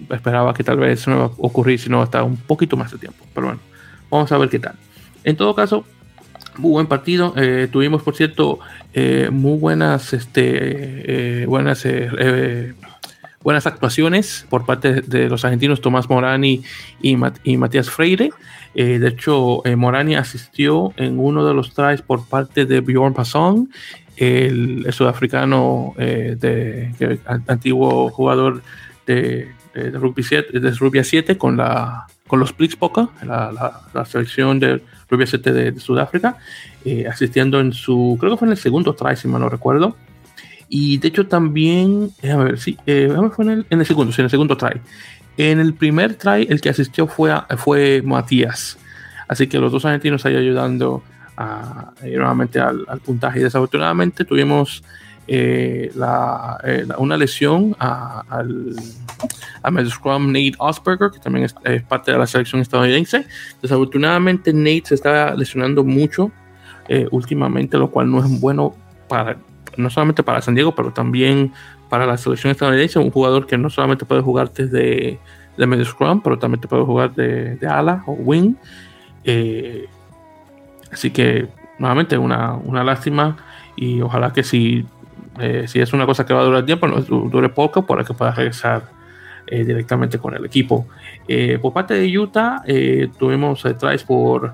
esperaba 0.09 0.53
que 0.53 0.63
tal 0.63 0.77
vez 0.77 1.05
no 1.05 1.15
iba 1.15 1.25
a 1.25 1.31
ocurrir, 1.39 1.77
sino 1.77 2.01
hasta 2.01 2.23
un 2.23 2.37
poquito 2.37 2.77
más 2.77 2.89
de 2.91 2.99
tiempo. 2.99 3.25
Pero 3.33 3.47
bueno, 3.47 3.61
vamos 4.09 4.31
a 4.31 4.37
ver 4.37 4.47
qué 4.47 4.59
tal. 4.59 4.75
En 5.25 5.35
todo 5.35 5.53
caso, 5.53 5.83
muy 6.57 6.71
buen 6.71 6.87
partido. 6.87 7.33
Eh, 7.35 7.67
tuvimos, 7.69 8.01
por 8.01 8.15
cierto, 8.15 8.59
eh, 8.93 9.27
muy 9.29 9.59
buenas, 9.59 10.13
este, 10.13 11.45
buenas, 11.47 11.85
buenas 13.41 13.67
actuaciones 13.67 14.45
por 14.49 14.65
parte 14.65 15.01
de 15.01 15.29
los 15.29 15.45
argentinos 15.45 15.81
Tomás 15.81 16.09
Morani 16.09 16.61
y, 17.01 17.17
y 17.43 17.57
Matías 17.57 17.89
Freire. 17.89 18.31
de 18.73 19.07
hecho, 19.07 19.63
Morani 19.77 20.15
asistió 20.15 20.93
en 20.97 21.19
uno 21.19 21.45
de 21.45 21.53
los 21.53 21.73
tries 21.73 22.01
por 22.01 22.25
parte 22.27 22.65
de 22.65 22.81
Bjorn 22.81 23.13
Passon 23.13 23.69
el, 24.19 24.85
sudafricano 24.91 25.93
eh, 25.97 26.35
de, 26.37 27.19
antiguo 27.47 28.09
jugador 28.09 28.61
de, 29.05 29.49
de, 29.73 29.91
rugby 29.91 30.23
7, 30.23 30.59
de 30.59 30.71
rugby 30.71 31.03
7 31.03 31.37
con, 31.37 31.55
la, 31.57 32.05
con 32.27 32.39
los 32.39 32.55
Blitzpoker, 32.55 33.07
la, 33.23 34.05
selección 34.05 34.59
de 34.59 34.81
rugby 35.09 35.25
7 35.25 35.53
de, 35.53 35.79
Sudáfrica, 35.79 36.37
eh, 36.83 37.07
asistiendo 37.07 37.59
en 37.59 37.71
su, 37.71 38.17
creo 38.19 38.33
que 38.33 38.37
fue 38.37 38.47
en 38.47 38.51
el 38.51 38.57
segundo 38.57 38.93
try, 38.93 39.15
si 39.15 39.27
mal 39.27 39.41
no 39.41 39.49
recuerdo. 39.49 39.95
Y 40.69 40.99
de 40.99 41.07
hecho 41.07 41.27
también, 41.27 42.11
déjame 42.21 42.45
ver, 42.45 42.59
sí, 42.59 42.77
eh, 42.85 43.11
fue 43.35 43.45
en 43.45 43.51
el, 43.51 43.65
en 43.69 43.79
el, 43.79 43.85
segundo, 43.85 44.13
sí, 44.13 44.21
en 44.21 44.25
el 44.25 44.29
segundo 44.31 44.55
try. 44.55 44.79
En 45.37 45.59
el 45.59 45.73
primer 45.73 46.15
try, 46.15 46.47
el 46.49 46.61
que 46.61 46.69
asistió 46.69 47.07
fue, 47.07 47.33
fue 47.57 48.01
Matías. 48.03 48.77
Así 49.27 49.47
que 49.47 49.57
los 49.57 49.71
dos 49.71 49.85
argentinos 49.85 50.25
ahí 50.25 50.35
ayudando 50.35 51.03
nuevamente 52.01 52.59
al, 52.59 52.85
puntaje. 53.03 53.39
Y 53.39 53.43
desafortunadamente 53.43 54.25
tuvimos 54.25 54.83
eh, 55.27 55.91
eh, 56.65 56.87
una 56.97 57.15
lesión 57.15 57.75
a, 57.79 58.23
al, 58.29 58.75
a 59.61 59.85
Scrum 59.85 60.27
Nate 60.27 60.53
Osberger, 60.57 61.11
que 61.11 61.19
también 61.19 61.45
es, 61.45 61.83
parte 61.83 62.11
de 62.11 62.17
la 62.17 62.27
selección 62.27 62.61
estadounidense. 62.61 63.25
Desafortunadamente 63.61 64.51
Nate 64.51 64.83
se 64.85 64.95
está 64.95 65.35
lesionando 65.35 65.83
mucho 65.83 66.31
eh, 66.87 67.07
últimamente, 67.11 67.77
lo 67.77 67.89
cual 67.91 68.11
no 68.11 68.19
es 68.19 68.39
bueno 68.39 68.75
para 69.07 69.37
no 69.77 69.89
solamente 69.89 70.23
para 70.23 70.41
San 70.41 70.55
Diego, 70.55 70.73
pero 70.75 70.91
también 70.91 71.53
para 71.89 72.05
la 72.05 72.17
selección 72.17 72.51
estadounidense. 72.51 72.99
Un 72.99 73.11
jugador 73.11 73.47
que 73.47 73.57
no 73.57 73.69
solamente 73.69 74.05
puede 74.05 74.21
jugar 74.21 74.51
desde 74.53 75.19
de 75.57 75.67
medio 75.67 75.85
scrum, 75.85 76.21
pero 76.21 76.39
también 76.39 76.61
te 76.61 76.67
puede 76.67 76.83
jugar 76.83 77.13
de, 77.13 77.55
de 77.57 77.67
ala 77.67 78.03
o 78.07 78.13
wing. 78.13 78.55
Eh, 79.23 79.87
Así 80.91 81.11
que 81.11 81.47
nuevamente 81.77 82.17
una, 82.17 82.55
una 82.55 82.83
lástima 82.83 83.37
y 83.75 84.01
ojalá 84.01 84.33
que 84.33 84.43
si, 84.43 84.85
eh, 85.39 85.65
si 85.67 85.79
es 85.79 85.93
una 85.93 86.05
cosa 86.05 86.25
que 86.25 86.33
va 86.33 86.41
a 86.41 86.43
durar 86.43 86.65
tiempo, 86.65 86.87
no 86.87 86.99
dure 87.01 87.49
poco 87.49 87.85
para 87.85 88.03
que 88.03 88.13
pueda 88.13 88.31
regresar 88.31 88.89
eh, 89.47 89.63
directamente 89.63 90.17
con 90.17 90.33
el 90.33 90.45
equipo. 90.45 90.87
Por 91.61 91.73
parte 91.73 91.93
de 91.93 92.17
Utah 92.17 92.63
tuvimos 93.19 93.63
tries 93.79 94.03
por 94.03 94.51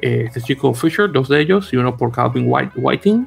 este 0.00 0.42
chico 0.42 0.74
Fisher, 0.74 1.10
dos 1.10 1.28
de 1.28 1.40
ellos, 1.40 1.72
y 1.72 1.76
uno 1.76 1.96
por 1.96 2.12
Calvin 2.12 2.44
White, 2.46 2.72
Whiting. 2.76 3.26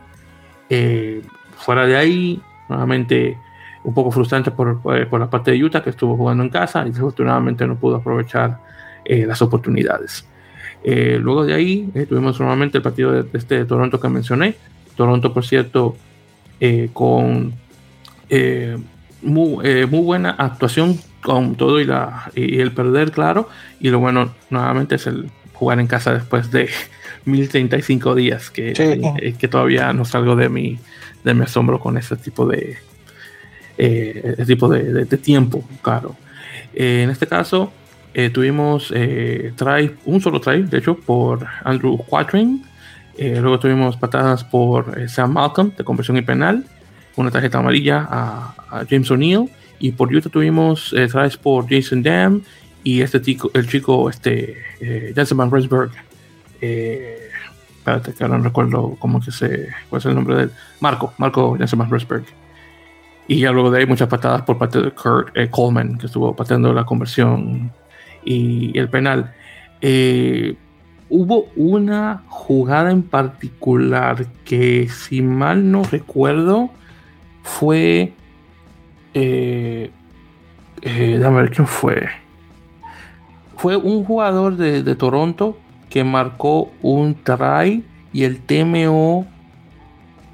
Fuera 1.58 1.86
de 1.86 1.98
ahí, 1.98 2.42
nuevamente 2.70 3.38
un 3.84 3.94
poco 3.94 4.12
frustrante 4.12 4.52
por, 4.52 4.80
por, 4.82 5.20
la 5.20 5.30
parte 5.30 5.52
de 5.52 5.64
Utah 5.64 5.84
que 5.84 5.90
estuvo 5.90 6.16
jugando 6.16 6.44
en 6.44 6.50
casa 6.50 6.86
y 6.86 6.90
desafortunadamente 6.90 7.66
no 7.66 7.76
pudo 7.76 7.98
aprovechar 7.98 8.60
las 9.06 9.42
oportunidades. 9.42 10.26
Eh, 10.84 11.20
luego 11.22 11.46
de 11.46 11.54
ahí 11.54 11.90
eh, 11.94 12.08
tuvimos 12.08 12.40
nuevamente 12.40 12.78
el 12.78 12.84
partido 12.84 13.12
de, 13.12 13.38
este 13.38 13.66
Toronto 13.66 14.00
que 14.00 14.10
mencioné. 14.10 14.56
Toronto, 14.96 15.34
por 15.34 15.46
cierto, 15.46 15.96
eh, 16.60 16.90
con 16.94 17.54
muy, 19.22 19.86
buena 19.86 20.32
actuación 20.32 20.98
con 21.22 21.56
todo 21.56 21.80
y, 21.80 21.88
y 22.36 22.60
el 22.60 22.72
perder, 22.72 23.12
claro. 23.12 23.50
Y 23.80 23.90
lo 23.90 24.00
bueno, 24.00 24.34
nuevamente, 24.50 24.96
es 24.96 25.08
el 25.08 25.30
jugar 25.62 25.80
en 25.80 25.86
casa 25.86 26.14
después 26.14 26.50
de 26.50 26.70
1035 27.26 28.16
días, 28.16 28.50
que, 28.50 28.74
que 29.38 29.48
todavía 29.48 29.94
no 29.94 30.06
salgo 30.06 30.36
de 30.36 30.50
mi, 30.50 30.80
de 31.24 31.34
mi 31.36 31.44
asombro 31.44 31.80
con 31.80 31.98
ese 31.98 32.16
tipo 32.18 32.48
de, 32.48 32.78
ese 33.78 34.46
tipo 34.48 34.68
de, 34.68 35.06
de 35.06 35.18
tiempo, 35.18 35.64
claro. 35.84 36.16
en 36.74 37.12
este 37.12 37.28
caso, 37.28 37.72
eh, 38.14 38.30
tuvimos 38.30 38.92
eh, 38.94 39.54
try, 39.56 39.96
un 40.06 40.20
solo 40.20 40.42
try, 40.42 40.64
de 40.64 40.80
hecho, 40.80 40.96
por 40.96 41.48
Andrew 41.64 41.98
Quatrain. 41.98 42.64
Eh, 43.18 43.38
luego 43.40 43.60
tuvimos 43.60 43.98
patadas 43.98 44.44
por 44.44 45.00
eh, 45.00 45.08
Sam 45.08 45.34
Malcolm 45.34 45.72
de 45.78 45.84
conversión 45.84 46.18
y 46.18 46.22
penal. 46.22 46.66
Una 47.16 47.32
tarjeta 47.32 47.60
amarilla 47.60 48.08
a, 48.10 48.86
James 48.90 49.10
O'Neill. 49.12 49.50
Y 49.80 49.94
por 49.94 50.14
Utah 50.14 50.30
tuvimos 50.30 50.94
tries 51.12 51.38
por 51.38 51.68
Jason 51.68 52.04
Dam 52.04 52.44
y 52.84 53.02
este 53.02 53.22
chico, 53.22 53.52
el 53.54 53.68
chico, 53.68 54.10
este, 54.10 54.58
Jansen 55.16 55.38
Van 55.38 55.52
Rensburg. 55.52 55.92
espérate, 56.60 58.14
que 58.14 58.24
ahora 58.24 58.38
no 58.38 58.44
recuerdo 58.44 58.96
cómo 59.00 59.20
que 59.20 59.32
se, 59.32 59.70
cuál 59.90 60.00
es 60.00 60.06
el 60.06 60.16
nombre 60.16 60.36
de 60.36 60.44
él. 60.44 60.52
Marco, 60.80 61.14
Marco 61.18 61.56
Jansen 61.58 61.80
Van 61.80 61.90
Rensburg. 61.90 62.26
Y 63.28 63.40
ya 63.40 63.52
luego 63.52 63.72
de 63.72 63.80
ahí 63.80 63.86
muchas 63.86 64.10
patadas 64.10 64.42
por 64.42 64.58
parte 64.58 64.82
de 64.82 64.92
Kurt 64.92 65.34
Coleman, 65.52 65.98
que 65.98 66.08
estuvo 66.08 66.36
pateando 66.36 66.74
la 66.74 66.84
conversión 66.84 67.72
y 68.24 68.78
el 68.78 68.90
penal. 68.90 69.34
Eh, 69.82 70.56
hubo 71.10 71.50
una 71.56 72.24
jugada 72.28 72.92
en 72.92 73.04
particular 73.04 74.26
que, 74.46 74.88
si 74.90 75.22
mal 75.22 75.72
no 75.72 75.84
recuerdo, 75.84 76.70
fue. 77.44 78.14
Eh, 79.14 79.92
eh, 80.82 81.16
déjame 81.18 81.42
ver 81.42 81.52
quién 81.52 81.68
fue. 81.68 82.10
Fue 83.62 83.78
un 83.78 84.04
jugador 84.04 84.58
de, 84.58 84.96
Toronto 84.96 85.56
que 85.88 86.04
marcó 86.04 86.72
un 86.82 87.16
try 87.24 87.86
y 88.12 88.24
el 88.24 88.42
TMO 88.42 89.28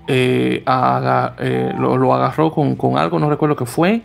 lo, 0.08 2.14
agarró 2.14 2.54
con, 2.54 2.78
con, 2.78 2.98
algo, 2.98 3.20
no 3.20 3.30
recuerdo 3.30 3.58
qué 3.58 3.66
fue 3.66 4.02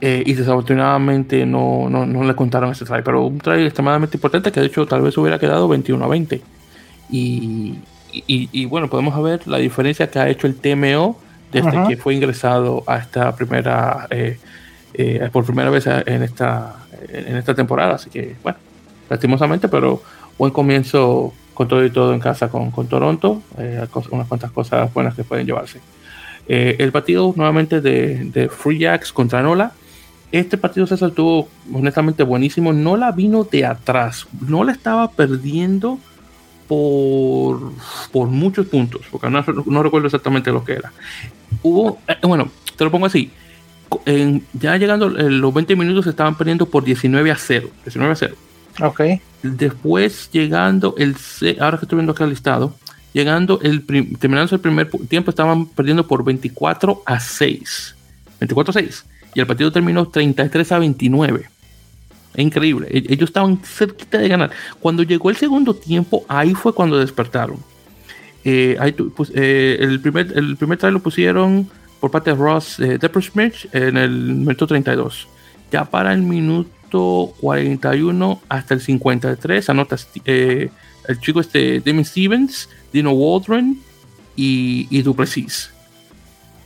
eh, 0.00 0.22
y 0.24 0.32
desafortunadamente 0.32 1.44
no, 1.44 1.90
no, 1.90 2.24
le 2.24 2.34
contaron 2.34 2.70
ese 2.70 2.86
try, 2.86 3.02
pero 3.04 3.26
un 3.26 3.36
try 3.36 3.64
extremadamente 3.64 4.16
importante 4.16 4.50
que 4.50 4.60
de 4.60 4.66
hecho 4.66 4.86
tal 4.86 5.02
vez 5.02 5.18
hubiera 5.18 5.38
quedado 5.38 5.68
21 5.68 6.02
a 6.02 6.08
20. 6.08 6.40
Y, 7.10 7.80
y, 8.12 8.64
bueno, 8.64 8.88
podemos 8.88 9.22
ver 9.22 9.46
la 9.46 9.58
diferencia 9.58 10.10
que 10.10 10.18
ha 10.18 10.30
hecho 10.30 10.46
el 10.46 10.56
TMO 10.56 11.18
desde 11.52 11.86
que 11.86 11.98
fue 11.98 12.14
ingresado 12.14 12.82
a 12.86 12.96
esta 12.96 13.36
primera, 13.36 14.08
eh, 14.94 15.20
eh, 15.22 15.28
por 15.32 15.44
primera 15.44 15.70
vez 15.70 15.86
en 15.86 16.22
esta, 16.22 16.76
en 17.08 17.36
esta 17.36 17.54
temporada. 17.54 17.94
Así 17.94 18.10
que 18.10 18.36
bueno, 18.42 18.58
lastimosamente, 19.08 19.68
pero 19.68 20.02
buen 20.38 20.52
comienzo 20.52 21.32
con 21.54 21.68
todo 21.68 21.84
y 21.84 21.90
todo 21.90 22.14
en 22.14 22.20
casa 22.20 22.48
con, 22.48 22.70
con 22.70 22.86
Toronto. 22.86 23.42
unas 24.10 24.28
cuantas 24.28 24.50
cosas 24.50 24.92
buenas 24.92 25.14
que 25.14 25.24
pueden 25.24 25.46
llevarse. 25.46 25.80
el 26.46 26.92
partido 26.92 27.32
nuevamente 27.36 27.80
de, 27.80 28.24
de 28.24 28.48
Free 28.48 28.78
Jacks 28.78 29.12
contra 29.12 29.42
Nola 29.42 29.72
este 30.32 30.56
partido 30.56 30.86
César 30.86 31.10
estuvo 31.10 31.50
honestamente 31.72 32.22
buenísimo. 32.22 32.72
No 32.72 32.96
la 32.96 33.12
vino 33.12 33.44
de 33.44 33.66
atrás. 33.66 34.26
No 34.40 34.64
la 34.64 34.72
estaba 34.72 35.10
perdiendo 35.10 35.98
por, 36.66 37.72
por 38.10 38.28
muchos 38.28 38.66
puntos. 38.66 39.02
Porque 39.10 39.28
no, 39.28 39.82
recuerdo 39.82 40.06
exactamente 40.06 40.50
lo 40.50 40.64
que 40.64 40.72
era. 40.72 40.90
Hubo, 41.62 41.98
eh, 42.08 42.16
bueno, 42.22 42.48
te 42.76 42.84
lo 42.84 42.90
pongo 42.90 43.06
así. 43.06 43.30
Ya 44.52 44.76
llegando 44.76 45.08
los 45.08 45.54
20 45.54 45.76
minutos 45.76 46.06
estaban 46.06 46.36
perdiendo 46.36 46.66
por 46.66 46.84
19 46.84 47.30
a 47.30 47.36
0. 47.36 47.68
19 47.84 48.12
a 48.12 48.16
0. 48.16 48.34
Ok. 48.80 49.00
Después 49.42 50.30
llegando 50.32 50.94
el... 50.98 51.16
Ahora 51.60 51.78
que 51.78 51.84
estoy 51.84 51.96
viendo 51.96 52.12
acá 52.12 52.24
el 52.24 52.30
listado. 52.30 52.74
Llegando 53.12 53.60
el... 53.62 53.84
Terminando 54.18 54.54
el 54.54 54.60
primer 54.60 54.90
tiempo 55.08 55.30
estaban 55.30 55.66
perdiendo 55.66 56.06
por 56.06 56.24
24 56.24 57.02
a 57.04 57.20
6. 57.20 57.96
24 58.40 58.70
a 58.70 58.74
6 58.74 59.04
y 59.34 59.40
el 59.40 59.46
partido 59.46 59.72
terminó 59.72 60.06
33 60.08 60.72
a 60.72 60.78
29. 60.78 61.48
Es 62.34 62.44
increíble. 62.44 62.88
E-, 62.90 63.12
ellos 63.12 63.30
estaban 63.30 63.58
cerquita 63.62 64.18
de 64.18 64.28
ganar. 64.28 64.50
Cuando 64.80 65.02
llegó 65.02 65.30
el 65.30 65.36
segundo 65.36 65.74
tiempo, 65.74 66.24
ahí 66.28 66.54
fue 66.54 66.74
cuando 66.74 66.98
despertaron. 66.98 67.58
Eh, 68.44 68.76
pues, 69.14 69.30
eh, 69.34 69.78
el, 69.80 70.00
primer, 70.00 70.32
el 70.36 70.56
primer 70.56 70.78
try 70.78 70.90
lo 70.90 71.00
pusieron 71.00 71.70
por 72.02 72.10
parte 72.10 72.30
de 72.30 72.36
Ross 72.36 72.80
eh, 72.80 72.98
en 73.72 73.96
el 73.96 74.10
minuto 74.10 74.66
32. 74.66 75.28
Ya 75.70 75.84
para 75.84 76.12
el 76.12 76.22
minuto 76.22 77.32
41 77.40 78.42
hasta 78.48 78.74
el 78.74 78.80
53, 78.80 79.70
anota 79.70 79.96
eh, 80.24 80.68
el 81.06 81.20
chico 81.20 81.40
este, 81.40 81.78
Demi 81.78 82.04
Stevens, 82.04 82.68
Dino 82.92 83.12
Waldron 83.12 83.78
y, 84.34 84.88
y 84.90 85.02
Duplessis 85.02 85.70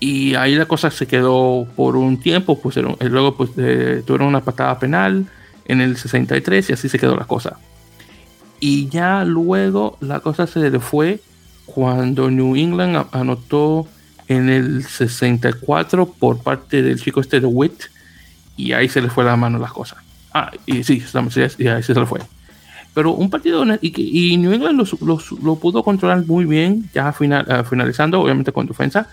y 0.01 0.35
ahí 0.35 0.55
la 0.55 0.67
cosa 0.67 0.91
se 0.91 1.07
quedó 1.07 1.67
por 1.77 1.97
un 1.97 2.19
tiempo, 2.19 2.59
pues 2.59 2.77
luego 2.77 3.37
pues, 3.37 3.51
eh, 3.59 4.03
tuvieron 4.07 4.29
una 4.29 4.43
patada 4.43 4.79
penal 4.79 5.27
en 5.67 5.81
el 5.83 5.97
63 5.97 6.71
y 6.71 6.73
así 6.73 6.89
se 6.89 6.99
quedó 6.99 7.15
la 7.15 7.25
cosa. 7.25 7.59
Y 8.59 8.89
ya 8.89 9.25
luego 9.25 9.99
la 10.01 10.21
cosa 10.21 10.47
se 10.47 10.71
le 10.71 10.81
fue 10.81 11.21
cuando 11.67 12.31
New 12.31 12.57
England 12.57 13.07
anotó 13.13 13.87
en 14.29 14.49
el 14.49 14.85
64 14.85 16.07
por 16.19 16.43
parte 16.43 16.83
del 16.83 17.01
chico 17.01 17.21
este 17.21 17.41
de 17.41 17.47
Witt 17.47 17.85
y 18.57 18.73
ahí 18.73 18.89
se 18.89 19.01
le 19.01 19.11
fue 19.11 19.25
la 19.25 19.37
mano 19.37 19.59
las 19.59 19.73
cosas. 19.73 19.99
Ah, 20.33 20.51
y 20.67 20.83
sí, 20.85 21.03
y 21.59 21.67
ahí 21.69 21.83
se 21.83 21.95
le 21.95 22.07
fue. 22.07 22.21
Pero 22.95 23.13
un 23.13 23.29
partido 23.29 23.65
y, 23.83 24.33
y 24.33 24.37
New 24.39 24.53
England 24.53 24.89
lo, 25.43 25.57
pudo 25.57 25.83
controlar 25.83 26.25
muy 26.27 26.47
bien, 26.47 26.89
ya 26.95 27.13
final, 27.13 27.47
eh, 27.49 27.63
finalizando, 27.69 28.21
obviamente 28.21 28.53
con 28.53 28.67
defensa, 28.67 29.09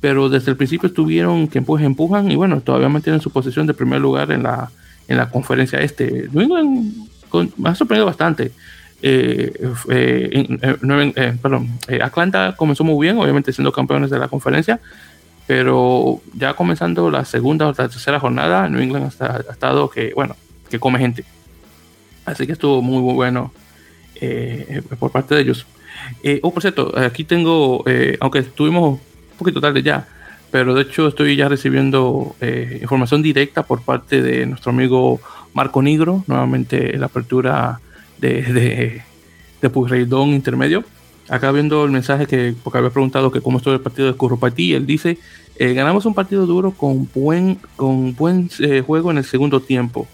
pero 0.00 0.28
desde 0.28 0.50
el 0.50 0.56
principio 0.56 0.88
estuvieron 0.88 1.46
que 1.46 1.58
empujan, 1.58 1.86
empujan 1.86 2.30
y 2.30 2.36
bueno, 2.36 2.60
todavía 2.60 2.88
mantienen 2.88 3.20
su 3.20 3.30
posición 3.30 3.66
de 3.66 3.74
primer 3.74 4.00
lugar 4.00 4.32
en 4.32 4.42
la, 4.42 4.70
en 5.06 5.16
la 5.16 5.30
conferencia 5.30 5.78
este. 5.78 6.28
New 6.32 6.42
England 6.42 6.92
me 7.56 7.68
ha 7.68 7.74
sorprendido 7.74 8.06
bastante. 8.06 8.52
Eh, 9.02 9.52
eh, 9.90 11.36
perdón, 11.40 11.78
Atlanta 12.02 12.54
comenzó 12.56 12.84
muy 12.84 13.06
bien, 13.06 13.18
obviamente 13.18 13.52
siendo 13.52 13.72
campeones 13.72 14.10
de 14.10 14.18
la 14.18 14.28
conferencia, 14.28 14.80
pero 15.46 16.20
ya 16.34 16.54
comenzando 16.54 17.10
la 17.10 17.24
segunda 17.24 17.66
o 17.66 17.70
la 17.70 17.88
tercera 17.88 18.20
jornada, 18.20 18.68
New 18.68 18.80
England 18.80 19.12
ha, 19.20 19.40
estado 19.50 19.90
que, 19.90 20.12
bueno, 20.14 20.36
que 20.68 20.78
come 20.78 20.98
gente. 20.98 21.24
Así 22.24 22.46
que 22.46 22.52
estuvo 22.52 22.80
muy, 22.82 23.02
muy 23.02 23.14
bueno 23.14 23.52
eh, 24.20 24.82
por 24.98 25.10
parte 25.10 25.34
de 25.34 25.40
ellos. 25.40 25.66
Eh, 26.22 26.40
oh, 26.42 26.52
por 26.52 26.62
cierto, 26.62 26.92
aquí 26.96 27.24
tengo, 27.24 27.82
eh, 27.86 28.16
aunque 28.20 28.40
estuvimos 28.40 29.00
un 29.32 29.38
poquito 29.38 29.60
tarde 29.60 29.82
ya, 29.82 30.06
pero 30.50 30.74
de 30.74 30.82
hecho 30.82 31.08
estoy 31.08 31.36
ya 31.36 31.48
recibiendo 31.48 32.36
información 32.80 33.22
directa 33.22 33.62
por 33.62 33.82
parte 33.82 34.20
de 34.20 34.46
nuestro 34.46 34.72
amigo 34.72 35.20
Marco 35.54 35.80
Nigro, 35.80 36.24
nuevamente 36.26 36.96
la 36.98 37.06
apertura 37.06 37.80
de, 38.20 38.42
de, 38.42 39.02
de 39.62 40.34
Intermedio. 40.34 40.84
Acá 41.28 41.52
viendo 41.52 41.84
el 41.84 41.90
mensaje 41.90 42.26
que, 42.26 42.54
porque 42.62 42.78
había 42.78 42.90
preguntado 42.90 43.30
que 43.30 43.40
cómo 43.40 43.58
estuvo 43.58 43.74
el 43.74 43.80
partido 43.80 44.08
de 44.08 44.14
Currupatí, 44.14 44.74
él 44.74 44.84
dice, 44.86 45.18
ganamos 45.58 46.04
un 46.06 46.14
partido 46.14 46.44
duro 46.46 46.72
con 46.72 47.08
buen, 47.14 47.58
con 47.76 48.14
buen 48.16 48.50
juego 48.86 49.10
en 49.10 49.18
el 49.18 49.24
segundo 49.24 49.60
tiempo 49.60 50.08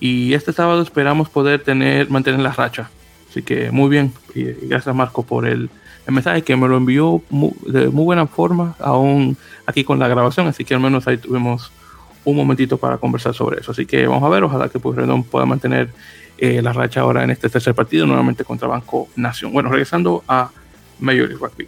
y 0.00 0.34
este 0.34 0.52
sábado 0.52 0.82
esperamos 0.82 1.28
poder 1.28 1.62
tener, 1.62 2.10
mantener 2.10 2.40
la 2.40 2.52
racha. 2.52 2.90
Así 3.30 3.42
que 3.42 3.70
muy 3.70 3.88
bien. 3.88 4.12
Y, 4.34 4.44
gracias 4.66 4.94
Marco 4.94 5.22
por 5.22 5.46
el, 5.46 5.70
mensaje 6.06 6.40
que 6.40 6.56
me 6.56 6.68
lo 6.68 6.78
envió 6.78 7.20
de 7.66 7.88
muy 7.88 8.04
buena 8.04 8.26
forma, 8.26 8.74
aún 8.78 9.36
aquí 9.66 9.84
con 9.84 9.98
la 9.98 10.08
grabación. 10.08 10.46
Así 10.46 10.64
que 10.64 10.74
al 10.74 10.80
menos 10.80 11.06
ahí 11.06 11.18
tuvimos 11.18 11.70
un 12.24 12.36
momentito 12.36 12.78
para 12.78 12.98
conversar 12.98 13.34
sobre 13.34 13.60
eso. 13.60 13.72
Así 13.72 13.84
que 13.84 14.06
vamos 14.06 14.22
a 14.22 14.28
ver, 14.28 14.44
ojalá 14.44 14.68
que 14.68 14.78
pues 14.78 14.96
pueda 15.30 15.44
mantener 15.44 15.90
eh, 16.40 16.62
la 16.62 16.72
racha 16.72 17.00
ahora 17.00 17.24
en 17.24 17.30
este 17.30 17.48
tercer 17.48 17.74
partido, 17.74 18.06
nuevamente 18.06 18.44
contra 18.44 18.68
Banco 18.68 19.08
Nación. 19.16 19.52
Bueno, 19.52 19.70
regresando 19.70 20.22
a 20.28 20.50
Major 21.00 21.28
League 21.28 21.40
Rugby. 21.40 21.64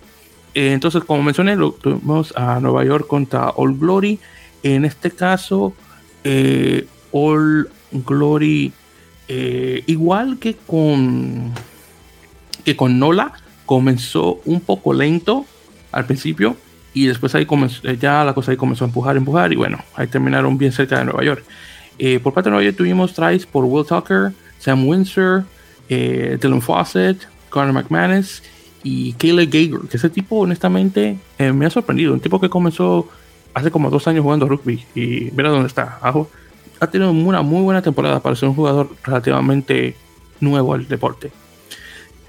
Eh, 0.55 0.73
entonces, 0.73 1.03
como 1.03 1.25
mencioné, 1.25 1.57
lo 1.57 1.73
tuvimos 1.73 2.33
a 2.37 2.61
Nueva 2.61 2.85
York 2.85 3.09
contra 3.09 3.51
All 3.51 3.77
Glory. 3.77 4.21
En 4.63 4.85
este 4.85 5.11
caso, 5.11 5.75
All 7.11 7.69
Glory, 7.91 8.73
eh, 9.27 9.83
igual 9.87 10.39
que 10.39 10.55
con, 10.55 11.53
que 12.65 12.77
con 12.77 12.99
Nola, 13.01 13.33
comenzó 13.67 14.41
un 14.45 14.61
poco 14.61 14.93
lento 14.93 15.47
al 15.91 16.07
principio 16.07 16.57
y 16.95 17.07
después 17.07 17.35
ahí 17.35 17.47
comenzó, 17.47 17.83
ya 17.93 18.25
la 18.25 18.35
cosa 18.35 18.53
ahí 18.53 18.57
comenzó 18.57 18.85
a 18.85 18.89
empujar, 18.89 19.17
empujar 19.17 19.53
y 19.53 19.57
bueno, 19.57 19.79
ahí 19.95 20.07
terminaron 20.07 20.59
bien 20.59 20.73
cerca 20.73 20.99
de 20.99 21.05
Nueva 21.07 21.25
York. 21.25 21.45
Por 22.23 22.33
parte 22.33 22.49
de 22.49 22.53
Nueva 22.53 22.65
York 22.65 22.77
tuvimos 22.77 23.15
tries 23.15 23.47
por 23.47 23.65
Will 23.65 23.85
Tucker, 23.85 24.33
Sam 24.61 24.87
Windsor, 24.87 25.45
Dylan 25.89 26.63
Fawcett, 26.63 27.27
Connor 27.49 27.73
McManus 27.73 28.45
y 28.85 29.15
Kayla 29.15 29.45
Gager, 29.47 29.81
que 29.91 29.97
ese 29.97 30.09
tipo 30.09 30.37
honestamente 30.37 31.19
me 31.39 31.67
ha 31.67 31.71
sorprendido, 31.71 32.13
un 32.13 32.21
tipo 32.21 32.41
que 32.41 32.49
comenzó 32.49 33.09
hace 33.55 33.73
como 33.73 33.91
dos 33.91 34.07
años 34.07 34.23
jugando 34.23 34.47
rugby 34.47 34.85
y 34.95 35.33
mira 35.35 35.49
dónde 35.49 35.67
está, 35.67 35.99
abajo 36.01 36.31
ha 36.81 36.87
tenido 36.87 37.13
una 37.13 37.43
muy 37.43 37.63
buena 37.63 37.83
temporada 37.83 38.21
para 38.21 38.35
ser 38.35 38.49
un 38.49 38.55
jugador 38.55 38.89
relativamente 39.05 39.95
nuevo 40.41 40.75
al 40.75 40.89
deporte. 40.89 41.31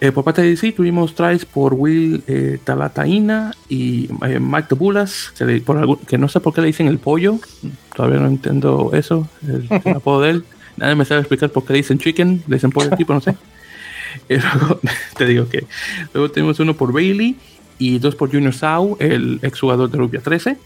Eh, 0.01 0.11
por 0.11 0.23
parte 0.23 0.41
de 0.41 0.49
DC 0.49 0.71
tuvimos 0.73 1.15
tries 1.15 1.45
por 1.45 1.73
Will 1.75 2.23
eh, 2.27 2.59
Talataina 2.63 3.53
y 3.69 4.09
eh, 4.25 4.39
Mike 4.39 4.67
Tabulas, 4.69 5.31
que, 5.37 6.17
no 6.17 6.27
sé 6.27 6.39
por 6.39 6.53
qué 6.53 6.61
le 6.61 6.67
dicen 6.67 6.87
el 6.87 6.97
pollo, 6.97 7.39
todavía 7.95 8.19
no 8.19 8.27
entiendo 8.27 8.91
eso, 8.93 9.27
el, 9.47 9.67
apodo 9.95 10.21
de 10.21 10.29
él. 10.31 10.45
Nadie 10.77 10.95
me 10.95 11.05
sabe 11.05 11.21
explicar 11.21 11.49
por 11.49 11.65
qué 11.65 11.73
dicen 11.73 11.99
chicken, 11.99 12.43
le 12.47 12.55
dicen 12.55 12.71
pollo 12.71 12.95
tipo, 12.95 13.13
no 13.13 13.21
sé. 13.21 13.35
luego, 14.29 14.79
te 15.17 15.25
digo 15.25 15.47
que 15.47 15.65
luego 16.13 16.31
tenemos 16.31 16.59
uno 16.59 16.75
por 16.75 16.91
Bailey 16.91 17.35
y 17.79 17.99
dos 17.99 18.15
por 18.15 18.31
Junior 18.31 18.53
Sau, 18.53 18.97
el 18.99 19.39
exjugador 19.41 19.89
de 19.89 19.97
Rubia 19.97 20.21
13 20.21 20.57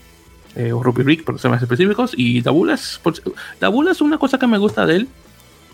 eh, 0.56 0.72
o 0.72 0.82
Ruby 0.82 1.03
Rick, 1.03 1.24
por 1.24 1.39
ser 1.39 1.51
más 1.51 1.62
específicos, 1.62 2.14
y 2.16 2.41
Dabulas. 2.41 3.01
Dabulas, 3.60 4.01
una 4.01 4.18
cosa 4.18 4.39
que 4.39 4.47
me 4.47 4.58
gusta 4.58 4.86
de 4.86 4.97
él, 4.97 5.08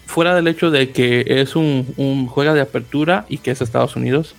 fuera 0.07 0.35
del 0.35 0.47
hecho 0.47 0.71
de 0.71 0.91
que 0.91 1.23
es 1.27 1.55
un, 1.55 1.93
un 1.97 2.27
juega 2.27 2.53
de 2.53 2.61
apertura 2.61 3.25
y 3.29 3.37
que 3.37 3.51
es 3.51 3.61
Estados 3.61 3.95
Unidos, 3.95 4.35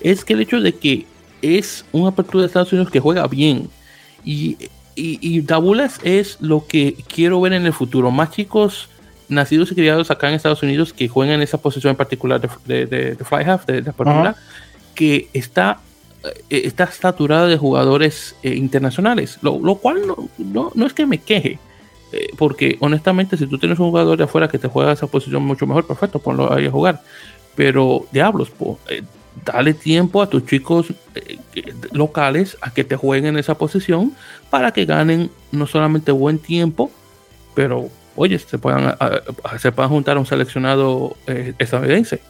es 0.00 0.24
que 0.24 0.34
el 0.34 0.40
hecho 0.40 0.60
de 0.60 0.74
que 0.74 1.06
es 1.42 1.84
una 1.92 2.10
apertura 2.10 2.42
de 2.42 2.46
Estados 2.46 2.72
Unidos 2.72 2.90
que 2.90 3.00
juega 3.00 3.26
bien. 3.26 3.68
Y, 4.24 4.56
y, 4.94 5.40
Dabulas 5.40 5.98
es 6.02 6.36
lo 6.40 6.66
que 6.66 6.94
quiero 7.08 7.40
ver 7.40 7.54
en 7.54 7.66
el 7.66 7.72
futuro. 7.72 8.10
Más 8.10 8.30
chicos 8.30 8.89
nacidos 9.30 9.72
y 9.72 9.74
criados 9.74 10.10
acá 10.10 10.28
en 10.28 10.34
Estados 10.34 10.62
Unidos 10.62 10.92
que 10.92 11.08
juegan 11.08 11.36
en 11.36 11.42
esa 11.42 11.58
posición 11.58 11.92
en 11.92 11.96
particular 11.96 12.40
de, 12.40 12.86
de, 12.86 13.14
de, 13.14 13.24
fly 13.24 13.44
half, 13.44 13.64
de, 13.66 13.78
apertura, 13.78 14.36
que 14.94 15.28
está 15.32 15.78
eh, 16.22 16.62
está 16.66 16.90
saturada 16.90 17.46
de 17.46 17.56
jugadores 17.56 18.36
eh, 18.42 18.54
internacionales, 18.54 19.38
lo, 19.40 19.74
cual 19.76 20.02
no, 20.06 20.70
no, 20.74 20.86
es 20.86 20.92
que 20.92 21.06
me 21.06 21.16
queje, 21.16 21.58
eh, 22.12 22.28
porque 22.36 22.76
honestamente 22.80 23.38
si 23.38 23.46
tú 23.46 23.56
tienes 23.56 23.78
un 23.78 23.88
jugador 23.88 24.18
de 24.18 24.24
afuera 24.24 24.48
que 24.48 24.58
te 24.58 24.68
juega 24.68 24.92
esa 24.92 25.06
posición 25.06 25.42
mucho 25.44 25.66
mejor, 25.66 25.86
perfecto, 25.86 26.18
ponlo 26.18 26.52
ahí 26.52 26.66
a 26.66 26.70
jugar, 26.70 27.00
pero 27.54 28.06
diablos, 28.12 28.52
dale 29.46 29.72
tiempo 29.72 30.20
a 30.20 30.28
tus 30.28 30.44
chicos 30.44 30.92
locales 31.92 32.58
a 32.60 32.70
que 32.70 32.84
te 32.84 32.96
jueguen 32.96 33.38
esa 33.38 33.56
posición 33.56 34.12
para 34.50 34.72
que 34.72 34.84
ganen 34.84 35.30
no 35.52 35.66
solamente 35.66 36.12
buen 36.12 36.38
tiempo, 36.38 36.90
pero 37.54 37.88
oye, 38.20 38.38
se 38.38 38.58
puedan, 38.58 38.96
se 39.58 39.72
puedan 39.72 39.90
juntar 39.90 40.16
a 40.16 40.20
un 40.20 40.26
seleccionado 40.26 41.16
estadounidense. 41.58 42.20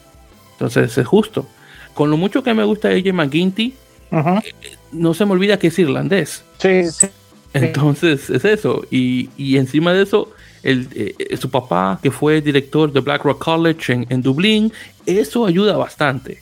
Entonces 0.53 0.97
es 0.97 1.07
justo. 1.07 1.45
Con 1.93 2.09
lo 2.09 2.17
mucho 2.17 2.43
que 2.43 2.53
me 2.53 2.63
gusta 2.63 2.89
AJ 2.89 3.13
McGinty, 3.13 3.73
eh, 4.11 4.53
no 4.91 5.13
se 5.13 5.25
me 5.25 5.33
olvida 5.33 5.59
que 5.59 5.67
es 5.67 5.79
irlandés. 5.79 6.43
Sí, 6.59 6.89
sí. 6.89 7.07
Entonces 7.53 8.29
es 8.29 8.45
eso. 8.45 8.85
Y, 8.89 9.29
y 9.35 9.57
encima 9.57 9.91
de 9.91 10.03
eso, 10.03 10.29
el, 10.63 10.87
eh, 10.93 11.35
su 11.37 11.49
papá, 11.49 11.99
que 12.01 12.11
fue 12.11 12.41
director 12.41 12.91
de 12.93 13.01
Blackrock 13.01 13.43
College 13.43 13.91
en, 13.91 14.07
en, 14.09 14.21
Dublín, 14.21 14.71
eso 15.05 15.45
ayuda 15.45 15.75
bastante. 15.75 16.41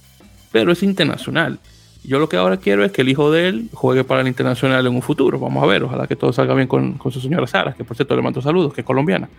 Pero 0.51 0.71
es 0.71 0.83
internacional. 0.83 1.57
Yo 2.03 2.17
lo 2.17 2.29
que 2.29 2.37
ahora 2.37 2.57
quiero 2.57 2.83
es 2.85 2.91
que 2.91 3.01
el 3.01 3.09
hijo 3.09 3.31
de 3.31 3.47
él 3.47 3.69
juegue 3.73 4.03
para 4.03 4.21
el 4.21 4.27
internacional 4.27 4.85
en 4.87 4.95
un 4.95 5.01
futuro. 5.01 5.39
Vamos 5.39 5.63
a 5.63 5.67
ver, 5.67 5.83
ojalá 5.83 6.07
que 6.07 6.15
todo 6.15 6.31
salga 6.31 6.53
bien 6.53 6.67
con, 6.67 6.93
con 6.93 7.11
su 7.11 7.19
señora 7.19 7.45
Sara, 7.45 7.73
que 7.73 7.83
por 7.83 7.95
cierto 7.95 8.15
le 8.15 8.21
mando 8.21 8.41
saludos, 8.41 8.73
que 8.73 8.81
es 8.81 8.87
colombiana. 8.87 9.29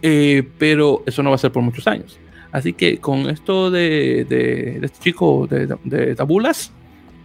Eh, 0.00 0.48
pero 0.58 1.02
eso 1.06 1.22
no 1.22 1.30
va 1.30 1.36
a 1.36 1.38
ser 1.38 1.52
por 1.52 1.62
muchos 1.62 1.86
años. 1.86 2.18
Así 2.50 2.72
que 2.72 2.98
con 2.98 3.28
esto 3.28 3.70
de, 3.70 4.24
de, 4.24 4.80
este 4.82 4.98
chico 5.00 5.46
de, 5.46 5.76
de, 5.84 6.14
Tabulas, 6.14 6.72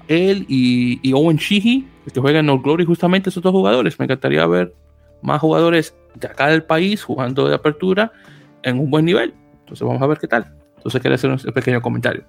él 0.08 0.46
y, 0.50 1.14
Owen 1.14 1.38
Sheehy, 1.38 1.88
que 2.14 2.20
juega 2.20 2.40
en 2.40 2.48
North 2.48 2.64
Glory, 2.64 2.84
justamente 2.84 3.30
esos 3.30 3.42
dos 3.42 3.54
jugadores. 3.54 3.98
Me 4.00 4.06
encantaría 4.06 4.46
ver 4.48 4.74
más 5.22 5.40
jugadores 5.40 5.96
de 6.16 6.28
acá 6.28 6.48
del 6.48 6.64
país 6.64 7.04
jugando 7.04 7.48
de 7.48 7.56
apertura 7.56 8.12
en 8.64 8.80
un 8.80 8.92
buen 8.92 9.06
nivel. 9.06 9.34
Entonces 9.62 9.88
vamos 9.88 10.02
a 10.02 10.08
ver 10.08 10.18
qué 10.18 10.28
tal. 10.28 10.52
Entonces 10.76 11.02
quería 11.02 11.16
hacer 11.16 11.30
un 11.30 11.38
pequeño 11.54 11.82
comentario. 11.82 12.26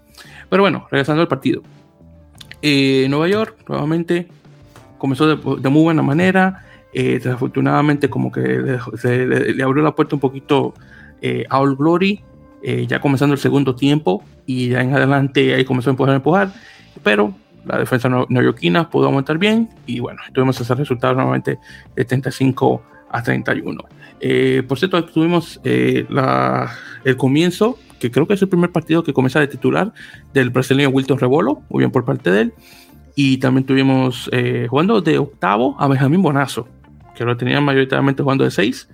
Pero 0.48 0.62
bueno, 0.62 0.86
regresando 0.90 1.20
al 1.20 1.28
partido. 1.28 1.62
Eh, 2.66 3.08
Nueva 3.10 3.28
York, 3.28 3.58
nuevamente, 3.68 4.26
comenzó 4.96 5.36
de, 5.36 5.68
muy 5.68 5.82
buena 5.82 6.00
manera. 6.00 6.64
Eh, 6.94 7.20
desafortunadamente, 7.22 8.08
como 8.08 8.32
que 8.32 8.40
le, 8.40 9.62
abrió 9.62 9.82
la 9.82 9.94
puerta 9.94 10.16
un 10.16 10.20
poquito 10.20 10.72
eh, 11.20 11.44
a 11.50 11.58
All 11.58 11.76
Glory. 11.76 12.22
Eh, 12.62 12.86
ya 12.86 13.02
comenzando 13.02 13.34
el 13.34 13.38
segundo 13.38 13.74
tiempo 13.74 14.24
y 14.46 14.70
ya 14.70 14.80
en 14.80 14.94
adelante 14.94 15.52
ahí 15.52 15.66
comenzó 15.66 15.90
a 15.90 15.92
empujar, 15.92 16.14
empujar, 16.14 16.54
pero 17.02 17.34
la 17.66 17.76
defensa 17.76 18.08
neoyorquina 18.30 18.88
pudo 18.88 19.08
aumentar 19.08 19.36
bien 19.36 19.68
y 19.84 20.00
bueno, 20.00 20.22
tuvimos 20.32 20.58
ese 20.58 20.74
resultado 20.74 21.12
nuevamente 21.12 21.58
de 21.94 22.04
35 22.06 22.82
a 23.10 23.22
31. 23.22 23.84
Eh, 24.20 24.62
por 24.66 24.78
cierto, 24.78 25.04
tuvimos 25.04 25.60
el 25.62 26.06
comienzo, 27.18 27.78
que 27.98 28.10
creo 28.10 28.26
que 28.26 28.34
es 28.34 28.42
el 28.42 28.48
primer 28.48 28.70
partido 28.70 29.02
que 29.02 29.12
comienza 29.12 29.40
de 29.40 29.46
titular 29.46 29.92
del 30.32 30.50
brasileño 30.50 30.88
Wilton 30.90 31.18
Rebolo, 31.18 31.62
muy 31.70 31.80
bien 31.80 31.90
por 31.90 32.04
parte 32.04 32.30
de 32.30 32.40
él. 32.42 32.54
Y 33.16 33.38
también 33.38 33.64
tuvimos 33.64 34.28
jugando 34.68 35.00
de 35.00 35.18
octavo 35.18 35.76
a 35.78 35.86
Benjamín 35.86 36.20
Bonazo, 36.20 36.68
que 37.14 37.24
lo 37.24 37.36
tenían 37.36 37.64
mayoritariamente 37.64 38.22
jugando 38.22 38.44
de 38.44 38.50
seis. 38.50 38.88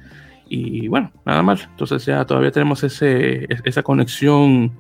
Y 0.51 0.89
bueno, 0.89 1.13
nada 1.25 1.43
más. 1.43 1.69
Entonces 1.71 2.05
ya 2.05 2.25
todavía 2.27 2.51
tenemos 2.51 2.83
ese, 2.85 3.47
esa 3.65 3.83
conexión 3.83 4.73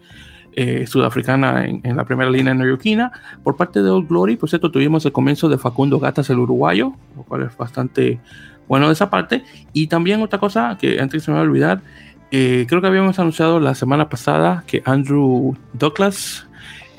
eh, 0.57 0.85
sudafricana 0.89 1.65
en, 1.65 1.97
la 1.97 2.05
primera 2.05 2.29
línea 2.29 2.53
neoyorquina. 2.53 3.13
Por 3.45 3.57
parte 3.57 3.83
de 3.83 3.89
Old 3.89 4.09
Glory, 4.09 4.37
por 4.37 4.49
cierto, 4.49 4.73
tuvimos 4.73 5.05
el 5.07 5.13
comienzo 5.13 5.49
de 5.49 5.59
Facundo 5.59 6.01
Gatas, 6.01 6.29
el 6.29 6.41
uruguayo, 6.41 6.93
lo 7.17 7.23
cual 7.23 7.43
es 7.43 7.57
bastante 7.57 8.19
bueno 8.67 8.89
de 8.89 8.95
esa 8.95 9.11
parte. 9.11 9.45
Y 9.73 9.87
también 9.87 10.21
otra 10.23 10.41
cosa 10.41 10.77
que 10.79 11.01
antes 11.01 11.23
se 11.23 11.31
me 11.31 11.37
va 11.37 11.45
a 11.45 11.47
olvidar, 11.47 11.83
eh, 12.31 12.67
creo 12.69 12.81
que 12.81 12.87
habíamos 12.87 13.19
anunciado 13.19 13.59
la 13.59 13.75
semana 13.75 14.09
pasada 14.09 14.63
que 14.67 14.83
Andrew 14.85 15.57
Douglas, 15.73 16.47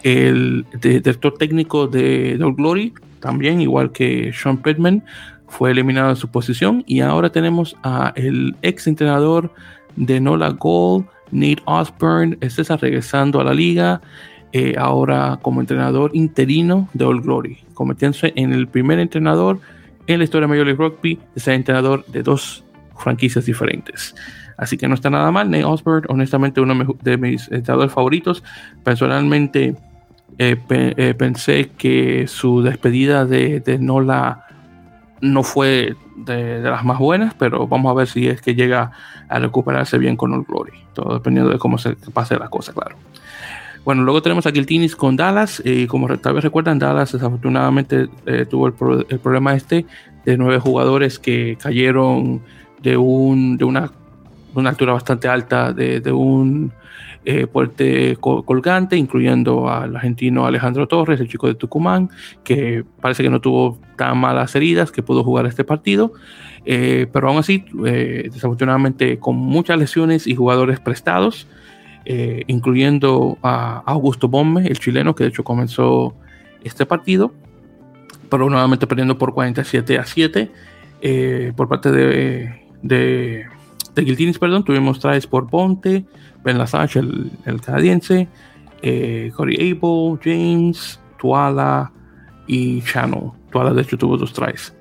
el 0.04 0.66
director 0.82 1.38
técnico 1.38 1.88
de 1.88 2.36
The 2.38 2.52
Glory, 2.52 2.94
también 3.20 3.62
igual 3.62 3.92
que 3.92 4.34
Sean 4.34 4.58
Pittman, 4.58 5.04
fue 5.48 5.72
eliminado 5.72 6.10
de 6.10 6.16
su 6.16 6.30
posición. 6.30 6.84
Y 6.88 7.02
ahora 7.02 7.32
tenemos 7.32 7.78
a 7.84 8.14
el 8.16 8.56
ex 8.62 8.88
entrenador 8.88 9.54
de 9.96 10.20
Nola 10.20 10.50
Gold, 10.50 11.06
Nate 11.32 11.62
Osborne, 11.66 12.38
este 12.42 12.62
está 12.62 12.78
regresando 12.78 13.40
a 13.40 13.44
la 13.44 13.54
liga. 13.54 14.02
Eh, 14.54 14.76
ahora 14.78 15.40
como 15.42 15.62
entrenador 15.62 16.12
interino 16.14 16.90
de 16.94 17.06
All 17.06 17.22
Glory, 17.22 17.60
convirtiéndose 17.74 18.34
en 18.36 18.52
el 18.52 18.68
primer 18.68 19.00
entrenador 19.00 19.62
en 20.08 20.18
la 20.18 20.26
historia 20.26 20.46
de 20.46 20.52
Major 20.52 20.66
League 20.66 20.78
Rugby 20.78 21.20
de 21.34 21.40
ser 21.40 21.54
entrenador 21.54 22.06
de 22.08 22.22
dos 22.22 22.66
franquicias 22.98 23.46
diferentes. 23.46 24.14
Así 24.62 24.78
que 24.78 24.88
no 24.88 24.94
está 24.94 25.10
nada 25.10 25.32
mal. 25.32 25.50
Nate 25.50 25.66
Osborne, 25.66 26.06
honestamente, 26.08 26.62
uno 26.62 26.96
de 27.02 27.18
mis 27.18 27.52
entrenadores 27.52 27.92
favoritos. 27.92 28.44
Personalmente, 28.84 29.76
eh, 30.38 30.56
eh, 30.70 31.16
pensé 31.18 31.72
que 31.78 32.28
su 32.28 32.62
despedida 32.62 33.26
de, 33.26 33.60
de 33.60 33.80
Nola 33.80 34.46
no 35.20 35.42
fue 35.42 35.96
de, 36.16 36.62
las 36.62 36.86
más 36.86 37.00
buenas, 37.00 37.34
pero 37.34 37.68
vamos 37.68 37.90
a 37.90 37.96
ver 37.96 38.08
si 38.08 38.28
es 38.28 38.40
que 38.40 38.54
llega 38.54 38.92
a 39.28 39.40
recuperarse 39.40 39.98
bien 39.98 40.16
con 40.16 40.32
All 40.32 40.46
Glory. 40.48 40.74
Todo 40.94 41.16
dependiendo 41.16 41.52
de 41.52 41.58
cómo 41.58 41.80
se 41.80 41.96
pase 42.14 42.38
la 42.38 42.50
cosa, 42.50 42.72
claro. 42.72 42.96
Bueno, 43.84 44.04
luego 44.04 44.22
tenemos 44.22 44.46
a 44.46 44.52
Giltinis 44.52 44.96
con 44.96 45.16
Dallas. 45.16 45.60
Y 45.66 45.88
como 45.88 46.08
tal 46.20 46.36
vez 46.36 46.44
recuerdan, 46.44 46.78
Dallas 46.78 47.14
desafortunadamente 47.14 48.10
eh, 48.28 48.46
tuvo 48.48 48.68
el, 48.68 48.74
problema 48.74 49.56
este 49.56 49.88
de 50.24 50.38
nueve 50.38 50.60
jugadores 50.60 51.18
que 51.18 51.58
cayeron 51.60 52.44
de, 52.84 52.96
un, 52.98 53.58
de 53.58 53.66
una, 53.66 53.92
una 54.54 54.70
altura 54.70 54.94
bastante 54.94 55.28
alta, 55.28 55.74
de, 55.74 56.12
un 56.12 56.72
eh, 57.26 57.48
puente 57.48 58.18
colgante, 58.20 58.98
incluyendo 58.98 59.70
al 59.70 59.96
argentino 59.96 60.46
Alejandro 60.46 60.88
Torres, 60.88 61.20
el 61.20 61.28
chico 61.28 61.48
de 61.48 61.56
Tucumán, 61.56 62.10
que 62.44 62.84
parece 63.00 63.24
que 63.24 63.30
no 63.30 63.42
tuvo 63.42 63.80
tan 63.96 64.18
malas 64.18 64.56
heridas, 64.56 64.92
que 64.92 65.04
pudo 65.04 65.24
jugar 65.24 65.46
este 65.46 65.64
partido. 65.64 66.14
Eh, 66.66 67.08
pero 67.12 67.30
aún 67.30 67.40
así, 67.40 67.66
desafortunadamente, 67.74 69.20
con 69.20 69.36
muchas 69.36 69.80
lesiones 69.80 70.28
y 70.28 70.36
jugadores 70.36 70.80
prestados. 70.80 71.48
Eh, 72.04 72.46
incluyendo 72.48 73.38
a 73.44 73.84
Augusto 73.86 74.28
Bombe, 74.28 74.68
el 74.68 74.80
chileno, 74.80 75.14
que 75.14 75.24
de 75.24 75.30
hecho 75.30 75.44
comenzó 75.44 76.16
este 76.64 76.88
partido, 76.88 77.32
pero 78.28 78.50
nuevamente 78.50 78.88
perdiendo 78.88 79.20
por 79.20 79.36
47 79.36 80.00
a 80.00 80.06
7 80.06 80.52
eh, 81.02 81.54
por 81.56 81.68
parte 81.68 81.92
de, 81.92 83.46
de 83.96 84.36
perdón, 84.40 84.64
tuvimos 84.64 85.00
tries 85.00 85.28
por 85.28 85.50
Ponte, 85.50 86.06
Ben 86.44 86.58
Lasage, 86.58 87.00
el, 87.00 87.62
canadiense, 87.62 88.28
eh, 88.82 89.32
Corey 89.36 89.56
Abel, 89.56 90.20
James, 90.24 91.00
Tuala 91.20 91.92
y 92.48 92.82
Channel. 92.82 93.32
Tuala 93.52 93.74
de 93.74 93.82
hecho 93.82 93.98
tuvo 93.98 94.18
dos 94.18 94.34
tries. 94.34 94.76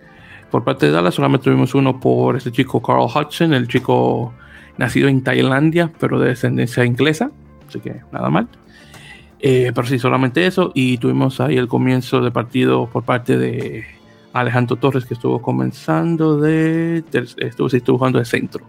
Por 0.51 0.65
parte 0.65 0.87
de 0.87 0.93
Dallas 0.93 1.15
solamente 1.15 1.45
tuvimos 1.45 1.75
uno 1.75 2.01
por 2.01 2.37
este 2.37 2.51
chico 2.51 2.83
Carl 2.83 3.05
Hudson, 3.05 3.53
el 3.55 3.69
chico 3.69 4.33
nacido 4.79 5.09
en 5.09 5.23
Tailandia, 5.23 5.93
pero 6.01 6.19
de 6.19 6.29
descendencia 6.31 6.85
inglesa, 6.85 7.31
así 7.69 7.81
que 7.81 8.01
nada 8.13 8.31
mal. 8.31 8.49
Eh, 9.41 9.73
pero 9.75 9.87
sí, 9.87 9.99
solamente 9.99 10.47
eso. 10.47 10.73
Y 10.75 10.99
tuvimos 10.99 11.41
ahí 11.41 11.57
el 11.57 11.69
comienzo 11.69 12.21
del 12.21 12.33
partido 12.33 12.87
por 12.87 13.05
parte 13.05 13.39
de 13.39 13.85
Alejandro 14.33 14.77
Torres, 14.77 15.05
que 15.05 15.15
estuvo 15.15 15.41
comenzando 15.41 16.39
de. 16.39 17.05
estuvo, 17.13 17.69
estuvo 17.69 17.99
jugando 17.99 18.19
de 18.19 18.25
centro. 18.25 18.67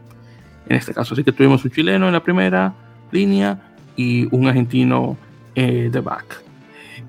En 0.72 0.78
este 0.78 0.94
caso, 0.94 1.14
así 1.14 1.26
que 1.26 1.34
tuvimos 1.34 1.66
un 1.66 1.72
chileno 1.72 2.08
en 2.08 2.14
la 2.14 2.24
primera 2.24 2.74
línea 3.12 3.60
y 3.98 4.34
un 4.34 4.48
argentino 4.48 5.18
eh, 5.54 5.90
de 5.92 6.00
back. 6.00 6.46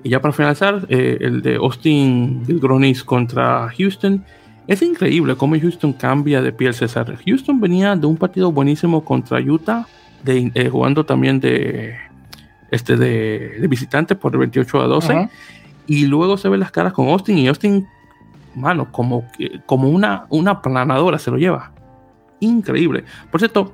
Y 0.03 0.09
ya 0.09 0.19
para 0.19 0.33
finalizar, 0.33 0.85
eh, 0.89 1.17
el 1.21 1.41
de 1.41 1.55
Austin 1.55 2.43
Gilgronis 2.45 3.05
contra 3.05 3.69
Houston 3.77 4.21
es 4.67 4.81
increíble 4.81 5.37
cómo 5.37 5.57
Houston 5.57 5.93
cambia 5.93 6.41
de 6.41 6.51
piel 6.51 6.73
César. 6.73 7.17
Houston 7.25 7.61
venía 7.61 7.95
de 7.95 8.05
un 8.05 8.17
partido 8.17 8.51
buenísimo 8.51 9.05
contra 9.05 9.39
Utah, 9.39 9.87
de, 10.25 10.51
eh, 10.55 10.67
jugando 10.67 11.05
también 11.05 11.39
de, 11.39 11.95
este, 12.69 12.97
de, 12.97 13.65
visitante 13.69 14.13
por 14.13 14.37
28 14.37 14.81
a 14.81 14.87
12. 14.87 15.29
Y 15.87 16.05
luego 16.07 16.35
se 16.35 16.49
ven 16.49 16.59
las 16.59 16.71
caras 16.71 16.91
con 16.91 17.07
Austin 17.07 17.37
y 17.37 17.47
Austin, 17.47 17.87
mano, 18.55 18.91
como, 18.91 19.25
como 19.65 19.87
una, 19.87 20.25
una 20.27 20.61
planadora 20.61 21.17
se 21.17 21.31
lo 21.31 21.37
lleva. 21.37 21.72
Increíble. 22.43 23.05
Por 23.31 23.39
cierto, 23.39 23.73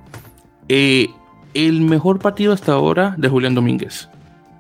eh, 0.68 1.10
el 1.54 1.82
mejor 1.82 2.20
partido 2.20 2.54
hasta 2.54 2.74
ahora 2.74 3.16
de 3.18 3.28
Julián 3.28 3.56
Domínguez. 3.56 4.10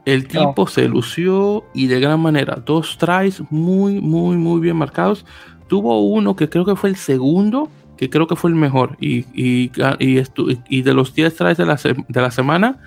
El 0.05 0.27
tipo 0.27 0.65
se 0.65 0.87
lució 0.87 1.65
y 1.73 1.87
de 1.87 1.99
gran 1.99 2.19
manera. 2.19 2.61
Dos 2.65 2.97
tries 2.97 3.43
muy, 3.51 4.01
muy, 4.01 4.37
muy 4.37 4.59
bien 4.59 4.75
marcados 4.75 5.25
tuvo 5.69 6.01
uno 6.01 6.35
que 6.35 6.49
creo 6.49 6.65
que 6.65 6.75
fue 6.75 6.89
el 6.89 6.97
segundo, 6.97 7.69
que 7.95 8.09
creo 8.09 8.27
que 8.27 8.35
fue 8.35 8.49
el 8.49 8.57
mejor. 8.57 8.97
Y, 8.99 9.19
y, 9.33 9.71
y, 9.99 10.81
de 10.81 10.93
los 10.93 11.15
10 11.15 11.35
tries 11.35 11.57
de 11.57 11.65
la, 11.65 11.75
de 11.75 12.21
la 12.21 12.31
semana, 12.31 12.79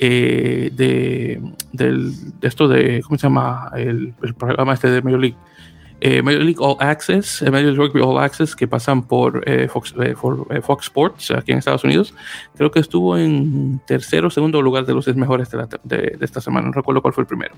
eh, 0.00 0.72
de, 0.74 1.40
del, 1.72 2.40
de 2.40 2.48
esto 2.48 2.66
de, 2.66 3.02
¿cómo 3.04 3.18
se 3.18 3.28
llama? 3.28 3.70
El, 3.76 4.14
programa 4.36 4.74
este 4.74 4.90
de 4.90 5.02
Major 5.02 5.20
League. 5.20 5.36
Eh, 6.04 6.20
Major 6.20 6.42
League 6.42 6.58
All 6.58 6.76
Access, 6.80 7.42
eh, 7.42 7.50
Major 7.50 7.66
League 7.66 7.78
Rugby 7.78 8.00
All 8.00 8.18
Access, 8.18 8.56
que 8.56 8.66
pasan 8.66 9.02
por, 9.04 9.44
Fox, 9.68 9.94
Fox, 10.62 10.84
Sports 10.86 11.30
aquí 11.30 11.52
en 11.52 11.58
Estados 11.58 11.84
Unidos. 11.84 12.12
Creo 12.56 12.72
que 12.72 12.80
estuvo 12.80 13.16
en 13.16 13.80
tercero 13.86 14.26
o 14.26 14.30
segundo 14.30 14.60
lugar 14.60 14.84
de 14.84 14.94
los 14.94 15.04
10 15.04 15.16
mejores 15.16 15.50
de, 15.50 15.66
de, 15.84 16.16
de 16.18 16.24
esta 16.24 16.40
semana. 16.40 16.66
No 16.66 16.72
recuerdo 16.72 17.02
cuál 17.02 17.14
fue 17.14 17.22
el 17.22 17.28
primero. 17.28 17.54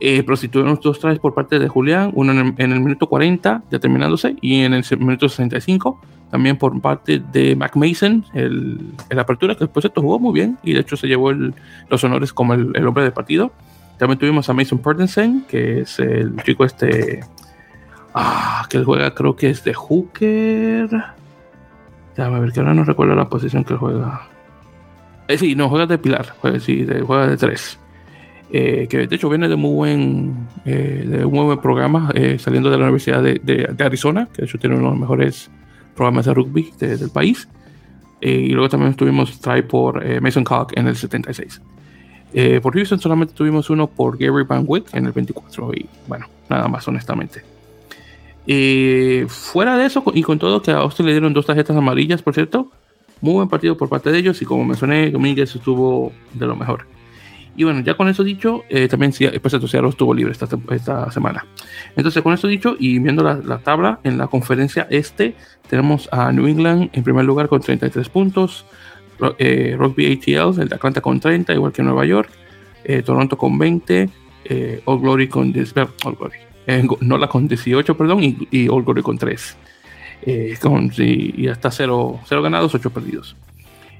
Eh, 0.00 0.22
pero 0.24 0.36
si 0.36 0.48
tuvimos 0.48 0.80
dos 0.80 0.98
tries 0.98 1.18
por 1.18 1.34
parte 1.34 1.58
de 1.58 1.68
Julián, 1.68 2.10
uno 2.14 2.32
en 2.32 2.72
el, 2.72 2.80
minuto 2.80 3.06
40, 3.08 3.62
ya 3.70 3.78
terminándose, 3.78 4.36
y 4.40 4.60
en 4.60 4.74
el 4.74 4.84
minuto 4.98 5.28
65, 5.28 6.00
también 6.30 6.56
por 6.56 6.78
parte 6.80 7.20
de 7.32 7.54
Mac 7.54 7.76
Mason, 7.76 8.24
el, 8.34 8.80
la 9.08 9.22
apertura, 9.22 9.54
que 9.54 9.64
después 9.64 9.84
esto 9.84 10.02
jugó 10.02 10.18
muy 10.18 10.34
bien 10.34 10.58
y 10.64 10.72
de 10.72 10.80
hecho 10.80 10.96
se 10.96 11.06
llevó 11.06 11.32
los 11.32 12.04
honores 12.04 12.32
como 12.32 12.54
el, 12.54 12.86
hombre 12.86 13.04
del 13.04 13.12
partido. 13.12 13.52
También 13.98 14.18
tuvimos 14.18 14.48
a 14.50 14.52
Mason 14.52 14.78
Pertensen, 14.78 15.44
que 15.48 15.82
es 15.82 16.00
el 16.00 16.36
chico 16.42 16.64
este, 16.64 17.20
ah, 18.14 18.66
que 18.68 18.78
él 18.78 18.84
juega, 18.84 19.14
creo 19.14 19.36
que 19.36 19.50
es 19.50 19.64
de 19.64 19.74
Hooker. 19.74 20.88
Déjame 22.16 22.40
ver 22.40 22.52
que 22.52 22.60
ahora 22.60 22.74
no 22.74 22.84
recuerdo 22.84 23.14
la 23.14 23.28
posición 23.28 23.64
que 23.64 23.74
él 23.74 23.78
juega. 23.78 24.28
Eh, 25.28 25.38
sí, 25.38 25.54
no, 25.54 25.68
juega 25.68 25.86
de 25.86 25.98
pilar, 25.98 26.34
juega, 26.40 26.60
sí, 26.60 26.84
de, 26.84 27.00
juega 27.00 27.26
de 27.26 27.36
tres. 27.36 27.78
Eh, 28.56 28.86
que 28.88 29.06
de 29.08 29.16
hecho 29.16 29.28
viene 29.28 29.48
de 29.48 29.56
muy 29.56 29.74
buen, 29.74 30.46
eh, 30.64 31.04
de 31.04 31.24
un 31.24 31.32
buen 31.32 31.58
programa, 31.58 32.12
eh, 32.14 32.38
saliendo 32.38 32.70
de 32.70 32.76
la 32.76 32.84
Universidad 32.84 33.20
de, 33.20 33.74
Arizona, 33.80 34.28
que 34.32 34.42
de 34.42 34.46
hecho 34.46 34.58
tiene 34.58 34.76
uno 34.76 34.84
de 34.84 34.90
los 34.90 35.00
mejores 35.00 35.50
programas 35.96 36.26
de 36.26 36.34
rugby 36.34 36.72
del 36.78 37.10
país. 37.10 37.48
y 38.20 38.50
luego 38.50 38.68
también 38.68 38.94
tuvimos 38.94 39.40
try 39.40 39.62
por 39.62 40.02
Mason 40.22 40.44
Cock 40.44 40.72
en 40.76 40.86
el 40.86 40.96
76. 40.96 41.60
por 42.62 42.74
Houston 42.74 43.00
solamente 43.00 43.34
tuvimos 43.34 43.68
uno 43.70 43.86
por 43.86 44.16
Gary 44.16 44.44
Van 44.44 44.64
Wyck 44.66 44.94
en 44.94 45.06
el 45.06 45.12
24 45.12 45.74
y 45.74 45.86
bueno, 46.06 46.26
nada 46.48 46.68
más 46.68 46.86
honestamente. 46.88 47.53
Fuera 49.28 49.76
de 49.76 49.86
eso 49.86 50.02
y 50.14 50.22
con 50.22 50.38
todo 50.38 50.60
que 50.60 50.70
a 50.70 50.78
Austin 50.78 51.06
le 51.06 51.12
dieron 51.12 51.32
dos 51.32 51.46
tarjetas 51.46 51.76
amarillas, 51.76 52.22
por 52.22 52.34
cierto, 52.34 52.70
muy 53.20 53.34
buen 53.34 53.48
partido 53.48 53.76
por 53.76 53.88
parte 53.88 54.10
de 54.10 54.18
ellos 54.18 54.40
y 54.42 54.44
como 54.44 54.64
mencioné, 54.64 55.10
Domínguez 55.10 55.54
estuvo 55.54 56.12
de 56.34 56.46
lo 56.46 56.56
mejor. 56.56 56.86
Y 57.56 57.64
bueno, 57.64 57.80
ya 57.80 57.94
con 57.94 58.08
eso 58.08 58.24
dicho, 58.24 58.64
eh, 58.68 58.88
también 58.88 59.12
pues 59.40 59.52
Seattle 59.52 59.88
estuvo 59.88 60.12
libre 60.12 60.32
esta, 60.32 60.48
esta 60.70 61.10
semana. 61.10 61.46
Entonces, 61.96 62.22
con 62.22 62.34
eso 62.34 62.48
dicho 62.48 62.76
y 62.78 62.98
viendo 62.98 63.22
la, 63.22 63.58
tabla 63.58 64.00
en 64.02 64.18
la 64.18 64.26
conferencia 64.26 64.88
este, 64.90 65.36
tenemos 65.68 66.08
a 66.12 66.32
New 66.32 66.46
England 66.48 66.90
en 66.92 67.04
primer 67.04 67.24
lugar 67.24 67.48
con 67.48 67.60
33 67.60 68.08
puntos, 68.08 68.66
eh, 69.38 69.76
Rugby 69.78 70.12
ATL, 70.12 70.60
el 70.60 70.68
de 70.68 70.74
Atlanta 70.74 71.00
con 71.00 71.20
30, 71.20 71.54
igual 71.54 71.72
que 71.72 71.82
Nueva 71.82 72.04
York, 72.04 72.28
eh, 72.82 73.02
Toronto 73.02 73.38
con 73.38 73.56
20, 73.56 74.10
All 74.84 75.00
Glory 75.00 75.28
con 75.28 75.52
10, 75.52 75.74
All 76.04 76.16
Glory, 76.16 76.38
Nola 77.00 77.28
con 77.28 77.48
18, 77.48 77.96
perdón, 77.96 78.22
y, 78.22 78.48
y 78.50 78.68
con 78.68 79.18
3. 79.18 79.56
Con, 80.60 80.90
y, 80.96 81.48
hasta 81.48 81.70
0, 81.70 82.20
0 82.24 82.42
ganados, 82.42 82.74
8 82.74 82.90
perdidos. 82.90 83.36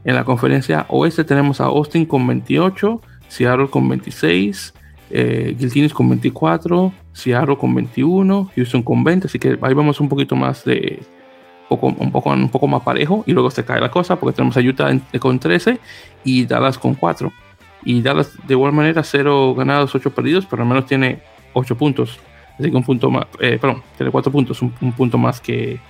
En 0.05 0.15
la 0.15 0.25
conferencia 0.25 0.87
oeste 0.89 1.25
tenemos 1.25 1.61
a 1.61 1.65
Austin 1.65 2.05
con 2.05 2.27
28, 2.27 3.01
Seattle 3.29 3.69
con 3.69 3.89
26, 3.89 4.75
eh, 5.11 5.91
con 5.93 6.09
24, 6.11 6.93
Seattle 7.13 7.57
con 7.57 7.75
21, 7.75 8.51
Houston 8.55 8.83
con 8.83 9.05
20, 9.05 9.27
así 9.27 9.39
que 9.39 9.59
ahí 9.61 9.75
vamos 9.75 10.01
un 10.01 10.09
poquito 10.09 10.37
más 10.37 10.65
de 10.65 11.01
poco, 11.69 11.87
un, 11.87 12.13
poco, 12.13 12.31
un 12.31 12.49
poco 12.51 12.67
más 12.67 12.83
parejo 12.83 13.25
y 13.27 13.33
luego 13.33 13.51
se 13.51 13.65
cae 13.65 13.81
la 13.81 13.91
cosa 13.91 14.17
porque 14.17 14.37
tenemos 14.37 14.57
a 14.57 14.61
Utah 14.61 14.91
con 15.19 15.39
13 15.39 15.79
y 16.25 16.47
Dallas 16.47 16.79
con 16.79 16.95
4. 16.95 17.33
Y 17.85 18.03
Dallas 18.03 18.33
de 18.47 18.55
igual 18.55 18.73
manera 18.73 19.03
0 19.03 19.55
ganados, 19.55 19.95
8 19.95 20.11
perdidos, 20.11 20.47
pero 20.47 20.63
al 20.63 20.69
menos 20.69 20.87
tiene 20.87 21.21
8 21.53 21.77
puntos. 21.77 22.19
Así 22.59 22.71
que 22.71 22.77
un 22.77 22.85
punto 22.85 23.11
más, 23.11 23.27
eh, 23.41 23.59
perdón, 23.61 23.83
tiene 23.97 24.13
4 24.13 24.31
puntos, 24.31 24.63
un, 24.63 24.71
punto 24.71 25.19
más 25.19 25.41
que, 25.41 25.81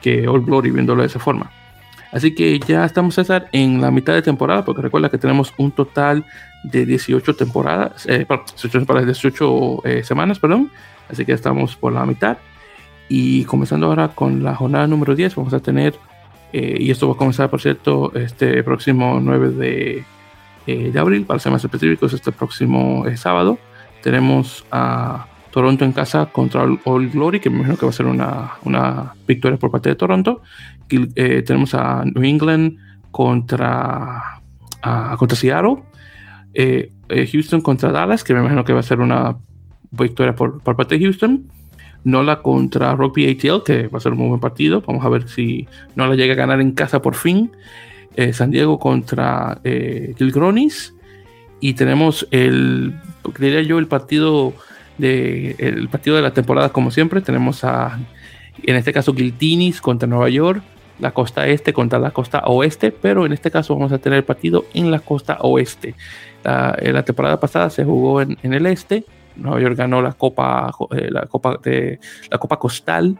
que 0.00 0.26
All 0.26 0.42
Glory 0.42 0.70
viéndolo 0.70 1.02
de 1.02 1.08
esa 1.08 1.18
forma. 1.18 1.50
Así 2.12 2.34
que 2.34 2.58
ya 2.60 2.84
estamos, 2.84 3.14
César, 3.14 3.48
en 3.52 3.80
la 3.80 3.90
mitad 3.90 4.14
de 4.14 4.22
temporada, 4.22 4.64
porque 4.64 4.80
recuerda 4.80 5.10
que 5.10 5.18
tenemos 5.18 5.52
un 5.58 5.70
total 5.72 6.24
de 6.62 6.86
18 6.86 7.34
temporadas, 7.34 8.06
eh, 8.08 8.26
18, 9.04 9.82
eh, 9.84 10.02
semanas, 10.02 10.38
perdón. 10.38 10.70
Así 11.10 11.24
que 11.24 11.32
estamos 11.32 11.76
por 11.76 11.92
la 11.92 12.06
mitad. 12.06 12.38
Y 13.08 13.44
comenzando 13.44 13.86
ahora 13.86 14.08
con 14.08 14.42
la 14.42 14.54
jornada 14.54 14.86
número 14.86 15.14
10, 15.14 15.36
vamos 15.36 15.52
a 15.52 15.60
tener, 15.60 15.94
eh, 16.52 16.76
y 16.80 16.90
esto 16.90 17.06
va 17.06 17.14
a 17.14 17.16
comenzar, 17.16 17.50
por 17.50 17.60
cierto, 17.60 18.12
este 18.14 18.62
próximo 18.64 19.20
9 19.20 19.50
de, 19.50 20.04
eh, 20.66 20.90
de 20.92 20.98
abril, 20.98 21.24
para 21.24 21.38
ser 21.38 21.52
más 21.52 21.62
específicos, 21.62 22.12
este 22.12 22.32
próximo 22.32 23.04
sábado. 23.16 23.58
Tenemos 24.02 24.64
a 24.70 25.26
Toronto 25.56 25.86
en 25.86 25.92
casa 25.92 26.26
contra 26.26 26.64
All 26.84 27.08
Glory, 27.08 27.40
que 27.40 27.48
me 27.48 27.56
imagino 27.56 27.78
que 27.78 27.86
va 27.86 27.88
a 27.88 27.94
ser 27.94 28.04
una, 28.04 29.14
victoria 29.26 29.56
por 29.58 29.70
parte 29.70 29.88
de 29.88 29.94
Toronto. 29.94 30.42
Eh, 30.90 31.42
tenemos 31.46 31.72
a 31.72 32.04
New 32.04 32.22
England 32.22 32.76
contra, 33.10 34.42
contra 35.16 35.34
Seattle. 35.34 35.76
Eh, 36.52 36.92
eh, 37.08 37.26
Houston 37.32 37.62
contra 37.62 37.90
Dallas, 37.90 38.22
que 38.22 38.34
me 38.34 38.40
imagino 38.40 38.66
que 38.66 38.74
va 38.74 38.80
a 38.80 38.82
ser 38.82 39.00
una 39.00 39.38
victoria 39.92 40.34
por, 40.34 40.60
parte 40.60 40.98
de 40.98 41.04
Houston. 41.06 41.50
Nola 42.04 42.42
contra 42.42 42.94
Rugby 42.94 43.30
ATL, 43.30 43.62
que 43.64 43.88
va 43.88 43.96
a 43.96 44.00
ser 44.02 44.12
un 44.12 44.18
muy 44.18 44.28
buen 44.28 44.40
partido. 44.40 44.82
Vamos 44.86 45.06
a 45.06 45.08
ver 45.08 45.26
si 45.26 45.66
Nola 45.94 46.16
llega 46.16 46.34
a 46.34 46.36
ganar 46.36 46.60
en 46.60 46.72
casa 46.72 47.00
por 47.00 47.14
fin. 47.14 47.50
San 48.32 48.50
Diego 48.50 48.78
contra 48.78 49.58
eh. 49.64 50.14
Y 51.60 51.72
tenemos 51.72 52.28
el, 52.30 52.94
diría 53.38 53.62
yo, 53.62 53.78
el 53.78 53.86
partido 53.86 54.52
el 54.98 55.88
partido 55.90 56.16
de 56.16 56.22
la 56.22 56.32
temporada, 56.32 56.70
como 56.70 56.90
siempre. 56.90 57.20
Tenemos 57.20 57.64
a, 57.64 57.98
en 58.62 58.76
este 58.76 58.92
caso, 58.92 59.14
Giltinis 59.14 59.80
contra 59.80 60.08
Nueva 60.08 60.28
York, 60.28 60.62
la 60.98 61.12
costa 61.12 61.46
este 61.46 61.72
contra 61.72 61.98
la 61.98 62.10
costa 62.10 62.42
oeste, 62.46 62.90
pero 62.90 63.26
en 63.26 63.32
este 63.32 63.50
caso 63.50 63.74
vamos 63.74 63.92
a 63.92 63.98
tener 63.98 64.18
el 64.18 64.24
partido 64.24 64.64
en 64.74 64.90
la 64.90 65.00
costa 65.00 65.38
oeste. 65.40 65.94
La, 66.42 66.76
la 66.80 67.04
temporada 67.04 67.38
pasada 67.38 67.70
se 67.70 67.84
jugó 67.84 68.20
en, 68.22 68.38
el 68.42 68.66
este. 68.66 69.04
Nueva 69.36 69.60
York 69.60 69.76
ganó 69.76 70.00
la 70.00 70.12
copa, 70.12 70.70
eh, 70.92 71.08
la 71.10 71.26
copa 71.26 71.58
de 71.62 72.00
la 72.30 72.38
copa 72.38 72.58
costal 72.58 73.18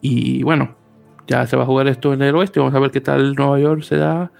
y 0.00 0.42
bueno, 0.42 0.74
ya 1.26 1.46
se 1.46 1.56
va 1.56 1.64
a 1.64 1.66
jugar 1.66 1.88
esto 1.88 2.12
en 2.12 2.22
el 2.22 2.34
oeste. 2.34 2.60
Vamos 2.60 2.74
a 2.74 2.78
ver 2.78 2.90
qué 2.90 3.00
tal 3.00 3.34
Nueva 3.34 3.58
York 3.58 3.82
se 3.82 3.96
da 3.96 4.30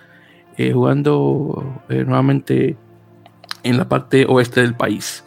eh, 0.56 0.72
jugando 0.72 1.82
eh, 1.88 2.04
nuevamente 2.06 2.76
en 3.62 3.76
la 3.76 3.88
parte 3.88 4.26
oeste 4.28 4.60
del 4.62 4.74
país. 4.74 5.24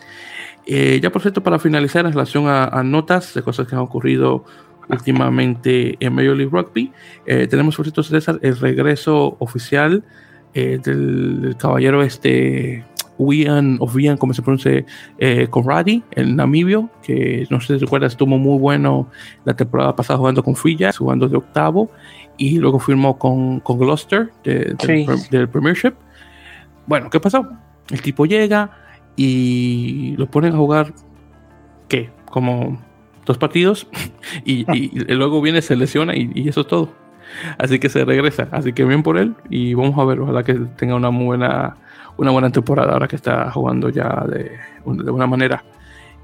Eh, 0.70 1.00
ya 1.02 1.10
por 1.12 1.22
cierto, 1.22 1.42
para 1.42 1.60
finalizar 1.60 2.06
en 2.06 2.12
relación 2.12 2.46
a, 2.48 2.84
notas 2.84 3.34
de 3.34 3.42
cosas 3.42 3.68
que 3.68 3.76
han 3.76 3.82
ocurrido 3.82 4.44
últimamente 4.90 5.96
en 6.02 6.14
Major 6.14 6.36
League 6.36 6.52
Rugby, 6.52 6.92
eh, 7.26 7.48
tenemos 7.48 7.78
por 7.78 7.86
cierto, 7.86 8.04
César, 8.04 8.38
el 8.42 8.58
regreso 8.60 9.38
oficial 9.40 10.04
eh, 10.54 10.78
del, 10.84 11.56
caballero 11.58 12.04
este 12.04 12.86
Wian, 13.18 13.78
o 13.80 13.86
Wian, 13.86 14.18
como 14.18 14.34
se 14.34 14.42
pronuncia, 14.42 14.86
Conradi, 15.50 16.04
el 16.12 16.36
namibio, 16.36 16.90
que 17.02 17.48
no 17.50 17.62
sé 17.62 17.76
si 17.76 17.86
recuerdas, 17.86 18.12
estuvo 18.12 18.38
muy 18.38 18.60
bueno 18.60 19.10
la 19.46 19.56
temporada 19.56 19.96
pasada 19.96 20.20
jugando 20.20 20.44
con 20.44 20.56
Frilla, 20.56 20.92
jugando 20.92 21.30
de 21.30 21.38
octavo, 21.38 21.90
y 22.36 22.60
luego 22.60 22.80
firmó 22.80 23.18
con, 23.18 23.62
con 23.62 23.80
Gloucester 23.80 24.32
del 24.44 25.48
Premiership. 25.48 25.94
Bueno, 26.86 27.10
¿qué 27.10 27.22
pasó? 27.22 27.48
El 27.90 28.02
tipo 28.02 28.26
llega, 28.26 28.87
y 29.18 30.16
lo 30.16 30.28
ponen 30.28 30.54
a 30.54 30.58
jugar, 30.58 30.94
¿qué? 31.90 32.12
Como 32.30 32.80
dos 33.26 33.38
partidos 33.38 33.88
y, 34.46 34.64
luego 35.14 35.42
viene, 35.42 35.62
se 35.62 35.76
lesiona 35.76 36.16
y, 36.16 36.48
eso 36.48 36.62
es 36.62 36.68
todo. 36.68 36.90
Así 37.58 37.80
que 37.80 37.90
se 37.90 38.06
regresa. 38.06 38.48
Así 38.52 38.72
que 38.72 38.86
bien 38.86 39.04
por 39.04 39.18
él 39.18 39.36
y 39.50 39.74
vamos 39.74 40.00
a 40.00 40.06
ver, 40.06 40.22
ojalá 40.22 40.44
que 40.44 40.54
tenga 40.54 40.96
una 40.96 41.10
buena, 41.10 41.76
una 42.16 42.32
buena 42.32 42.50
temporada 42.52 42.94
ahora 42.94 43.10
que 43.10 43.18
está 43.18 43.52
jugando 43.52 43.90
ya 43.90 44.24
de, 44.26 44.52
de 44.86 45.12
buena 45.12 45.28
manera. 45.28 45.66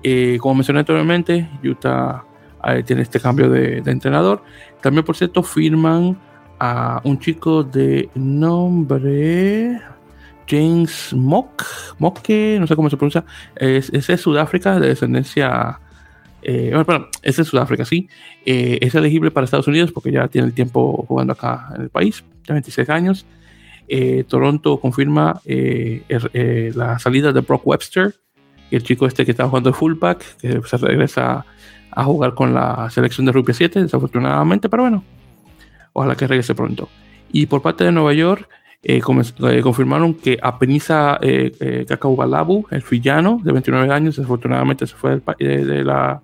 Eh, 0.04 0.38
como 0.40 0.56
mencioné 0.56 0.80
anteriormente, 0.80 1.50
Utah 1.64 2.24
eh, 2.66 2.84
tiene 2.84 3.02
este 3.02 3.20
cambio 3.20 3.50
de, 3.50 3.82
de, 3.82 3.92
entrenador. 3.92 4.44
También, 4.82 5.04
por 5.04 5.16
cierto, 5.16 5.44
firman 5.44 6.18
a 6.60 7.02
un 7.04 7.20
chico 7.20 7.64
de 7.64 8.10
nombre. 8.16 9.82
James 10.48 11.14
Mock, 11.14 11.64
Mock, 12.00 12.28
no 12.30 12.68
sé 12.68 12.76
cómo 12.76 12.90
se 12.90 12.98
pronuncia, 12.98 13.26
es, 13.56 13.92
de 13.92 14.18
Sudáfrica, 14.18 14.80
de 14.80 14.90
descendencia. 14.90 15.80
Eh, 16.42 16.72
bueno, 16.86 17.08
es 17.22 17.38
de 17.38 17.46
Sudáfrica, 17.46 17.86
sí. 17.86 18.10
Eh, 18.46 18.80
es 18.82 18.94
elegible 18.96 19.32
para 19.32 19.46
Estados 19.46 19.68
Unidos 19.68 19.92
porque 19.92 20.12
ya 20.12 20.28
tiene 20.28 20.48
el 20.48 20.54
tiempo 20.54 21.06
jugando 21.08 21.34
acá 21.34 21.70
en 21.76 21.84
el 21.84 21.90
país, 21.90 22.24
ya 22.46 22.54
26 22.54 22.90
años. 22.90 23.26
Eh, 23.88 24.24
Toronto 24.28 24.80
confirma 24.80 25.42
er, 25.46 26.76
la 26.76 27.00
salida 27.00 27.32
de 27.32 27.42
Brock 27.42 27.66
Webster, 27.66 28.16
el 28.72 28.84
chico 28.84 29.06
este 29.08 29.26
que 29.26 29.32
está 29.32 29.48
jugando 29.48 29.70
de 29.70 29.76
fullback, 29.76 30.38
que 30.38 30.62
se 30.64 30.78
regresa 30.78 31.46
a 31.92 32.04
jugar 32.04 32.34
con 32.34 32.54
la 32.54 32.90
selección 32.90 33.26
de 33.26 33.32
Rugby 33.32 33.54
7, 33.54 33.82
desafortunadamente, 33.84 34.68
pero 34.70 34.84
bueno, 34.84 35.04
ojalá 35.94 36.16
que 36.16 36.28
regrese 36.28 36.56
pronto. 36.56 36.90
Y 37.32 37.46
por 37.46 37.62
parte 37.62 37.84
de 37.84 37.92
Nueva 37.92 38.14
York, 38.14 38.50
eh, 38.86 38.98
eh, 38.98 39.62
confirmaron 39.62 40.14
que 40.14 40.38
Apenisa 40.42 41.18
eh, 41.22 41.54
eh 41.62 41.86
Balabu, 42.04 42.68
el 42.70 42.84
villano 42.90 43.40
de 43.42 43.54
29 43.54 43.94
años, 43.94 44.18
desafortunadamente 44.18 44.86
se 44.86 44.96
fue 44.96 45.22
del, 45.40 45.68
de, 45.68 45.84
la, 45.86 46.22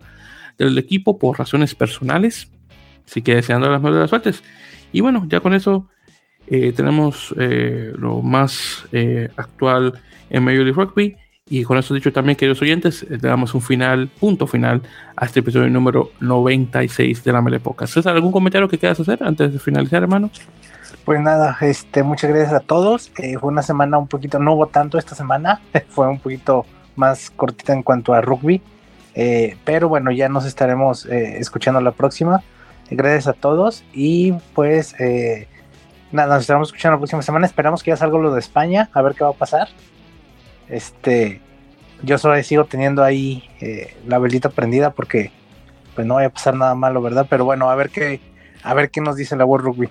del 0.58 0.78
equipo 0.78 1.18
por 1.18 1.40
razones 1.40 1.74
personales. 1.74 2.52
Así 3.08 3.22
que 3.22 3.36
deseando 3.36 3.70
las 3.72 3.82
mejores 3.82 4.10
suertes. 4.10 4.44
Y 4.92 5.00
bueno, 5.00 5.26
ya 5.28 5.40
con 5.40 5.54
eso 5.54 5.88
tenemos 6.48 7.34
lo 7.38 8.22
más 8.22 8.86
actual 9.36 9.94
en 10.30 10.44
Major 10.44 10.64
League 10.64 10.74
Rugby. 10.74 11.16
Y 11.48 11.64
con 11.64 11.78
eso 11.80 11.96
dicho 11.96 12.12
también, 12.12 12.36
queridos 12.36 12.62
oyentes, 12.62 13.06
le 13.10 13.18
damos 13.18 13.56
un 13.56 13.62
final, 13.62 14.08
punto 14.20 14.46
final 14.46 14.84
a 15.16 15.26
este 15.26 15.40
episodio 15.40 15.70
número 15.70 16.12
96 16.20 17.24
de 17.24 17.32
la 17.32 17.42
Melepoca. 17.42 17.88
César, 17.88 18.16
¿algún 18.16 18.32
comentario 18.32 18.68
que 18.68 18.78
quieras 18.78 19.00
hacer 19.00 19.24
antes 19.24 19.54
de 19.54 19.60
finalizar, 19.60 20.04
hermano? 20.04 20.30
Pues 21.06 21.20
nada, 21.22 21.58
este, 21.62 22.04
muchas 22.04 22.30
gracias 22.30 22.54
a 22.54 22.60
todos. 22.60 23.12
Eh, 23.18 23.38
fue 23.40 23.52
una 23.52 23.64
semana 23.64 23.98
un 23.98 24.08
poquito, 24.08 24.40
no 24.40 24.54
hubo 24.54 24.68
tanto 24.68 24.98
esta 24.98 25.16
semana, 25.16 25.62
fue 25.90 26.08
un 26.08 26.20
poquito 26.20 26.66
más 26.96 27.32
cortita 27.32 27.74
en 27.74 27.84
cuanto 27.84 28.14
a 28.14 28.22
rugby. 28.22 28.62
Eh, 29.16 29.58
pero 29.66 29.90
bueno, 29.90 30.12
ya 30.12 30.30
nos 30.30 30.46
estaremos 30.46 31.06
eh, 31.06 31.40
escuchando 31.40 31.82
la 31.82 31.92
próxima. 31.92 32.44
Gracias 32.92 33.28
a 33.28 33.34
todos 33.34 33.84
y 33.94 34.34
pues 34.56 34.96
nada, 36.12 36.34
nos 36.34 36.42
estaremos 36.42 36.70
escuchando 36.70 36.96
la 36.96 37.00
próxima 37.00 37.22
semana. 37.22 37.46
Esperamos 37.46 37.84
que 37.84 37.92
ya 37.92 37.98
salga 37.98 38.18
lo 38.18 38.34
de 38.34 38.40
España, 38.40 38.90
a 38.94 39.02
ver 39.02 39.14
qué 39.14 39.24
va 39.24 39.30
a 39.30 39.34
pasar. 39.34 39.68
Este, 40.68 41.40
yo 42.02 42.18
solo 42.18 42.42
sigo 42.42 42.66
teniendo 42.66 43.04
ahí 43.04 43.44
la 44.08 44.18
velita 44.18 44.50
prendida 44.50 44.90
porque 44.92 45.32
pues 45.94 46.08
no 46.08 46.16
vaya 46.16 46.28
a 46.28 46.32
pasar 46.32 46.56
nada 46.56 46.74
malo, 46.74 47.02
¿verdad? 47.02 47.28
Pero 47.30 47.46
bueno, 47.46 47.70
a 47.70 47.76
ver 47.76 47.90
qué, 47.90 48.22
a 48.64 48.74
ver 48.74 48.90
qué 48.90 49.02
nos 49.02 49.16
dice 49.16 49.36
la 49.36 49.46
World 49.46 49.66
Rugby. 49.66 49.90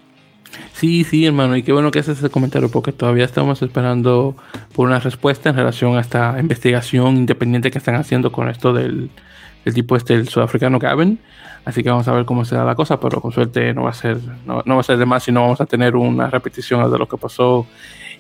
Sí, 0.73 1.05
sí, 1.05 1.27
hermano, 1.27 1.57
y 1.57 1.63
qué 1.63 1.73
bueno 1.73 1.91
que 1.91 1.99
haces 1.99 2.19
ese 2.19 2.31
comentario 2.31 2.71
porque 2.71 2.93
todavía 2.93 3.25
estamos 3.25 3.61
esperando 3.63 4.37
por 4.75 4.87
una 4.87 5.01
respuesta 5.01 5.51
en 5.51 5.57
relación 5.57 5.97
a 5.97 6.01
esta 6.01 6.37
investigación 6.39 7.17
independiente 7.17 7.71
que 7.71 7.79
están 7.79 7.97
haciendo 7.97 8.31
con 8.31 8.49
esto 8.49 8.73
del, 8.73 9.11
tipo 9.75 9.97
este, 9.97 10.15
el 10.15 10.29
sudafricano 10.29 10.79
Gavin. 10.79 11.19
Así 11.65 11.83
que 11.83 11.91
vamos 11.91 12.09
a 12.09 12.13
ver 12.13 12.25
cómo 12.25 12.45
se 12.45 12.55
da 12.55 12.65
la 12.65 12.75
cosa, 12.75 12.99
pero 12.99 13.21
con 13.21 13.33
suerte 13.33 13.75
no 13.75 13.83
va 13.83 13.91
a 13.91 13.95
ser, 13.95 14.19
no, 14.47 14.63
va 14.65 14.81
a 14.81 14.85
ser 14.85 14.97
de 14.97 15.05
más, 15.05 15.25
sino 15.25 15.43
vamos 15.43 15.61
a 15.61 15.67
tener 15.67 15.97
una 15.97 16.31
repetición 16.31 16.91
de 16.91 16.99
lo 16.99 17.09
que 17.09 17.19
pasó 17.19 17.67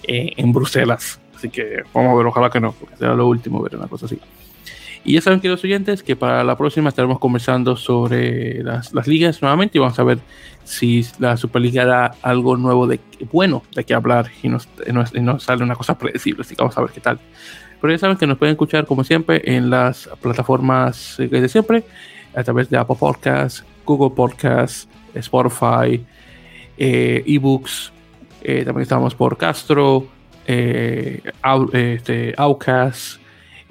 eh, 0.02 0.32
en 0.36 0.52
Bruselas. 0.52 1.20
Así 1.34 1.48
que 1.48 1.84
vamos 1.94 2.12
a 2.12 2.16
ver, 2.16 2.26
ojalá 2.26 2.50
que 2.50 2.60
no, 2.60 2.72
porque 2.72 2.96
será 2.96 3.14
lo 3.14 3.26
último 3.26 3.62
ver 3.62 3.76
una 3.76 3.86
cosa 3.86 4.06
así. 4.06 4.20
Y 5.08 5.14
ya 5.14 5.22
saben, 5.22 5.40
queridos 5.40 5.64
oyentes, 5.64 6.02
que 6.02 6.16
para 6.16 6.44
la 6.44 6.54
próxima 6.58 6.90
estaremos 6.90 7.18
conversando 7.18 7.76
sobre 7.76 8.62
las, 8.62 8.92
ligas 9.06 9.40
nuevamente 9.40 9.78
y 9.78 9.80
vamos 9.80 9.98
a 9.98 10.04
ver 10.04 10.18
si 10.64 11.02
la 11.18 11.38
Superliga 11.38 11.86
da 11.86 12.10
algo 12.20 12.58
nuevo 12.58 12.86
de 12.86 13.00
bueno 13.32 13.62
de 13.74 13.84
qué 13.84 13.94
hablar 13.94 14.30
y 14.42 14.50
nos, 14.50 14.68
sale 15.38 15.64
una 15.64 15.76
cosa 15.76 15.96
predecible. 15.96 16.42
Así 16.42 16.54
que 16.54 16.60
vamos 16.60 16.76
a 16.76 16.82
ver 16.82 16.90
qué 16.90 17.00
tal. 17.00 17.18
Pero 17.80 17.90
ya 17.90 17.98
saben 17.98 18.18
que 18.18 18.26
nos 18.26 18.36
pueden 18.36 18.52
escuchar 18.52 18.84
como 18.84 19.02
siempre 19.02 19.40
en 19.46 19.70
las 19.70 20.10
plataformas 20.20 21.16
de 21.16 21.48
siempre, 21.48 21.84
a 22.34 22.44
través 22.44 22.68
de 22.68 22.76
Apple 22.76 22.96
Podcasts, 23.00 23.64
Google 23.86 24.14
Podcasts, 24.14 24.86
Spotify, 25.14 26.04
eh, 26.76 27.24
eBooks. 27.26 27.94
Eh, 28.42 28.62
también 28.62 28.82
estamos 28.82 29.14
por 29.14 29.38
Castro, 29.38 30.06
eh, 30.46 31.22
este, 31.72 32.34
Outcast 32.36 33.22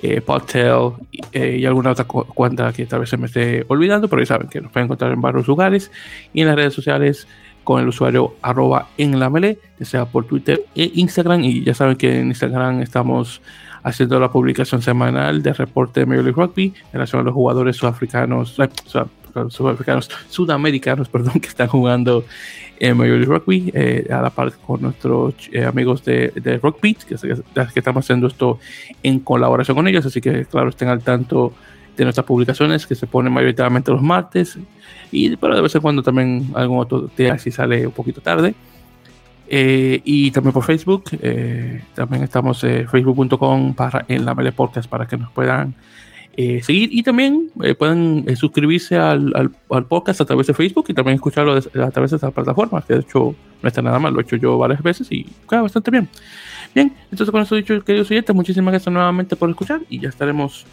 eh, 0.02 0.22
Podtail 0.22 0.94
eh, 1.32 1.58
y 1.60 1.66
alguna 1.66 1.92
otra 1.92 2.06
cuenta 2.06 2.72
que 2.74 2.86
tal 2.86 3.02
vez 3.02 3.10
se 3.10 3.18
me 3.18 3.26
esté 3.26 3.66
olvidando, 3.68 4.08
pero 4.08 4.22
ya 4.22 4.28
saben 4.28 4.48
que 4.48 4.62
nos 4.62 4.72
pueden 4.72 4.86
encontrar 4.86 5.12
en 5.12 5.22
varios 5.22 5.48
lugares 5.48 5.92
y 6.34 6.42
en 6.42 6.48
las 6.48 6.56
redes 6.56 6.74
sociales 6.74 7.28
con 7.64 7.82
el 7.82 7.88
usuario 7.90 8.36
arroba 8.42 8.88
en 8.98 9.20
la 9.20 9.30
mele, 9.30 9.60
ya 9.78 9.86
sea 9.86 10.06
por 10.06 10.26
Twitter 10.26 10.62
e 10.74 10.90
Instagram. 10.96 11.44
Y 11.44 11.64
ya 11.64 11.74
saben 11.74 11.98
que 11.98 12.20
en 12.20 12.28
Instagram 12.28 12.82
estamos 12.82 13.42
haciendo 13.84 14.20
la 14.20 14.32
publicación 14.32 14.82
semanal 14.82 15.42
de 15.42 15.54
reporte 15.54 16.02
de 16.02 16.06
Major 16.06 16.24
League 16.24 16.42
Rugby 16.42 16.66
en 16.66 16.94
relación 16.94 17.22
a 17.22 17.24
los 17.26 17.34
jugadores 17.34 17.76
sudafricanos, 17.76 18.58
eh, 18.60 18.70
sudafricanos, 19.50 20.10
sudamericanos, 20.30 21.10
perdón, 21.12 21.40
que 21.40 21.48
están 21.48 21.68
jugando 21.68 22.26
en 22.80 22.98
Major 22.98 23.18
League 23.18 23.26
Rugby, 23.26 23.72
eh, 23.74 24.08
a 24.12 24.22
la 24.22 24.30
par 24.30 24.52
con 24.54 24.82
nuestros 24.82 25.34
eh, 25.52 25.66
amigos 25.66 26.04
de, 26.04 26.32
de 26.36 26.58
Rockbeat, 26.58 27.04
que, 27.04 27.16
que, 27.16 27.80
estamos 27.80 28.06
haciendo 28.06 28.28
esto 28.28 28.60
en 29.04 29.20
colaboración 29.20 29.76
con 29.76 29.88
ellos, 29.88 30.06
así 30.06 30.22
que 30.22 30.46
claro, 30.46 30.70
estén 30.70 30.88
al 30.90 31.02
tanto 31.02 31.54
de 31.96 32.04
nuestras 32.04 32.26
publicaciones 32.26 32.86
que 32.86 32.94
se 32.94 33.08
ponen 33.08 33.34
mayoritariamente 33.34 33.92
los 33.92 34.02
martes, 34.02 34.58
y 35.12 35.36
pero 35.38 35.56
de 35.56 35.62
vez 35.62 35.74
en 35.74 35.82
cuando 35.82 36.04
también 36.04 36.52
algún 36.54 36.80
otro 36.80 37.10
día 37.18 37.38
si 37.40 37.52
sale 37.52 37.88
un 37.88 37.94
poquito 37.94 38.22
tarde. 38.22 38.54
Eh, 39.50 40.02
y 40.04 40.30
también 40.32 40.52
por 40.52 40.66
Facebook, 40.66 41.06
también 41.96 42.22
estamos 42.24 42.62
en 42.66 42.88
facebook.com 42.88 43.74
para 43.74 44.04
en 44.10 44.26
la 44.26 44.36
Mele 44.36 44.52
Podcast 44.52 44.90
para 44.90 45.08
que 45.08 45.16
nos 45.16 45.32
puedan 45.32 45.74
eh, 46.40 46.62
seguir 46.62 46.90
y 46.94 47.02
también 47.02 47.50
eh, 47.64 47.74
pueden 47.74 48.24
eh, 48.28 48.36
suscribirse 48.36 48.96
al, 48.96 49.34
al, 49.72 49.86
podcast 49.86 50.22
a 50.22 50.26
través 50.26 50.46
de 50.46 50.54
Facebook 50.54 50.86
y 50.88 50.94
también 50.94 51.16
escucharlo 51.16 51.54
a 51.54 51.90
través 51.90 52.12
de 52.12 52.18
estas 52.18 52.32
plataformas, 52.32 52.86
que 52.86 52.94
de 52.94 53.00
hecho 53.00 53.34
no 53.64 53.68
está 53.68 53.82
nada 53.82 53.98
mal, 53.98 54.14
lo 54.14 54.20
he 54.20 54.22
hecho 54.22 54.36
yo 54.36 54.56
varias 54.56 54.84
veces 54.84 55.12
y 55.12 55.24
queda 55.50 55.64
bastante 55.64 55.90
bien. 55.90 56.08
Bien, 56.76 56.94
entonces 57.06 57.32
con 57.32 57.42
eso 57.42 57.56
dicho, 57.56 57.84
queridos 57.84 58.12
oyentes, 58.12 58.36
muchísimas 58.36 58.72
gracias 58.72 58.94
nuevamente 58.94 59.36
por 59.36 59.50
escuchar 59.50 59.82
y 59.90 60.00
ya 60.00 60.10
estaremos 60.10 60.68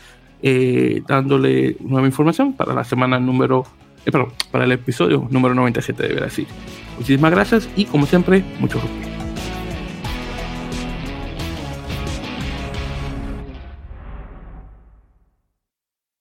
dándole 1.09 1.79
nueva 1.81 2.07
información 2.07 2.53
para 2.53 2.75
la 2.75 2.85
semana 2.85 3.19
número, 3.19 3.65
perdón, 4.05 4.29
para 4.51 4.65
el 4.65 4.73
episodio 4.73 5.27
número 5.31 5.55
97, 5.55 6.03
debería 6.03 6.27
decir. 6.27 6.47
Muchísimas 6.99 7.31
gracias 7.31 7.71
y 7.75 7.87
como 7.87 8.05
siempre, 8.05 8.45
mucho 8.61 8.79
gusto. 8.79 9.14